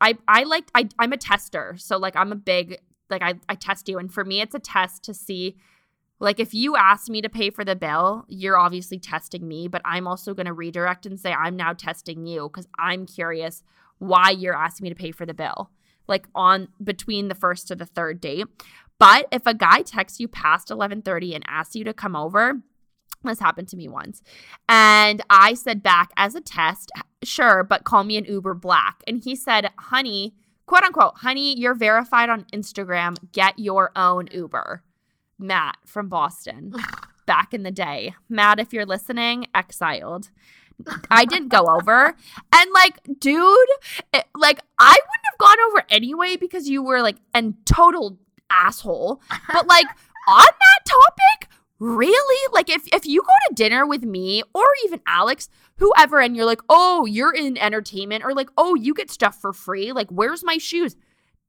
I 0.00 0.18
I 0.26 0.42
like 0.42 0.70
I 0.74 0.88
I'm 0.98 1.12
a 1.12 1.16
tester, 1.16 1.76
so 1.78 1.96
like 1.96 2.16
I'm 2.16 2.32
a 2.32 2.36
big 2.36 2.80
like 3.10 3.22
I 3.22 3.34
I 3.48 3.54
test 3.54 3.88
you, 3.88 3.98
and 3.98 4.12
for 4.12 4.24
me 4.24 4.40
it's 4.40 4.54
a 4.54 4.60
test 4.60 5.02
to 5.04 5.14
see. 5.14 5.56
Like 6.18 6.40
if 6.40 6.54
you 6.54 6.76
ask 6.76 7.10
me 7.10 7.20
to 7.20 7.28
pay 7.28 7.50
for 7.50 7.62
the 7.62 7.76
bill, 7.76 8.24
you're 8.28 8.56
obviously 8.56 8.98
testing 8.98 9.46
me, 9.46 9.68
but 9.68 9.82
I'm 9.84 10.06
also 10.06 10.32
going 10.32 10.46
to 10.46 10.52
redirect 10.54 11.04
and 11.04 11.20
say 11.20 11.30
I'm 11.30 11.56
now 11.56 11.74
testing 11.74 12.24
you 12.24 12.48
because 12.48 12.66
I'm 12.78 13.04
curious 13.04 13.62
why 13.98 14.30
you're 14.30 14.56
asking 14.56 14.84
me 14.84 14.90
to 14.90 14.96
pay 14.96 15.10
for 15.10 15.26
the 15.26 15.34
bill 15.34 15.70
like 16.08 16.26
on 16.34 16.68
between 16.82 17.28
the 17.28 17.34
first 17.34 17.68
to 17.68 17.76
the 17.76 17.86
third 17.86 18.20
date. 18.20 18.46
But 18.98 19.26
if 19.30 19.42
a 19.46 19.54
guy 19.54 19.82
texts 19.82 20.20
you 20.20 20.28
past 20.28 20.68
11:30 20.68 21.34
and 21.34 21.44
asks 21.46 21.76
you 21.76 21.84
to 21.84 21.92
come 21.92 22.16
over, 22.16 22.62
this 23.22 23.40
happened 23.40 23.68
to 23.68 23.76
me 23.76 23.88
once. 23.88 24.22
And 24.68 25.22
I 25.28 25.54
said 25.54 25.82
back 25.82 26.12
as 26.16 26.34
a 26.34 26.40
test, 26.40 26.90
sure, 27.22 27.64
but 27.64 27.84
call 27.84 28.04
me 28.04 28.16
an 28.16 28.24
Uber 28.24 28.54
Black. 28.54 29.02
And 29.06 29.22
he 29.22 29.36
said, 29.36 29.70
"Honey, 29.78 30.34
quote 30.66 30.82
unquote, 30.82 31.14
honey, 31.18 31.58
you're 31.58 31.74
verified 31.74 32.28
on 32.28 32.44
Instagram. 32.52 33.16
Get 33.32 33.58
your 33.58 33.90
own 33.96 34.28
Uber." 34.32 34.82
Matt 35.38 35.76
from 35.84 36.08
Boston. 36.08 36.72
Back 37.26 37.52
in 37.52 37.62
the 37.64 37.70
day. 37.70 38.14
Matt, 38.28 38.58
if 38.60 38.72
you're 38.72 38.86
listening, 38.86 39.48
exiled. 39.54 40.30
I 41.10 41.24
didn't 41.24 41.48
go 41.48 41.66
over. 41.66 42.14
And 42.54 42.70
like, 42.72 43.00
dude, 43.18 43.68
it- 44.14 44.26
like 44.34 44.60
I 44.78 44.92
wouldn't 44.92 45.26
have 45.30 45.38
gone 45.38 45.56
over 45.68 45.84
anyway 45.90 46.36
because 46.36 46.68
you 46.68 46.82
were 46.82 47.02
like 47.02 47.16
an 47.34 47.56
total 47.64 48.18
asshole. 48.50 49.20
But 49.52 49.66
like 49.66 49.86
on 50.28 50.44
that 50.44 50.84
topic, 50.86 51.45
really? 51.78 52.52
Like 52.52 52.68
if 52.70 52.86
if 52.92 53.06
you 53.06 53.22
go 53.22 53.28
to 53.48 53.54
dinner 53.54 53.86
with 53.86 54.02
me 54.04 54.42
or 54.54 54.64
even 54.84 55.00
Alex, 55.06 55.48
whoever, 55.76 56.20
and 56.20 56.36
you're 56.36 56.44
like, 56.46 56.60
oh, 56.68 57.06
you're 57.06 57.34
in 57.34 57.56
entertainment, 57.58 58.24
or 58.24 58.34
like, 58.34 58.48
oh, 58.56 58.74
you 58.74 58.94
get 58.94 59.10
stuff 59.10 59.40
for 59.40 59.52
free. 59.52 59.92
Like, 59.92 60.08
where's 60.10 60.44
my 60.44 60.58
shoes? 60.58 60.96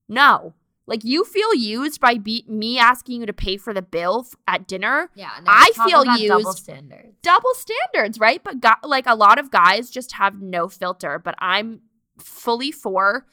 No. 0.07 0.53
Like 0.89 1.03
you 1.03 1.25
feel 1.25 1.53
used 1.53 1.99
by 1.99 2.17
be- 2.17 2.45
me 2.47 2.80
asking 2.80 3.19
you 3.19 3.25
to 3.25 3.34
pay 3.34 3.57
for 3.57 3.73
the 3.73 3.82
bill 3.82 4.25
f- 4.25 4.36
at 4.47 4.67
dinner. 4.69 5.09
Yeah, 5.15 5.32
no, 5.43 5.51
I 5.51 5.71
feel 5.86 6.03
about 6.03 6.17
double 6.25 6.39
used- 6.51 6.59
standards. 6.59 7.17
Double 7.21 7.53
standards, 7.55 8.19
right? 8.21 8.41
But 8.41 8.63
like 8.86 9.05
a 9.05 9.15
lot 9.15 9.38
of 9.38 9.51
guys 9.51 9.89
just 9.89 10.13
have 10.13 10.41
no 10.41 10.69
filter, 10.69 11.19
but 11.19 11.36
I'm 11.39 11.82
fully 12.19 12.71
for 12.71 13.25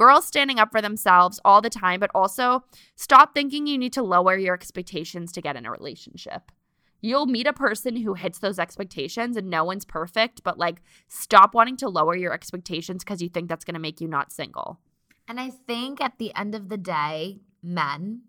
girls 0.00 0.26
standing 0.26 0.58
up 0.58 0.72
for 0.72 0.80
themselves 0.80 1.38
all 1.44 1.60
the 1.60 1.68
time, 1.68 2.00
but 2.00 2.10
also 2.14 2.64
stop 2.96 3.34
thinking 3.34 3.66
you 3.66 3.76
need 3.76 3.92
to 3.92 4.02
lower 4.02 4.34
your 4.34 4.54
expectations 4.54 5.30
to 5.30 5.42
get 5.42 5.56
in 5.56 5.66
a 5.66 5.70
relationship. 5.70 6.50
You'll 7.02 7.26
meet 7.26 7.46
a 7.46 7.52
person 7.52 7.96
who 7.96 8.14
hits 8.14 8.38
those 8.38 8.58
expectations 8.58 9.36
and 9.36 9.50
no 9.50 9.62
one's 9.62 9.84
perfect, 9.84 10.42
but 10.42 10.58
like 10.58 10.80
stop 11.08 11.54
wanting 11.54 11.76
to 11.78 11.88
lower 11.90 12.16
your 12.16 12.32
expectations 12.32 13.04
because 13.04 13.20
you 13.20 13.28
think 13.28 13.50
that's 13.50 13.64
going 13.64 13.74
to 13.74 13.80
make 13.80 14.00
you 14.00 14.08
not 14.08 14.32
single. 14.32 14.80
And 15.28 15.38
I 15.38 15.50
think 15.50 16.00
at 16.00 16.18
the 16.18 16.34
end 16.34 16.54
of 16.54 16.70
the 16.70 16.78
day, 16.78 17.40
men, 17.62 18.22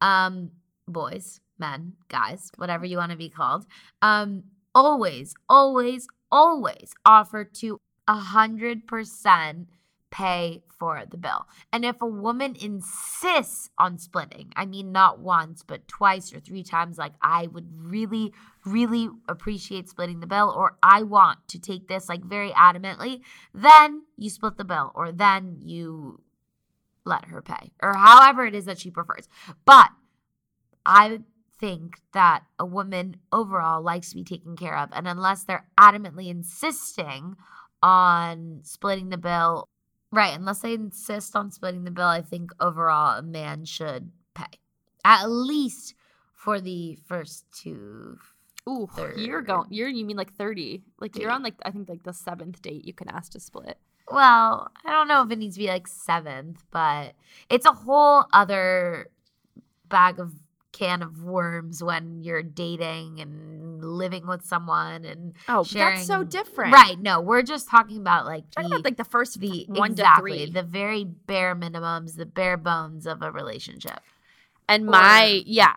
um, 0.00 0.52
boys, 0.86 1.40
men, 1.58 1.94
guys, 2.08 2.52
whatever 2.56 2.84
you 2.84 2.98
want 2.98 3.10
to 3.10 3.18
be 3.18 3.30
called, 3.30 3.66
um, 4.00 4.44
always, 4.76 5.34
always, 5.48 6.06
always 6.30 6.94
offer 7.04 7.42
to 7.44 7.80
a 8.06 8.14
hundred 8.14 8.86
percent 8.86 9.68
pay 10.16 10.62
for 10.78 11.04
the 11.10 11.16
bill. 11.16 11.46
And 11.72 11.84
if 11.84 12.00
a 12.00 12.06
woman 12.06 12.56
insists 12.58 13.68
on 13.78 13.98
splitting, 13.98 14.52
I 14.56 14.64
mean 14.64 14.90
not 14.90 15.18
once, 15.18 15.62
but 15.62 15.86
twice 15.88 16.32
or 16.32 16.40
three 16.40 16.62
times, 16.62 16.96
like 16.96 17.12
I 17.20 17.48
would 17.48 17.68
really, 17.76 18.32
really 18.64 19.10
appreciate 19.28 19.88
splitting 19.88 20.20
the 20.20 20.26
bill, 20.26 20.52
or 20.56 20.78
I 20.82 21.02
want 21.02 21.48
to 21.48 21.58
take 21.58 21.88
this 21.88 22.08
like 22.08 22.24
very 22.24 22.50
adamantly, 22.50 23.20
then 23.52 24.04
you 24.16 24.30
split 24.30 24.56
the 24.56 24.64
bill, 24.64 24.90
or 24.94 25.12
then 25.12 25.58
you 25.60 26.22
let 27.04 27.26
her 27.26 27.42
pay, 27.42 27.72
or 27.82 27.94
however 27.94 28.46
it 28.46 28.54
is 28.54 28.64
that 28.64 28.78
she 28.78 28.90
prefers. 28.90 29.28
But 29.66 29.90
I 30.86 31.20
think 31.60 32.00
that 32.12 32.44
a 32.58 32.64
woman 32.64 33.16
overall 33.32 33.82
likes 33.82 34.10
to 34.10 34.16
be 34.16 34.24
taken 34.24 34.56
care 34.56 34.76
of. 34.78 34.88
And 34.92 35.06
unless 35.06 35.44
they're 35.44 35.68
adamantly 35.78 36.28
insisting 36.28 37.36
on 37.82 38.60
splitting 38.62 39.10
the 39.10 39.18
bill, 39.18 39.68
right, 40.12 40.38
unless 40.38 40.60
they 40.60 40.74
insist 40.74 41.36
on 41.36 41.50
splitting 41.50 41.84
the 41.84 41.90
bill, 41.90 42.06
I 42.06 42.22
think 42.22 42.50
overall 42.60 43.18
a 43.18 43.22
man 43.22 43.64
should 43.64 44.10
pay. 44.34 44.44
At 45.04 45.26
least 45.26 45.94
for 46.34 46.60
the 46.60 46.98
first 47.06 47.44
two. 47.52 48.18
Ooh, 48.68 48.88
you're 49.16 49.42
going. 49.42 49.68
You're 49.70 49.88
you 49.88 50.04
mean 50.04 50.16
like 50.16 50.34
thirty? 50.34 50.82
Like 51.00 51.16
you're 51.16 51.30
on 51.30 51.42
like 51.42 51.54
I 51.64 51.70
think 51.70 51.88
like 51.88 52.02
the 52.02 52.12
seventh 52.12 52.60
date 52.62 52.84
you 52.84 52.92
can 52.92 53.08
ask 53.08 53.32
to 53.32 53.40
split. 53.40 53.78
Well, 54.10 54.70
I 54.84 54.90
don't 54.90 55.08
know 55.08 55.22
if 55.22 55.30
it 55.30 55.38
needs 55.38 55.56
to 55.56 55.60
be 55.60 55.68
like 55.68 55.86
seventh, 55.86 56.62
but 56.70 57.14
it's 57.48 57.66
a 57.66 57.72
whole 57.72 58.26
other 58.32 59.08
bag 59.88 60.18
of 60.18 60.32
can 60.76 61.02
of 61.02 61.22
worms 61.22 61.82
when 61.82 62.22
you're 62.22 62.42
dating 62.42 63.20
and 63.20 63.82
living 63.82 64.26
with 64.26 64.44
someone 64.44 65.04
and 65.04 65.34
Oh, 65.48 65.64
but 65.64 65.72
that's 65.72 66.06
so 66.06 66.22
different, 66.24 66.72
Right. 66.72 66.98
No, 66.98 67.20
we're 67.20 67.42
just 67.42 67.68
talking 67.68 67.98
about 67.98 68.26
like 68.26 68.50
Talking 68.50 68.70
the, 68.70 68.76
about 68.76 68.84
like 68.84 68.96
the 68.96 69.04
first 69.04 69.40
the 69.40 69.66
one 69.68 69.92
exactly 69.92 70.32
to 70.32 70.44
three, 70.46 70.52
the 70.52 70.62
very 70.62 71.04
bare 71.04 71.54
minimums, 71.56 72.16
the 72.16 72.26
bare 72.26 72.56
bones 72.56 73.06
of 73.06 73.22
a 73.22 73.30
relationship. 73.30 74.00
and 74.68 74.86
my 74.86 75.42
yeah, 75.46 75.74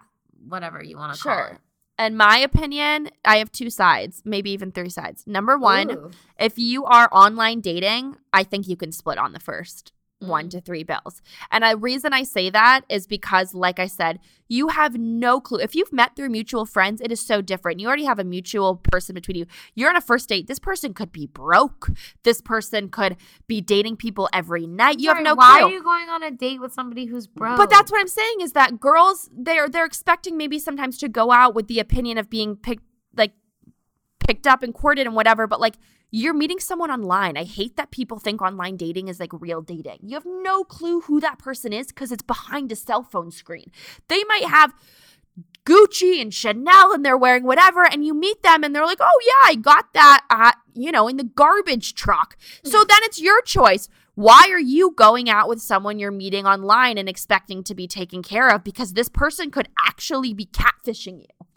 Whatever 0.47 0.84
you 0.84 0.97
want 0.97 1.16
to 1.16 1.22
call 1.22 1.34
sure. 1.34 1.60
In 1.97 2.16
my 2.16 2.38
opinion, 2.38 3.10
I 3.26 3.38
have 3.39 3.52
two 3.52 3.70
sides, 3.70 4.22
maybe 4.24 4.52
even 4.52 4.72
three 4.72 4.89
sides. 4.89 5.26
Number 5.28 5.58
one, 5.58 5.91
Ooh. 5.91 6.12
if 6.39 6.58
you 6.58 6.86
are 6.86 7.10
online 7.12 7.60
dating, 7.60 8.16
I 8.32 8.43
think 8.43 8.70
you 8.70 8.78
can 8.78 8.93
split 8.93 9.18
on 9.18 9.34
the 9.34 9.39
first 9.39 9.91
one 10.20 10.49
to 10.49 10.61
three 10.61 10.84
bills. 10.84 11.22
And 11.51 11.63
the 11.63 11.78
reason 11.78 12.13
I 12.13 12.24
say 12.24 12.49
that 12.49 12.82
is 12.89 13.07
because, 13.07 13.53
like 13.53 13.80
I 13.80 13.88
said, 13.88 14.20
you 14.47 14.70
have 14.70 14.97
no 14.97 15.39
clue. 15.39 15.59
If 15.59 15.76
you've 15.76 15.93
met 15.93 16.15
through 16.15 16.30
mutual 16.30 16.65
friends, 16.65 17.01
it 17.01 17.11
is 17.11 17.22
so 17.22 17.41
different. 17.41 17.80
You 17.80 17.88
already 17.88 18.05
have 18.05 18.20
a 18.20 18.24
mutual 18.24 18.78
person 18.78 19.13
between 19.13 19.38
you. 19.38 19.45
You're 19.76 19.89
on 19.89 19.95
a 19.95 20.01
first 20.01 20.28
date. 20.28 20.47
This 20.47 20.59
person 20.59 20.93
could 20.93 21.11
be 21.11 21.28
broke. 21.28 21.89
This 22.24 22.41
person 22.41 22.89
could 22.89 23.17
be 23.47 23.61
dating 23.61 23.97
people 23.97 24.30
every 24.34 24.67
night. 24.67 24.99
You 24.99 25.09
have 25.09 25.24
no 25.24 25.36
why 25.36 25.59
clue. 25.59 25.65
Why 25.65 25.72
are 25.72 25.74
you 25.74 25.84
going 25.84 26.09
on 26.09 26.24
a 26.24 26.32
date 26.32 26.59
with 26.59 26.74
somebody 26.74 27.05
who's 27.05 27.28
broke? 27.28 27.57
But 27.57 27.70
that's 27.70 27.91
what 27.91 28.01
I'm 28.01 28.07
saying 28.07 28.41
is 28.41 28.53
that 28.53 28.80
girls 28.80 29.30
they're 29.34 29.70
they're 29.70 29.86
expecting 29.86 30.38
maybe 30.38 30.59
sometimes 30.59 30.97
to 30.99 31.09
go 31.09 31.32
out 31.32 31.55
with 31.55 31.67
the 31.67 31.80
opinion 31.80 32.17
of 32.17 32.30
being 32.30 32.55
picked 32.55 32.84
like 33.15 33.34
picked 34.30 34.46
up 34.46 34.62
and 34.62 34.76
courted 34.76 35.08
and 35.08 35.16
whatever, 35.16 35.48
but 35.48 35.60
like 35.60 35.74
you're 36.12 36.36
meeting 36.36 36.60
someone 36.60 36.92
online. 36.92 37.36
I 37.36 37.46
hate 37.46 37.78
that 37.78 37.90
people 37.90 38.20
think 38.20 38.44
online 38.44 38.78
dating 38.78 39.08
is 39.08 39.20
like 39.20 39.32
real 39.34 39.64
dating. 39.64 40.02
You 40.04 40.14
have 40.14 40.26
no 40.28 40.64
clue 40.64 41.02
who 41.02 41.20
that 41.20 41.40
person 41.40 41.74
is 41.74 41.88
because 41.88 42.12
it's 42.12 42.22
behind 42.22 42.72
a 42.72 42.76
cell 42.76 43.02
phone 43.02 43.32
screen. 43.32 43.72
They 44.08 44.24
might 44.26 44.46
have 44.46 44.76
Gucci 45.66 46.22
and 46.22 46.32
Chanel 46.32 46.94
and 46.94 47.04
they're 47.04 47.18
wearing 47.18 47.44
whatever 47.44 47.84
and 47.84 48.06
you 48.06 48.14
meet 48.14 48.44
them 48.44 48.64
and 48.64 48.76
they're 48.76 48.86
like, 48.86 49.02
"Oh 49.02 49.20
yeah, 49.26 49.50
I 49.52 49.56
got 49.56 49.94
that 49.94 50.24
at, 50.30 50.58
you 50.76 50.92
know, 50.92 51.08
in 51.08 51.18
the 51.18 51.24
garbage 51.24 51.96
truck." 51.96 52.38
So 52.64 52.82
hmm. 52.82 52.88
then 52.88 53.00
it's 53.02 53.20
your 53.20 53.42
choice. 53.42 53.90
Why 54.14 54.50
are 54.52 54.60
you 54.60 54.92
going 54.92 55.28
out 55.28 55.50
with 55.50 55.60
someone 55.60 55.98
you're 55.98 56.12
meeting 56.12 56.46
online 56.46 57.00
and 57.00 57.10
expecting 57.10 57.64
to 57.64 57.74
be 57.74 57.88
taken 57.88 58.22
care 58.22 58.50
of 58.50 58.64
because 58.64 58.94
this 58.94 59.10
person 59.10 59.50
could 59.50 59.70
actually 59.88 60.36
be 60.36 60.46
catfishing 60.46 61.22
you? 61.22 61.49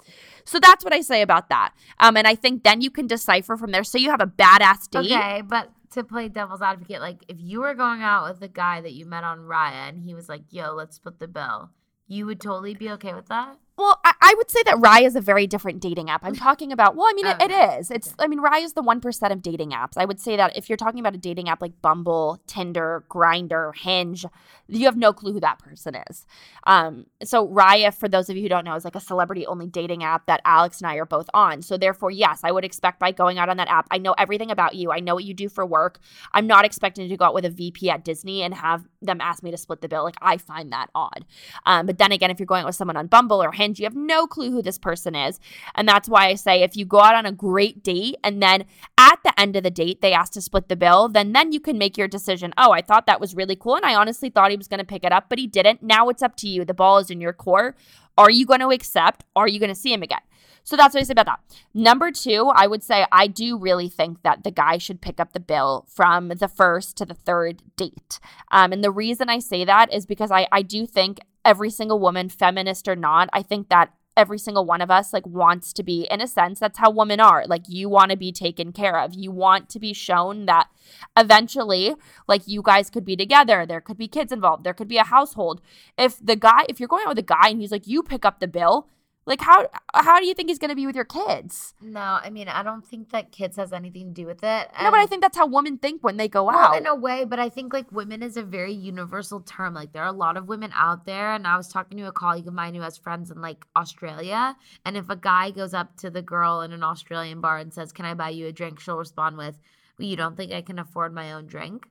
So 0.44 0.58
that's 0.60 0.84
what 0.84 0.92
I 0.92 1.00
say 1.00 1.22
about 1.22 1.48
that. 1.48 1.72
Um, 1.98 2.16
and 2.16 2.26
I 2.26 2.34
think 2.34 2.64
then 2.64 2.80
you 2.80 2.90
can 2.90 3.06
decipher 3.06 3.56
from 3.56 3.70
there. 3.70 3.84
So 3.84 3.98
you 3.98 4.10
have 4.10 4.20
a 4.20 4.26
badass 4.26 4.88
date. 4.90 5.12
Okay, 5.12 5.42
but 5.42 5.70
to 5.92 6.04
play 6.04 6.28
devil's 6.28 6.62
advocate, 6.62 7.00
like 7.00 7.24
if 7.28 7.36
you 7.38 7.60
were 7.60 7.74
going 7.74 8.02
out 8.02 8.28
with 8.28 8.42
a 8.42 8.48
guy 8.48 8.80
that 8.80 8.92
you 8.92 9.06
met 9.06 9.24
on 9.24 9.40
Raya 9.40 9.88
and 9.88 10.02
he 10.02 10.14
was 10.14 10.28
like, 10.28 10.42
"Yo, 10.50 10.72
let's 10.72 10.96
split 10.96 11.18
the 11.18 11.28
bill," 11.28 11.70
you 12.06 12.26
would 12.26 12.40
totally 12.40 12.74
be 12.74 12.90
okay 12.90 13.14
with 13.14 13.26
that. 13.26 13.58
Well, 13.78 13.98
I, 14.04 14.12
I 14.20 14.34
would 14.36 14.50
say 14.50 14.62
that 14.64 14.76
Raya 14.76 15.06
is 15.06 15.16
a 15.16 15.20
very 15.20 15.46
different 15.46 15.80
dating 15.80 16.10
app. 16.10 16.24
I'm 16.24 16.34
talking 16.36 16.72
about, 16.72 16.94
well, 16.94 17.06
I 17.08 17.12
mean, 17.14 17.26
it, 17.26 17.36
it 17.40 17.50
Okay. 17.50 17.78
is. 17.78 17.90
It's, 17.90 18.14
I 18.18 18.26
mean, 18.26 18.40
Raya 18.40 18.62
is 18.64 18.74
the 18.74 18.82
1% 18.82 19.32
of 19.32 19.40
dating 19.42 19.70
apps. 19.70 19.92
I 19.96 20.04
would 20.04 20.20
say 20.20 20.36
that 20.36 20.56
if 20.56 20.68
you're 20.68 20.76
talking 20.76 21.00
about 21.00 21.14
a 21.14 21.18
dating 21.18 21.48
app 21.48 21.62
like 21.62 21.80
Bumble, 21.80 22.38
Tinder, 22.46 23.04
Grindr, 23.08 23.74
Hinge, 23.74 24.26
you 24.68 24.84
have 24.84 24.96
no 24.96 25.12
clue 25.12 25.32
who 25.32 25.40
that 25.40 25.58
person 25.58 25.96
is. 26.10 26.26
Um, 26.66 27.06
so 27.24 27.48
Raya, 27.48 27.94
for 27.94 28.08
those 28.08 28.28
of 28.28 28.36
you 28.36 28.42
who 28.42 28.48
don't 28.48 28.64
know, 28.64 28.74
is 28.74 28.84
like 28.84 28.94
a 28.94 29.00
celebrity 29.00 29.46
only 29.46 29.66
dating 29.66 30.04
app 30.04 30.26
that 30.26 30.42
Alex 30.44 30.80
and 30.80 30.86
I 30.90 30.96
are 30.96 31.06
both 31.06 31.28
on. 31.34 31.62
So 31.62 31.76
therefore, 31.78 32.10
yes, 32.10 32.40
I 32.44 32.52
would 32.52 32.64
expect 32.64 32.98
by 33.00 33.10
going 33.10 33.38
out 33.38 33.48
on 33.48 33.56
that 33.56 33.68
app, 33.68 33.86
I 33.90 33.98
know 33.98 34.12
everything 34.18 34.50
about 34.50 34.74
you. 34.74 34.92
I 34.92 35.00
know 35.00 35.14
what 35.14 35.24
you 35.24 35.34
do 35.34 35.48
for 35.48 35.64
work. 35.64 35.98
I'm 36.32 36.46
not 36.46 36.64
expecting 36.64 37.08
to 37.08 37.16
go 37.16 37.24
out 37.24 37.34
with 37.34 37.44
a 37.46 37.50
VP 37.50 37.88
at 37.90 38.04
Disney 38.04 38.42
and 38.42 38.52
have 38.54 38.86
them 39.00 39.20
ask 39.20 39.42
me 39.42 39.50
to 39.50 39.56
split 39.56 39.80
the 39.80 39.88
bill. 39.88 40.04
Like 40.04 40.16
I 40.22 40.36
find 40.36 40.72
that 40.72 40.90
odd. 40.94 41.24
Um, 41.66 41.86
but 41.86 41.98
then 41.98 42.12
again, 42.12 42.30
if 42.30 42.38
you're 42.38 42.46
going 42.46 42.62
out 42.62 42.66
with 42.66 42.76
someone 42.76 42.96
on 42.96 43.06
Bumble 43.08 43.42
or 43.42 43.50
Hinge, 43.52 43.71
you 43.78 43.84
have 43.84 43.96
no 43.96 44.26
clue 44.26 44.50
who 44.50 44.62
this 44.62 44.78
person 44.78 45.14
is. 45.14 45.40
And 45.74 45.88
that's 45.88 46.08
why 46.08 46.28
I 46.28 46.34
say 46.34 46.62
if 46.62 46.76
you 46.76 46.84
go 46.84 47.00
out 47.00 47.14
on 47.14 47.26
a 47.26 47.32
great 47.32 47.82
date 47.82 48.16
and 48.24 48.42
then 48.42 48.64
at 48.98 49.18
the 49.24 49.38
end 49.38 49.56
of 49.56 49.62
the 49.62 49.70
date 49.70 50.00
they 50.00 50.12
ask 50.12 50.32
to 50.34 50.40
split 50.40 50.68
the 50.68 50.76
bill, 50.76 51.08
then 51.08 51.32
then 51.32 51.52
you 51.52 51.60
can 51.60 51.78
make 51.78 51.96
your 51.96 52.08
decision. 52.08 52.52
Oh, 52.56 52.72
I 52.72 52.82
thought 52.82 53.06
that 53.06 53.20
was 53.20 53.34
really 53.34 53.56
cool 53.56 53.76
and 53.76 53.86
I 53.86 53.94
honestly 53.94 54.30
thought 54.30 54.50
he 54.50 54.56
was 54.56 54.68
going 54.68 54.80
to 54.80 54.86
pick 54.86 55.04
it 55.04 55.12
up, 55.12 55.26
but 55.28 55.38
he 55.38 55.46
didn't. 55.46 55.82
Now 55.82 56.08
it's 56.08 56.22
up 56.22 56.36
to 56.36 56.48
you. 56.48 56.64
The 56.64 56.74
ball 56.74 56.98
is 56.98 57.10
in 57.10 57.20
your 57.20 57.32
court. 57.32 57.76
Are 58.18 58.30
you 58.30 58.46
going 58.46 58.60
to 58.60 58.68
accept? 58.68 59.24
Are 59.34 59.48
you 59.48 59.58
going 59.58 59.70
to 59.70 59.74
see 59.74 59.92
him 59.92 60.02
again? 60.02 60.20
So 60.64 60.76
that's 60.76 60.94
what 60.94 61.00
I 61.00 61.04
say 61.04 61.12
about 61.12 61.26
that. 61.26 61.40
Number 61.74 62.10
two, 62.10 62.50
I 62.54 62.66
would 62.66 62.82
say 62.82 63.04
I 63.10 63.26
do 63.26 63.58
really 63.58 63.88
think 63.88 64.22
that 64.22 64.44
the 64.44 64.50
guy 64.50 64.78
should 64.78 65.00
pick 65.00 65.18
up 65.18 65.32
the 65.32 65.40
bill 65.40 65.86
from 65.88 66.28
the 66.28 66.48
first 66.48 66.96
to 66.98 67.04
the 67.04 67.14
third 67.14 67.62
date. 67.76 68.20
Um, 68.50 68.72
and 68.72 68.84
the 68.84 68.90
reason 68.90 69.28
I 69.28 69.40
say 69.40 69.64
that 69.64 69.92
is 69.92 70.06
because 70.06 70.30
I, 70.30 70.46
I 70.52 70.62
do 70.62 70.86
think 70.86 71.18
every 71.44 71.70
single 71.70 71.98
woman, 71.98 72.28
feminist 72.28 72.88
or 72.88 72.96
not, 72.96 73.28
I 73.32 73.42
think 73.42 73.68
that 73.68 73.92
every 74.16 74.38
single 74.38 74.64
one 74.64 74.80
of 74.80 74.90
us 74.90 75.12
like 75.12 75.26
wants 75.26 75.72
to 75.72 75.82
be 75.82 76.06
in 76.10 76.20
a 76.20 76.26
sense 76.26 76.60
that's 76.60 76.78
how 76.78 76.90
women 76.90 77.20
are. 77.20 77.44
Like 77.46 77.62
you 77.68 77.88
want 77.88 78.10
to 78.10 78.16
be 78.16 78.32
taken 78.32 78.72
care 78.72 78.98
of. 78.98 79.14
You 79.14 79.30
want 79.30 79.68
to 79.70 79.78
be 79.78 79.92
shown 79.92 80.46
that 80.46 80.68
eventually 81.16 81.94
like 82.28 82.42
you 82.46 82.62
guys 82.62 82.90
could 82.90 83.04
be 83.04 83.16
together. 83.16 83.64
There 83.64 83.80
could 83.80 83.96
be 83.96 84.08
kids 84.08 84.32
involved. 84.32 84.64
There 84.64 84.74
could 84.74 84.88
be 84.88 84.98
a 84.98 85.04
household. 85.04 85.60
If 85.96 86.24
the 86.24 86.36
guy 86.36 86.66
if 86.68 86.78
you're 86.78 86.88
going 86.88 87.04
out 87.04 87.10
with 87.10 87.18
a 87.18 87.22
guy 87.22 87.48
and 87.48 87.60
he's 87.60 87.72
like 87.72 87.86
you 87.86 88.02
pick 88.02 88.24
up 88.24 88.40
the 88.40 88.48
bill 88.48 88.88
like 89.24 89.40
how 89.40 89.68
how 89.94 90.18
do 90.18 90.26
you 90.26 90.34
think 90.34 90.48
he's 90.48 90.58
going 90.58 90.68
to 90.70 90.74
be 90.76 90.86
with 90.86 90.96
your 90.96 91.04
kids 91.04 91.74
No, 91.80 92.00
I 92.00 92.28
mean 92.30 92.48
I 92.48 92.62
don't 92.62 92.84
think 92.84 93.10
that 93.10 93.30
kids 93.30 93.56
has 93.56 93.72
anything 93.72 94.08
to 94.08 94.12
do 94.22 94.26
with 94.26 94.42
it. 94.42 94.68
no 94.82 94.90
but 94.90 94.98
i 95.00 95.06
think 95.06 95.22
that's 95.22 95.36
how 95.36 95.46
women 95.46 95.78
think 95.78 96.02
when 96.02 96.16
they 96.16 96.28
go 96.28 96.44
Well, 96.44 96.58
out 96.58 96.76
in 96.76 96.86
a 96.86 96.94
way, 96.94 97.24
but 97.24 97.38
I 97.38 97.48
think 97.48 97.72
like 97.72 97.90
women 97.92 98.22
is 98.22 98.36
a 98.36 98.42
very 98.42 98.72
universal 98.72 99.40
term. 99.40 99.74
Like 99.74 99.92
there 99.92 100.02
are 100.02 100.08
a 100.08 100.12
lot 100.26 100.36
of 100.36 100.48
women 100.48 100.72
out 100.74 101.04
there, 101.06 101.32
and 101.34 101.46
I 101.46 101.56
was 101.56 101.68
talking 101.68 101.98
to 101.98 102.04
a 102.08 102.12
colleague 102.12 102.48
of 102.48 102.54
mine 102.54 102.74
who 102.74 102.80
has 102.82 102.96
friends 102.98 103.30
in 103.30 103.40
like 103.40 103.64
Australia, 103.76 104.56
and 104.84 104.96
if 104.96 105.08
a 105.10 105.16
guy 105.16 105.50
goes 105.50 105.72
up 105.74 105.96
to 105.98 106.10
the 106.10 106.22
girl 106.22 106.60
in 106.62 106.72
an 106.72 106.82
Australian 106.82 107.40
bar 107.40 107.58
and 107.58 107.72
says, 107.72 107.92
"Can 107.92 108.04
I 108.04 108.14
buy 108.14 108.30
you 108.30 108.46
a 108.48 108.52
drink?" 108.52 108.80
she'll 108.80 108.96
respond 108.98 109.36
with, 109.36 109.58
"Well, 109.98 110.08
you 110.08 110.16
don't 110.16 110.36
think 110.36 110.52
I 110.52 110.62
can 110.62 110.78
afford 110.78 111.14
my 111.14 111.32
own 111.32 111.46
drink?" 111.46 111.86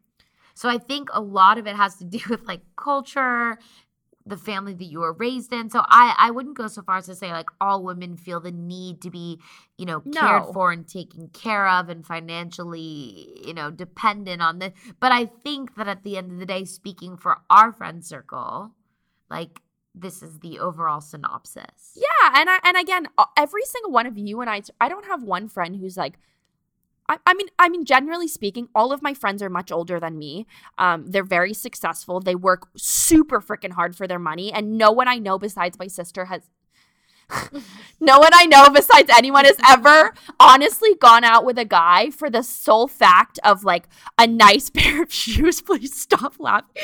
So 0.54 0.68
I 0.70 0.78
think 0.78 1.10
a 1.14 1.22
lot 1.22 1.58
of 1.58 1.66
it 1.66 1.76
has 1.78 1.96
to 1.98 2.06
do 2.06 2.20
with 2.30 2.44
like 2.48 2.62
culture, 2.76 3.58
the 4.26 4.38
family 4.38 4.74
that 4.74 4.86
you 4.86 5.00
were 5.00 5.14
raised 5.14 5.52
in. 5.52 5.70
So 5.70 5.82
I 5.86 6.16
I 6.18 6.32
wouldn't 6.32 6.58
go 6.58 6.68
so 6.68 6.82
far 6.82 6.98
as 6.98 7.06
to 7.08 7.16
say 7.16 7.32
like 7.32 7.50
all 7.60 7.84
women 7.84 8.16
feel 8.18 8.40
the 8.40 8.52
need 8.52 9.02
to 9.02 9.10
be, 9.10 9.40
you 9.78 9.86
know, 9.86 10.02
cared 10.02 10.44
No. 10.44 10.54
for 10.54 10.72
and 10.72 10.88
taken 10.88 11.30
care 11.30 11.68
of 11.68 11.90
and 11.90 12.06
financially, 12.06 13.42
you 13.46 13.54
know, 13.54 13.72
dependent 13.72 14.42
on 14.42 14.60
this. 14.60 14.74
But 15.00 15.12
I 15.12 15.26
think 15.26 15.76
that 15.76 15.88
at 15.88 16.04
the 16.04 16.18
end 16.18 16.32
of 16.32 16.40
the 16.40 16.46
day, 16.46 16.66
speaking 16.66 17.18
for 17.18 17.38
our 17.50 17.72
friend 17.72 18.06
circle, 18.06 18.72
like 19.30 19.62
this 19.94 20.24
is 20.24 20.40
the 20.40 20.60
overall 20.60 21.02
synopsis. 21.02 21.96
Yeah, 21.96 22.32
and 22.36 22.50
I 22.50 22.60
and 22.64 22.78
again, 22.78 23.08
every 23.38 23.64
single 23.64 23.92
one 23.92 24.06
of 24.08 24.18
you 24.18 24.40
and 24.42 24.50
I, 24.50 24.62
I 24.80 24.88
don't 24.88 25.06
have 25.06 25.24
one 25.24 25.48
friend 25.48 25.76
who's 25.76 25.98
like. 25.98 26.18
I, 27.26 27.34
mean, 27.34 27.48
I 27.60 27.70
mean, 27.70 27.86
generally 27.86 28.28
speaking, 28.28 28.68
all 28.76 28.92
of 28.92 29.02
my 29.02 29.14
friends 29.14 29.42
are 29.42 29.50
much 29.50 29.72
older 29.72 30.00
than 30.00 30.18
me. 30.18 30.46
Um, 30.78 31.06
they're 31.08 31.24
very 31.24 31.54
successful. 31.54 32.20
They 32.20 32.36
work 32.36 32.70
super 32.76 33.42
freaking 33.42 33.72
hard 33.72 33.96
for 33.96 34.08
their 34.08 34.20
money, 34.20 34.52
and 34.52 34.78
no 34.78 34.92
one 34.92 35.08
I 35.08 35.18
know 35.18 35.38
besides 35.38 35.78
my 35.80 35.88
sister 35.88 36.26
has 36.26 36.50
no 38.00 38.20
one 38.20 38.32
I 38.34 38.46
know 38.46 38.70
besides 38.70 39.10
anyone 39.16 39.46
has 39.46 39.58
ever 39.68 40.14
honestly 40.40 40.96
gone 40.96 41.24
out 41.24 41.46
with 41.46 41.58
a 41.58 41.66
guy 41.66 42.10
for 42.10 42.30
the 42.30 42.44
sole 42.44 42.88
fact 42.88 43.40
of 43.44 43.64
like 43.64 43.88
a 44.18 44.28
nice 44.28 44.70
pair 44.74 45.02
of 45.04 45.14
shoes. 45.14 45.62
Please 45.72 45.96
stop 46.00 46.40
laughing. 46.40 46.84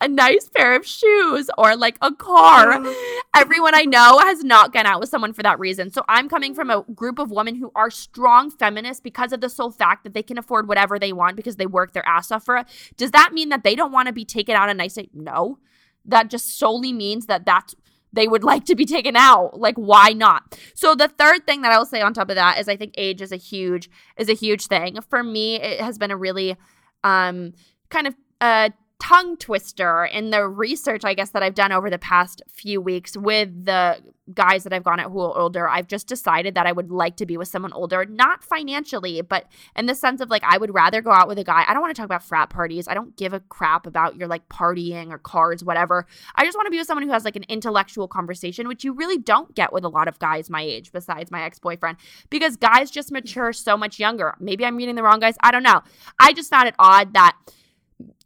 A 0.00 0.08
nice 0.08 0.48
pair 0.48 0.76
of 0.76 0.86
shoes 0.86 1.50
or 1.58 1.76
like 1.76 1.96
a 2.00 2.12
car. 2.12 2.82
Everyone 3.34 3.74
I 3.74 3.82
know 3.82 4.18
has 4.20 4.44
not 4.44 4.72
gone 4.72 4.86
out 4.86 5.00
with 5.00 5.08
someone 5.08 5.32
for 5.32 5.42
that 5.42 5.58
reason. 5.58 5.90
So 5.90 6.04
I'm 6.08 6.28
coming 6.28 6.54
from 6.54 6.70
a 6.70 6.82
group 6.94 7.18
of 7.18 7.30
women 7.30 7.56
who 7.56 7.70
are 7.74 7.90
strong 7.90 8.50
feminists 8.50 9.00
because 9.00 9.32
of 9.32 9.40
the 9.40 9.48
sole 9.48 9.70
fact 9.70 10.04
that 10.04 10.14
they 10.14 10.22
can 10.22 10.38
afford 10.38 10.68
whatever 10.68 10.98
they 10.98 11.12
want 11.12 11.36
because 11.36 11.56
they 11.56 11.66
work 11.66 11.92
their 11.92 12.06
ass 12.06 12.30
off 12.30 12.44
for 12.44 12.56
it. 12.58 12.66
Does 12.96 13.10
that 13.12 13.32
mean 13.32 13.48
that 13.50 13.64
they 13.64 13.74
don't 13.74 13.92
want 13.92 14.06
to 14.06 14.12
be 14.12 14.24
taken 14.24 14.54
out 14.54 14.70
a 14.70 14.74
nice 14.74 14.94
date? 14.94 15.10
No. 15.14 15.58
That 16.04 16.30
just 16.30 16.58
solely 16.58 16.92
means 16.92 17.26
that 17.26 17.46
that's 17.46 17.76
they 18.12 18.28
would 18.28 18.44
like 18.44 18.64
to 18.66 18.74
be 18.74 18.84
taken 18.84 19.16
out. 19.16 19.58
Like, 19.58 19.76
why 19.76 20.10
not? 20.10 20.58
So 20.74 20.94
the 20.94 21.08
third 21.08 21.46
thing 21.46 21.62
that 21.62 21.72
I 21.72 21.78
will 21.78 21.86
say 21.86 22.00
on 22.00 22.14
top 22.14 22.28
of 22.28 22.36
that 22.36 22.58
is 22.58 22.68
I 22.68 22.76
think 22.76 22.94
age 22.96 23.22
is 23.22 23.32
a 23.32 23.36
huge 23.36 23.90
is 24.16 24.28
a 24.28 24.34
huge 24.34 24.66
thing. 24.66 24.98
For 25.08 25.22
me, 25.22 25.56
it 25.56 25.80
has 25.80 25.98
been 25.98 26.10
a 26.10 26.16
really 26.16 26.56
um 27.04 27.52
kind 27.88 28.06
of 28.06 28.14
uh 28.40 28.70
tongue 29.02 29.36
twister 29.36 30.04
in 30.04 30.30
the 30.30 30.46
research, 30.46 31.04
I 31.04 31.14
guess, 31.14 31.30
that 31.30 31.42
I've 31.42 31.56
done 31.56 31.72
over 31.72 31.90
the 31.90 31.98
past 31.98 32.40
few 32.48 32.80
weeks 32.80 33.16
with 33.16 33.64
the 33.64 33.98
guys 34.32 34.62
that 34.62 34.72
I've 34.72 34.84
gone 34.84 35.00
at 35.00 35.10
who 35.10 35.20
are 35.22 35.36
older. 35.36 35.68
I've 35.68 35.88
just 35.88 36.06
decided 36.06 36.54
that 36.54 36.68
I 36.68 36.72
would 36.72 36.92
like 36.92 37.16
to 37.16 37.26
be 37.26 37.36
with 37.36 37.48
someone 37.48 37.72
older, 37.72 38.06
not 38.06 38.44
financially, 38.44 39.20
but 39.20 39.46
in 39.74 39.86
the 39.86 39.96
sense 39.96 40.20
of 40.20 40.30
like, 40.30 40.44
I 40.44 40.56
would 40.56 40.72
rather 40.72 41.02
go 41.02 41.10
out 41.10 41.26
with 41.26 41.36
a 41.40 41.42
guy. 41.42 41.64
I 41.66 41.72
don't 41.72 41.82
want 41.82 41.92
to 41.96 42.00
talk 42.00 42.06
about 42.06 42.22
frat 42.22 42.48
parties. 42.48 42.86
I 42.86 42.94
don't 42.94 43.16
give 43.16 43.32
a 43.32 43.40
crap 43.40 43.88
about 43.88 44.14
your 44.14 44.28
like 44.28 44.48
partying 44.48 45.10
or 45.10 45.18
cards, 45.18 45.64
whatever. 45.64 46.06
I 46.36 46.44
just 46.44 46.56
want 46.56 46.66
to 46.66 46.70
be 46.70 46.78
with 46.78 46.86
someone 46.86 47.04
who 47.04 47.12
has 47.12 47.24
like 47.24 47.34
an 47.34 47.44
intellectual 47.48 48.06
conversation, 48.06 48.68
which 48.68 48.84
you 48.84 48.92
really 48.92 49.18
don't 49.18 49.52
get 49.56 49.72
with 49.72 49.82
a 49.82 49.88
lot 49.88 50.06
of 50.06 50.20
guys 50.20 50.48
my 50.48 50.62
age, 50.62 50.92
besides 50.92 51.32
my 51.32 51.42
ex 51.42 51.58
boyfriend, 51.58 51.98
because 52.30 52.56
guys 52.56 52.88
just 52.88 53.10
mature 53.10 53.52
so 53.52 53.76
much 53.76 53.98
younger. 53.98 54.36
Maybe 54.38 54.64
I'm 54.64 54.76
meeting 54.76 54.94
the 54.94 55.02
wrong 55.02 55.18
guys. 55.18 55.34
I 55.40 55.50
don't 55.50 55.64
know. 55.64 55.82
I 56.20 56.32
just 56.32 56.50
found 56.50 56.68
it 56.68 56.76
odd 56.78 57.14
that 57.14 57.36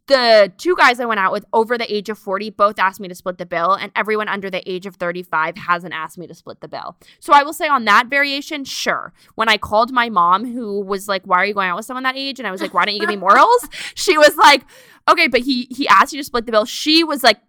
the 0.07 0.51
two 0.57 0.75
guys 0.75 0.99
I 0.99 1.05
went 1.05 1.19
out 1.19 1.31
with 1.31 1.45
over 1.53 1.77
the 1.77 1.93
age 1.93 2.09
of 2.09 2.17
40 2.17 2.49
both 2.51 2.79
asked 2.79 2.99
me 2.99 3.07
to 3.07 3.15
split 3.15 3.37
the 3.37 3.45
bill, 3.45 3.73
and 3.73 3.91
everyone 3.95 4.27
under 4.27 4.49
the 4.49 4.67
age 4.69 4.85
of 4.85 4.95
35 4.95 5.57
hasn't 5.57 5.93
asked 5.93 6.17
me 6.17 6.27
to 6.27 6.33
split 6.33 6.61
the 6.61 6.67
bill. 6.67 6.97
So 7.19 7.33
I 7.33 7.43
will 7.43 7.53
say 7.53 7.67
on 7.67 7.85
that 7.85 8.07
variation, 8.07 8.63
sure. 8.63 9.13
When 9.35 9.49
I 9.49 9.57
called 9.57 9.91
my 9.91 10.09
mom, 10.09 10.45
who 10.51 10.81
was 10.81 11.07
like, 11.07 11.23
Why 11.25 11.37
are 11.37 11.45
you 11.45 11.53
going 11.53 11.69
out 11.69 11.77
with 11.77 11.85
someone 11.85 12.03
that 12.03 12.17
age? 12.17 12.39
And 12.39 12.47
I 12.47 12.51
was 12.51 12.61
like, 12.61 12.73
Why 12.73 12.85
don't 12.85 12.93
you 12.93 12.99
give 12.99 13.09
me 13.09 13.17
morals? 13.17 13.67
she 13.95 14.17
was 14.17 14.35
like, 14.37 14.63
Okay, 15.09 15.27
but 15.27 15.41
he 15.41 15.67
he 15.69 15.87
asked 15.87 16.13
you 16.13 16.19
to 16.19 16.23
split 16.23 16.45
the 16.45 16.51
bill. 16.51 16.65
She 16.65 17.03
was 17.03 17.23
like, 17.23 17.39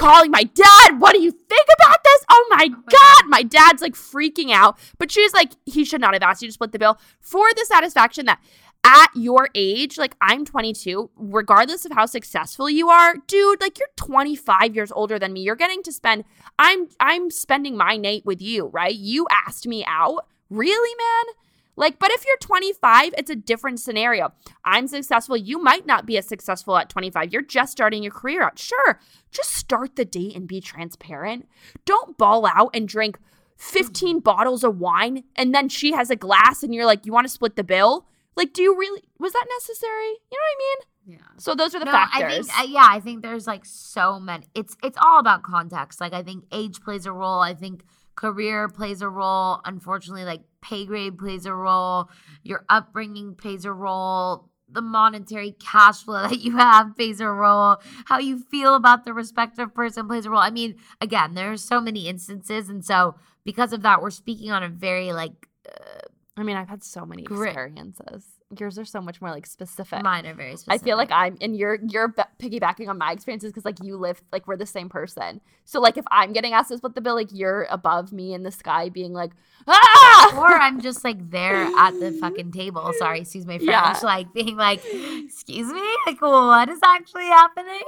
calling 0.00 0.30
my 0.30 0.44
dad. 0.44 0.98
What 0.98 1.12
do 1.12 1.20
you 1.20 1.30
think 1.30 1.66
about 1.78 2.02
this? 2.02 2.24
Oh 2.30 2.46
my 2.50 2.68
oh 2.70 2.82
God. 2.90 3.28
My 3.28 3.42
dad's 3.42 3.82
like 3.82 3.92
freaking 3.92 4.50
out. 4.50 4.78
But 4.98 5.12
she's 5.12 5.34
like, 5.34 5.52
he 5.66 5.84
should 5.84 6.00
not 6.00 6.14
have 6.14 6.22
asked 6.22 6.40
you 6.40 6.48
to 6.48 6.52
split 6.52 6.72
the 6.72 6.78
bill 6.78 6.98
for 7.20 7.46
the 7.54 7.66
satisfaction 7.66 8.24
that 8.26 8.40
at 8.84 9.10
your 9.14 9.48
age, 9.54 9.98
like 9.98 10.16
I'm 10.20 10.44
22, 10.44 11.10
regardless 11.16 11.84
of 11.84 11.92
how 11.92 12.06
successful 12.06 12.70
you 12.70 12.88
are, 12.88 13.16
dude, 13.26 13.60
like 13.60 13.78
you're 13.78 13.88
25 13.96 14.74
years 14.74 14.92
older 14.92 15.18
than 15.18 15.32
me. 15.32 15.42
You're 15.42 15.56
getting 15.56 15.82
to 15.84 15.92
spend 15.92 16.24
I'm 16.58 16.88
I'm 16.98 17.30
spending 17.30 17.76
my 17.76 17.96
night 17.96 18.24
with 18.24 18.40
you, 18.40 18.66
right? 18.66 18.94
You 18.94 19.26
asked 19.46 19.66
me 19.66 19.84
out. 19.86 20.26
Really, 20.48 20.94
man? 20.96 21.34
Like, 21.76 21.98
but 21.98 22.10
if 22.10 22.26
you're 22.26 22.36
25, 22.38 23.14
it's 23.16 23.30
a 23.30 23.36
different 23.36 23.80
scenario. 23.80 24.32
I'm 24.64 24.86
successful. 24.86 25.36
You 25.36 25.62
might 25.62 25.86
not 25.86 26.04
be 26.04 26.18
as 26.18 26.26
successful 26.26 26.76
at 26.76 26.90
25. 26.90 27.32
You're 27.32 27.42
just 27.42 27.72
starting 27.72 28.02
your 28.02 28.12
career 28.12 28.42
out. 28.42 28.58
Sure, 28.58 28.98
just 29.30 29.52
start 29.52 29.96
the 29.96 30.04
date 30.04 30.36
and 30.36 30.48
be 30.48 30.60
transparent. 30.60 31.48
Don't 31.84 32.18
ball 32.18 32.46
out 32.46 32.70
and 32.74 32.88
drink 32.88 33.18
15 33.56 34.20
bottles 34.20 34.64
of 34.64 34.78
wine 34.78 35.24
and 35.36 35.54
then 35.54 35.68
she 35.68 35.92
has 35.92 36.10
a 36.10 36.16
glass 36.16 36.62
and 36.62 36.74
you're 36.74 36.86
like, 36.86 37.06
you 37.06 37.12
want 37.12 37.26
to 37.26 37.32
split 37.32 37.56
the 37.56 37.64
bill? 37.64 38.06
Like, 38.36 38.52
do 38.52 38.62
you 38.62 38.78
really? 38.78 39.02
Was 39.18 39.32
that 39.32 39.46
necessary? 39.58 40.08
You 40.30 40.38
know 40.38 40.38
what 40.38 40.56
I 40.56 40.58
mean? 40.58 40.90
Yeah. 41.06 41.26
So 41.38 41.54
those 41.54 41.74
are 41.74 41.78
the 41.78 41.86
no, 41.86 41.92
factors. 41.92 42.22
I 42.22 42.28
think 42.28 42.58
uh, 42.58 42.72
yeah, 42.72 42.86
I 42.88 43.00
think 43.00 43.22
there's 43.22 43.46
like 43.46 43.64
so 43.64 44.20
many. 44.20 44.46
It's 44.54 44.76
it's 44.82 44.98
all 45.00 45.18
about 45.18 45.42
context. 45.42 46.00
Like 46.00 46.12
I 46.12 46.22
think 46.22 46.44
age 46.52 46.80
plays 46.80 47.06
a 47.06 47.12
role. 47.12 47.40
I 47.40 47.54
think 47.54 47.82
career 48.14 48.68
plays 48.68 49.02
a 49.02 49.08
role. 49.08 49.60
Unfortunately, 49.64 50.24
like 50.24 50.42
pay 50.62 50.84
grade 50.84 51.18
plays 51.18 51.46
a 51.46 51.54
role. 51.54 52.10
Your 52.42 52.64
upbringing 52.68 53.34
plays 53.34 53.64
a 53.64 53.72
role. 53.72 54.50
The 54.68 54.82
monetary 54.82 55.56
cash 55.58 56.04
flow 56.04 56.22
that 56.28 56.40
you 56.40 56.56
have 56.56 56.94
plays 56.94 57.20
a 57.20 57.28
role. 57.28 57.78
How 58.04 58.18
you 58.18 58.38
feel 58.38 58.74
about 58.76 59.04
the 59.04 59.12
respective 59.12 59.74
person 59.74 60.06
plays 60.06 60.26
a 60.26 60.30
role. 60.30 60.40
I 60.40 60.50
mean, 60.50 60.76
again, 61.00 61.34
there's 61.34 61.64
so 61.64 61.80
many 61.80 62.08
instances, 62.08 62.68
and 62.68 62.84
so 62.84 63.16
because 63.44 63.72
of 63.72 63.82
that, 63.82 64.00
we're 64.02 64.10
speaking 64.10 64.50
on 64.50 64.62
a 64.62 64.68
very 64.68 65.12
like. 65.12 65.48
Uh, 65.68 65.99
I 66.36 66.42
mean, 66.42 66.56
I've 66.56 66.68
had 66.68 66.82
so 66.82 67.04
many 67.04 67.22
Grit. 67.22 67.48
experiences. 67.50 68.24
Yours 68.58 68.78
are 68.78 68.84
so 68.84 69.00
much 69.00 69.20
more 69.20 69.30
like 69.30 69.46
specific. 69.46 70.02
Mine 70.02 70.26
are 70.26 70.34
very 70.34 70.56
specific. 70.56 70.80
I 70.80 70.84
feel 70.84 70.96
like 70.96 71.10
I'm, 71.12 71.36
and 71.40 71.56
you're 71.56 71.78
you're 71.88 72.08
b- 72.08 72.22
piggybacking 72.40 72.88
on 72.88 72.98
my 72.98 73.12
experiences 73.12 73.50
because 73.52 73.64
like 73.64 73.82
you 73.82 73.96
live 73.96 74.22
like 74.32 74.46
we're 74.46 74.56
the 74.56 74.66
same 74.66 74.88
person. 74.88 75.40
So 75.64 75.80
like 75.80 75.96
if 75.96 76.04
I'm 76.10 76.32
getting 76.32 76.52
asked 76.52 76.70
to 76.70 76.78
split 76.78 76.94
the 76.94 77.00
bill, 77.00 77.14
like 77.14 77.28
you're 77.32 77.66
above 77.70 78.12
me 78.12 78.32
in 78.32 78.42
the 78.42 78.50
sky, 78.50 78.88
being 78.88 79.12
like, 79.12 79.32
ah, 79.68 80.38
or 80.38 80.56
I'm 80.56 80.80
just 80.80 81.04
like 81.04 81.30
there 81.30 81.62
at 81.78 81.92
the 82.00 82.12
fucking 82.20 82.52
table. 82.52 82.92
Sorry, 82.98 83.20
excuse 83.20 83.46
my 83.46 83.58
French. 83.58 83.70
Yeah. 83.70 83.98
Like 84.02 84.32
being 84.32 84.56
like, 84.56 84.82
excuse 84.84 85.72
me, 85.72 85.96
like 86.06 86.20
what 86.20 86.68
is 86.68 86.80
actually 86.84 87.26
happening? 87.26 87.82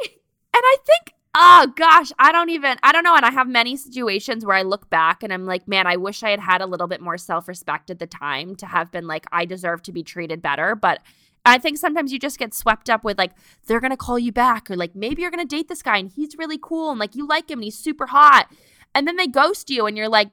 And 0.55 0.63
I 0.63 0.77
think, 0.85 1.15
oh 1.35 1.73
gosh, 1.77 2.13
I 2.19 2.33
don't 2.33 2.51
even, 2.51 2.77
I 2.83 2.93
don't 2.93 3.05
know. 3.05 3.17
And 3.17 3.25
I 3.25 3.31
have 3.31 3.49
many 3.49 3.77
situations 3.77 4.45
where 4.45 4.57
I 4.57 4.63
look 4.63 4.91
back 4.91 5.23
and 5.23 5.33
I'm 5.33 5.47
like, 5.47 5.67
man, 5.67 5.87
I 5.87 5.97
wish 5.97 6.23
I 6.23 6.31
had 6.31 6.41
had 6.41 6.61
a 6.61 6.67
little 6.67 6.87
bit 6.87 7.01
more 7.01 7.17
self 7.19 7.49
respect 7.49 7.91
at 7.91 7.99
the 7.99 8.07
time 8.07 8.55
to 8.57 8.67
have 8.67 8.91
been 8.91 9.07
like, 9.07 9.27
I 9.33 9.45
deserve 9.45 9.83
to 9.85 9.93
be 9.93 10.03
treated 10.03 10.43
better. 10.43 10.75
But 10.75 11.01
I 11.45 11.59
think 11.59 11.79
sometimes 11.79 12.13
you 12.13 12.19
just 12.19 12.39
get 12.39 12.55
swept 12.55 12.91
up 12.91 13.03
with 13.03 13.19
like, 13.19 13.33
they're 13.67 13.81
going 13.81 13.91
to 13.91 13.97
call 13.97 14.19
you 14.19 14.31
back, 14.31 14.71
or 14.71 14.77
like, 14.77 14.95
maybe 14.95 15.23
you're 15.23 15.31
going 15.31 15.47
to 15.47 15.57
date 15.57 15.69
this 15.69 15.83
guy 15.83 15.99
and 15.99 16.11
he's 16.11 16.37
really 16.37 16.59
cool 16.61 16.91
and 16.91 17.01
like 17.01 17.17
you 17.17 17.27
like 17.27 17.51
him 17.51 17.59
and 17.59 17.65
he's 17.65 17.79
super 17.79 18.07
hot. 18.07 18.53
And 18.95 19.09
then 19.09 19.17
they 19.17 19.27
ghost 19.27 19.71
you 19.71 19.87
and 19.87 19.97
you're 19.97 20.09
like, 20.09 20.29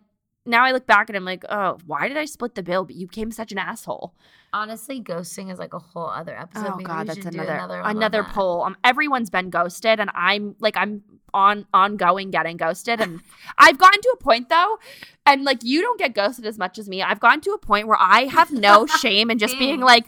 now 0.45 0.65
I 0.65 0.71
look 0.71 0.87
back 0.87 1.09
and 1.09 1.15
I'm 1.15 1.25
like, 1.25 1.43
oh, 1.49 1.77
why 1.85 2.07
did 2.07 2.17
I 2.17 2.25
split 2.25 2.55
the 2.55 2.63
bill? 2.63 2.85
But 2.85 2.95
you 2.95 3.07
became 3.07 3.31
such 3.31 3.51
an 3.51 3.57
asshole. 3.57 4.13
Honestly, 4.51 5.01
ghosting 5.01 5.51
is 5.51 5.59
like 5.59 5.73
a 5.73 5.79
whole 5.79 6.07
other 6.07 6.35
episode. 6.35 6.65
Oh 6.67 6.75
Maybe 6.77 6.85
god, 6.85 7.07
that's 7.07 7.25
another 7.25 7.53
another 7.53 7.81
another 7.85 8.23
poll. 8.23 8.63
Um, 8.63 8.75
everyone's 8.83 9.29
been 9.29 9.51
ghosted, 9.51 9.99
and 9.99 10.09
I'm 10.15 10.55
like 10.59 10.75
I'm 10.75 11.03
on 11.35 11.67
ongoing 11.71 12.31
getting 12.31 12.57
ghosted, 12.57 12.99
and 12.99 13.21
I've 13.59 13.77
gotten 13.77 14.01
to 14.01 14.09
a 14.19 14.23
point 14.23 14.49
though, 14.49 14.79
and 15.25 15.43
like 15.43 15.63
you 15.63 15.81
don't 15.81 15.99
get 15.99 16.15
ghosted 16.15 16.47
as 16.47 16.57
much 16.57 16.79
as 16.79 16.89
me. 16.89 17.03
I've 17.03 17.19
gotten 17.19 17.41
to 17.41 17.51
a 17.51 17.59
point 17.59 17.87
where 17.87 17.99
I 17.99 18.21
have 18.23 18.51
no 18.51 18.85
shame 19.01 19.29
in 19.29 19.37
just 19.37 19.59
being 19.59 19.81
like, 19.81 20.05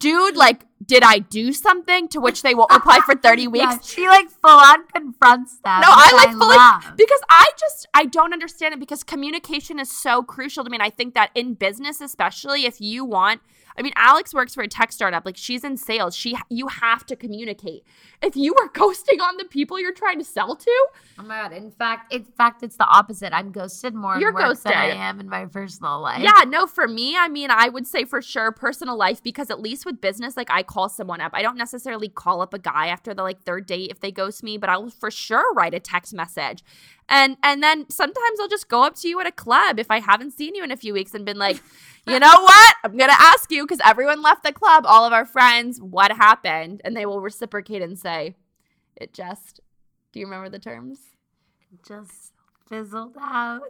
dude, 0.00 0.36
like, 0.36 0.66
did 0.84 1.04
I 1.04 1.20
do 1.20 1.52
something? 1.52 2.08
To 2.08 2.20
which 2.20 2.42
they 2.42 2.54
won't 2.54 2.72
reply 2.72 2.98
for 3.06 3.14
thirty 3.22 3.46
weeks. 3.46 3.64
Yeah, 3.64 3.78
she 3.82 4.08
like 4.08 4.28
full 4.28 4.50
on 4.50 4.86
confronts 4.88 5.58
them. 5.58 5.82
No, 5.82 5.88
I 5.88 6.12
like 6.16 6.32
fully 6.36 6.56
love. 6.56 6.96
because 6.96 7.20
I 7.28 7.46
just 7.58 7.86
I 7.94 8.06
don't 8.06 8.32
understand 8.32 8.74
it 8.74 8.80
because 8.80 9.04
communication 9.04 9.78
is 9.78 9.90
so 9.90 10.22
crucial 10.24 10.64
to 10.64 10.70
me. 10.70 10.76
And 10.76 10.82
I 10.82 10.90
think 10.90 11.14
that 11.14 11.30
in 11.34 11.54
business, 11.54 12.00
especially 12.00 12.64
if 12.64 12.80
you 12.80 13.04
want, 13.04 13.42
I 13.76 13.82
mean, 13.82 13.92
Alex 13.96 14.34
works 14.34 14.54
for 14.54 14.62
a 14.62 14.68
tech 14.68 14.92
startup. 14.92 15.24
Like 15.24 15.36
she's 15.36 15.64
in 15.64 15.76
sales. 15.76 16.16
She 16.16 16.36
you 16.48 16.68
have 16.68 17.06
to 17.06 17.16
communicate. 17.16 17.84
If 18.22 18.36
you 18.36 18.54
were 18.54 18.68
ghosting 18.72 19.20
on 19.20 19.36
the 19.36 19.44
people 19.44 19.78
you're 19.78 19.92
trying 19.94 20.18
to 20.18 20.24
sell 20.24 20.56
to, 20.56 20.86
Oh 21.18 21.22
my 21.22 21.42
god! 21.42 21.52
In 21.52 21.70
fact, 21.70 22.12
in 22.12 22.24
fact, 22.24 22.62
it's 22.62 22.76
the 22.76 22.86
opposite. 22.86 23.32
I'm 23.32 23.52
ghosted 23.52 23.94
more 23.94 24.18
You're 24.18 24.30
in 24.30 24.34
work 24.34 24.60
than 24.62 24.72
I 24.72 24.86
am 24.88 25.20
in 25.20 25.28
my 25.28 25.46
personal 25.46 26.00
life. 26.00 26.22
yeah, 26.22 26.44
no, 26.46 26.66
for 26.66 26.88
me, 26.88 27.16
I 27.16 27.28
mean, 27.28 27.50
I 27.50 27.68
would 27.68 27.86
say 27.86 28.04
for 28.04 28.20
sure 28.22 28.52
personal 28.52 28.96
life 28.96 29.22
because 29.22 29.50
at 29.50 29.60
least 29.60 29.84
with 29.86 30.00
business, 30.00 30.36
like 30.36 30.50
I 30.50 30.62
call 30.62 30.88
someone 30.88 31.20
up. 31.20 31.32
I 31.34 31.42
don't 31.42 31.56
necessarily 31.56 32.08
call 32.08 32.40
up 32.40 32.54
a 32.54 32.58
guy 32.58 32.88
after 32.88 33.14
the 33.14 33.22
like 33.22 33.42
third 33.42 33.66
date 33.66 33.90
if 33.90 34.00
they 34.00 34.10
ghost 34.10 34.42
me, 34.42 34.56
but 34.58 34.68
I'll 34.70 34.90
for 34.90 35.10
sure 35.10 35.52
write 35.54 35.74
a 35.74 35.80
text 35.80 36.12
message. 36.14 36.64
And 37.08 37.36
and 37.42 37.62
then 37.62 37.86
sometimes 37.90 38.38
I'll 38.40 38.48
just 38.48 38.68
go 38.68 38.84
up 38.84 38.94
to 38.96 39.08
you 39.08 39.20
at 39.20 39.26
a 39.26 39.32
club 39.32 39.78
if 39.80 39.90
I 39.90 39.98
haven't 39.98 40.30
seen 40.32 40.54
you 40.54 40.62
in 40.62 40.70
a 40.70 40.76
few 40.76 40.92
weeks 40.92 41.12
and 41.12 41.24
been 41.24 41.38
like, 41.38 41.60
you 42.06 42.18
know 42.18 42.40
what? 42.40 42.76
I'm 42.84 42.96
gonna 42.96 43.12
ask 43.16 43.50
you 43.50 43.64
because 43.64 43.80
everyone 43.84 44.22
left 44.22 44.42
the 44.42 44.52
club, 44.52 44.84
all 44.86 45.04
of 45.04 45.12
our 45.12 45.24
friends, 45.24 45.80
what 45.80 46.12
happened? 46.12 46.80
And 46.84 46.96
they 46.96 47.06
will 47.06 47.20
reciprocate 47.20 47.82
and 47.82 47.98
say, 47.98 48.34
It 48.96 49.12
just 49.12 49.60
do 50.12 50.20
you 50.20 50.26
remember 50.26 50.48
the 50.48 50.58
terms? 50.58 50.98
just 51.86 52.32
fizzled 52.68 53.16
out. 53.20 53.62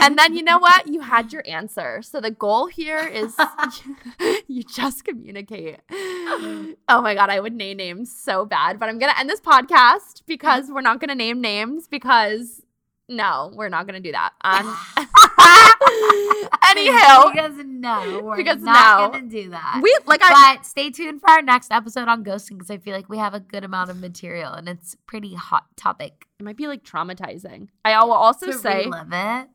and 0.00 0.18
then 0.18 0.34
you 0.36 0.42
know 0.42 0.58
what? 0.58 0.86
You 0.86 1.00
had 1.00 1.32
your 1.32 1.42
answer. 1.46 2.02
So 2.02 2.20
the 2.20 2.30
goal 2.30 2.66
here 2.66 2.98
is 3.06 3.36
you 4.48 4.62
just 4.62 5.04
communicate. 5.04 5.78
Oh 5.90 7.00
my 7.02 7.14
god, 7.14 7.30
I 7.30 7.40
would 7.40 7.54
name 7.54 7.78
names 7.78 8.14
so 8.16 8.44
bad, 8.44 8.78
but 8.78 8.88
I'm 8.88 8.98
gonna 8.98 9.14
end 9.18 9.30
this 9.30 9.40
podcast 9.40 10.22
because 10.26 10.70
we're 10.70 10.80
not 10.82 11.00
gonna 11.00 11.14
name 11.14 11.40
names 11.40 11.88
because 11.88 12.62
no, 13.08 13.52
we're 13.54 13.68
not 13.68 13.86
gonna 13.86 14.00
do 14.00 14.12
that. 14.12 14.32
Um, 14.42 14.76
anyhow, 16.70 17.30
because 17.32 17.54
no, 17.64 18.20
we're 18.22 18.36
Because 18.36 18.60
not 18.62 19.00
no. 19.00 19.18
gonna 19.18 19.28
do 19.28 19.50
that. 19.50 19.80
we 19.82 19.96
like 20.06 20.20
I 20.22 20.56
but 20.56 20.66
stay 20.66 20.90
tuned 20.90 21.20
for 21.20 21.30
our 21.30 21.42
next 21.42 21.70
episode 21.72 22.08
on 22.08 22.24
ghosting 22.24 22.50
because 22.58 22.70
I 22.70 22.78
feel 22.78 22.94
like 22.94 23.08
we 23.08 23.18
have 23.18 23.34
a 23.34 23.40
good 23.40 23.64
amount 23.64 23.90
of 23.90 24.00
material 24.00 24.52
and 24.52 24.68
it's 24.68 24.96
pretty 25.06 25.34
hot 25.34 25.64
topic. 25.76 26.26
it 26.38 26.42
might 26.44 26.56
be 26.56 26.66
like 26.66 26.84
traumatizing. 26.84 27.68
I 27.84 28.02
will 28.04 28.12
also 28.12 28.46
to 28.46 28.52
say, 28.52 28.84
relive 28.84 29.12
it. 29.12 29.48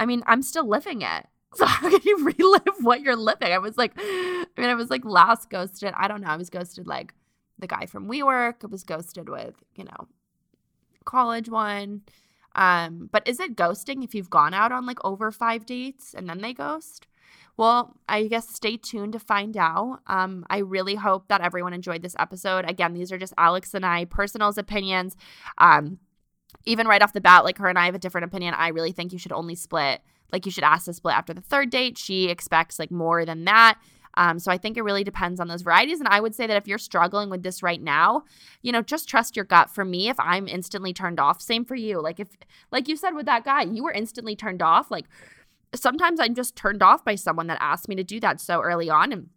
I 0.00 0.06
mean, 0.06 0.22
I'm 0.26 0.42
still 0.42 0.68
living 0.68 1.02
it. 1.02 1.26
So 1.54 1.66
how 1.66 1.90
can 1.90 2.00
you 2.02 2.24
relive 2.38 2.62
what 2.80 3.02
you're 3.02 3.14
living? 3.14 3.52
I 3.52 3.58
was 3.58 3.76
like, 3.76 3.92
I 3.98 4.46
mean, 4.56 4.70
I 4.70 4.74
was 4.74 4.88
like 4.88 5.04
last 5.04 5.50
ghosted. 5.50 5.92
I 5.94 6.08
don't 6.08 6.22
know. 6.22 6.28
I 6.28 6.36
was 6.38 6.48
ghosted 6.48 6.86
like 6.86 7.12
the 7.58 7.66
guy 7.66 7.84
from 7.84 8.08
WeWork. 8.08 8.64
I 8.64 8.68
was 8.68 8.84
ghosted 8.84 9.28
with, 9.28 9.54
you 9.76 9.84
know, 9.84 10.08
college 11.04 11.50
one. 11.50 12.00
Um, 12.54 13.08
but 13.12 13.26
is 13.26 13.40
it 13.40 13.56
ghosting 13.56 14.04
if 14.04 14.14
you've 14.14 14.30
gone 14.30 14.54
out 14.54 14.72
on 14.72 14.86
like 14.86 15.02
over 15.04 15.30
five 15.30 15.66
dates 15.66 16.14
and 16.14 16.28
then 16.28 16.38
they 16.38 16.52
ghost? 16.52 17.06
Well, 17.56 17.96
I 18.08 18.28
guess 18.28 18.48
stay 18.48 18.76
tuned 18.76 19.12
to 19.12 19.18
find 19.18 19.56
out. 19.56 20.00
Um, 20.06 20.46
I 20.48 20.58
really 20.58 20.94
hope 20.94 21.28
that 21.28 21.42
everyone 21.42 21.74
enjoyed 21.74 22.02
this 22.02 22.16
episode. 22.18 22.64
Again, 22.68 22.94
these 22.94 23.12
are 23.12 23.18
just 23.18 23.34
Alex 23.36 23.74
and 23.74 23.84
I 23.84 24.06
personal's 24.06 24.58
opinions. 24.58 25.16
Um, 25.58 25.98
even 26.64 26.86
right 26.86 27.02
off 27.02 27.12
the 27.12 27.20
bat, 27.20 27.44
like 27.44 27.58
her 27.58 27.68
and 27.68 27.78
I 27.78 27.86
have 27.86 27.94
a 27.94 27.98
different 27.98 28.24
opinion. 28.24 28.54
I 28.54 28.68
really 28.68 28.92
think 28.92 29.12
you 29.12 29.18
should 29.18 29.32
only 29.32 29.54
split. 29.54 30.00
Like 30.32 30.46
you 30.46 30.52
should 30.52 30.64
ask 30.64 30.86
to 30.86 30.94
split 30.94 31.14
after 31.14 31.34
the 31.34 31.42
third 31.42 31.70
date. 31.70 31.98
She 31.98 32.28
expects 32.28 32.78
like 32.78 32.90
more 32.90 33.24
than 33.24 33.44
that. 33.44 33.78
Um, 34.14 34.38
so 34.38 34.52
I 34.52 34.58
think 34.58 34.76
it 34.76 34.82
really 34.82 35.04
depends 35.04 35.40
on 35.40 35.48
those 35.48 35.62
varieties. 35.62 36.00
And 36.00 36.08
I 36.08 36.20
would 36.20 36.34
say 36.34 36.46
that 36.46 36.56
if 36.56 36.68
you're 36.68 36.78
struggling 36.78 37.30
with 37.30 37.42
this 37.42 37.62
right 37.62 37.80
now, 37.80 38.24
you 38.62 38.72
know, 38.72 38.82
just 38.82 39.08
trust 39.08 39.36
your 39.36 39.44
gut. 39.44 39.70
For 39.70 39.84
me, 39.84 40.08
if 40.08 40.18
I'm 40.20 40.48
instantly 40.48 40.92
turned 40.92 41.18
off, 41.18 41.40
same 41.40 41.64
for 41.64 41.74
you. 41.74 42.00
Like 42.00 42.20
if, 42.20 42.28
like 42.70 42.88
you 42.88 42.96
said 42.96 43.14
with 43.14 43.26
that 43.26 43.44
guy, 43.44 43.62
you 43.62 43.82
were 43.82 43.92
instantly 43.92 44.36
turned 44.36 44.62
off. 44.62 44.90
Like 44.90 45.06
sometimes 45.74 46.20
I'm 46.20 46.34
just 46.34 46.56
turned 46.56 46.82
off 46.82 47.04
by 47.04 47.14
someone 47.14 47.46
that 47.46 47.58
asked 47.60 47.88
me 47.88 47.96
to 47.96 48.04
do 48.04 48.20
that 48.20 48.40
so 48.40 48.60
early 48.60 48.90
on. 48.90 49.12
And 49.12 49.28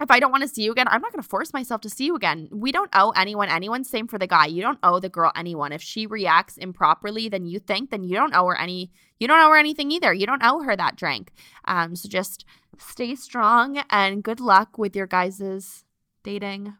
if 0.00 0.10
I 0.10 0.20
don't 0.20 0.30
want 0.30 0.42
to 0.42 0.48
see 0.48 0.62
you 0.62 0.72
again, 0.72 0.86
I'm 0.88 1.00
not 1.00 1.12
going 1.12 1.22
to 1.22 1.28
force 1.28 1.52
myself 1.52 1.80
to 1.82 1.90
see 1.90 2.06
you 2.06 2.14
again. 2.14 2.48
We 2.52 2.70
don't 2.70 2.90
owe 2.92 3.10
anyone 3.10 3.48
anyone. 3.48 3.84
Same 3.84 4.06
for 4.06 4.18
the 4.18 4.26
guy. 4.26 4.46
You 4.46 4.62
don't 4.62 4.78
owe 4.82 5.00
the 5.00 5.08
girl 5.08 5.32
anyone. 5.34 5.72
If 5.72 5.82
she 5.82 6.06
reacts 6.06 6.56
improperly 6.56 7.28
than 7.28 7.46
you 7.46 7.58
think, 7.58 7.90
then 7.90 8.04
you 8.04 8.14
don't 8.14 8.34
owe 8.34 8.46
her 8.46 8.60
any. 8.60 8.92
You 9.18 9.28
don't 9.28 9.40
owe 9.40 9.50
her 9.50 9.56
anything 9.56 9.90
either. 9.90 10.12
You 10.12 10.26
don't 10.26 10.42
owe 10.44 10.62
her 10.62 10.76
that 10.76 10.96
drink. 10.96 11.32
Um, 11.64 11.96
so 11.96 12.08
just 12.08 12.44
stay 12.78 13.14
strong 13.14 13.82
and 13.90 14.22
good 14.22 14.40
luck 14.40 14.78
with 14.78 14.94
your 14.94 15.06
guys' 15.06 15.84
dating. 16.22 16.74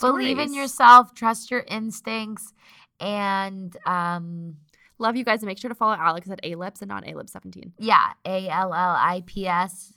Believe 0.00 0.40
in 0.40 0.54
yourself, 0.54 1.14
trust 1.14 1.52
your 1.52 1.64
instincts, 1.68 2.52
and 2.98 3.76
um, 3.86 4.56
Love 4.98 5.16
you 5.16 5.24
guys 5.24 5.42
and 5.42 5.48
make 5.48 5.58
sure 5.58 5.68
to 5.68 5.74
follow 5.74 5.96
Alex 5.96 6.30
at 6.30 6.44
Allips 6.44 6.80
and 6.80 6.88
not 6.88 7.04
Allip17. 7.04 7.72
yeah, 7.78 8.12
A 8.24 8.48
L 8.48 8.72
L 8.72 8.96
I 8.96 9.22
P 9.26 9.46
S. 9.46 9.92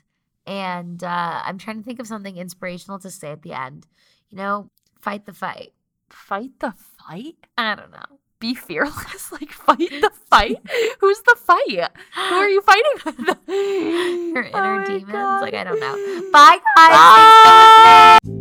And 0.46 1.04
uh, 1.04 1.42
I'm 1.44 1.58
trying 1.58 1.78
to 1.78 1.84
think 1.84 2.00
of 2.00 2.08
something 2.08 2.38
inspirational 2.38 3.00
to 3.00 3.12
say 3.12 3.32
at 3.32 3.42
the 3.44 3.54
end. 3.54 3.86
You 4.30 4.38
know, 4.38 4.70
fight 5.00 5.26
the 5.26 5.34
fight. 5.34 5.74
Fight 6.10 6.60
the 6.60 6.72
fight? 6.72 7.36
I 7.58 7.76
don't 7.76 7.92
know 7.92 8.20
be 8.40 8.54
fearless, 8.54 9.32
like 9.32 9.52
fight 9.52 9.90
the 10.02 10.12
fight. 10.30 10.58
Who's 11.00 11.20
the 11.22 11.36
fight? 11.40 11.90
Who 12.30 12.36
are 12.36 12.50
you 12.50 12.62
fighting 12.62 12.84
with? 13.06 13.20
Your 13.48 14.44
inner 14.44 14.82
oh 14.82 14.86
demons. 14.86 15.12
God. 15.12 15.42
Like 15.42 15.54
I 15.54 15.64
don't 15.64 15.80
know. 15.80 16.32
Bye 16.32 16.60
guys. 16.76 18.20
Bye. 18.24 18.37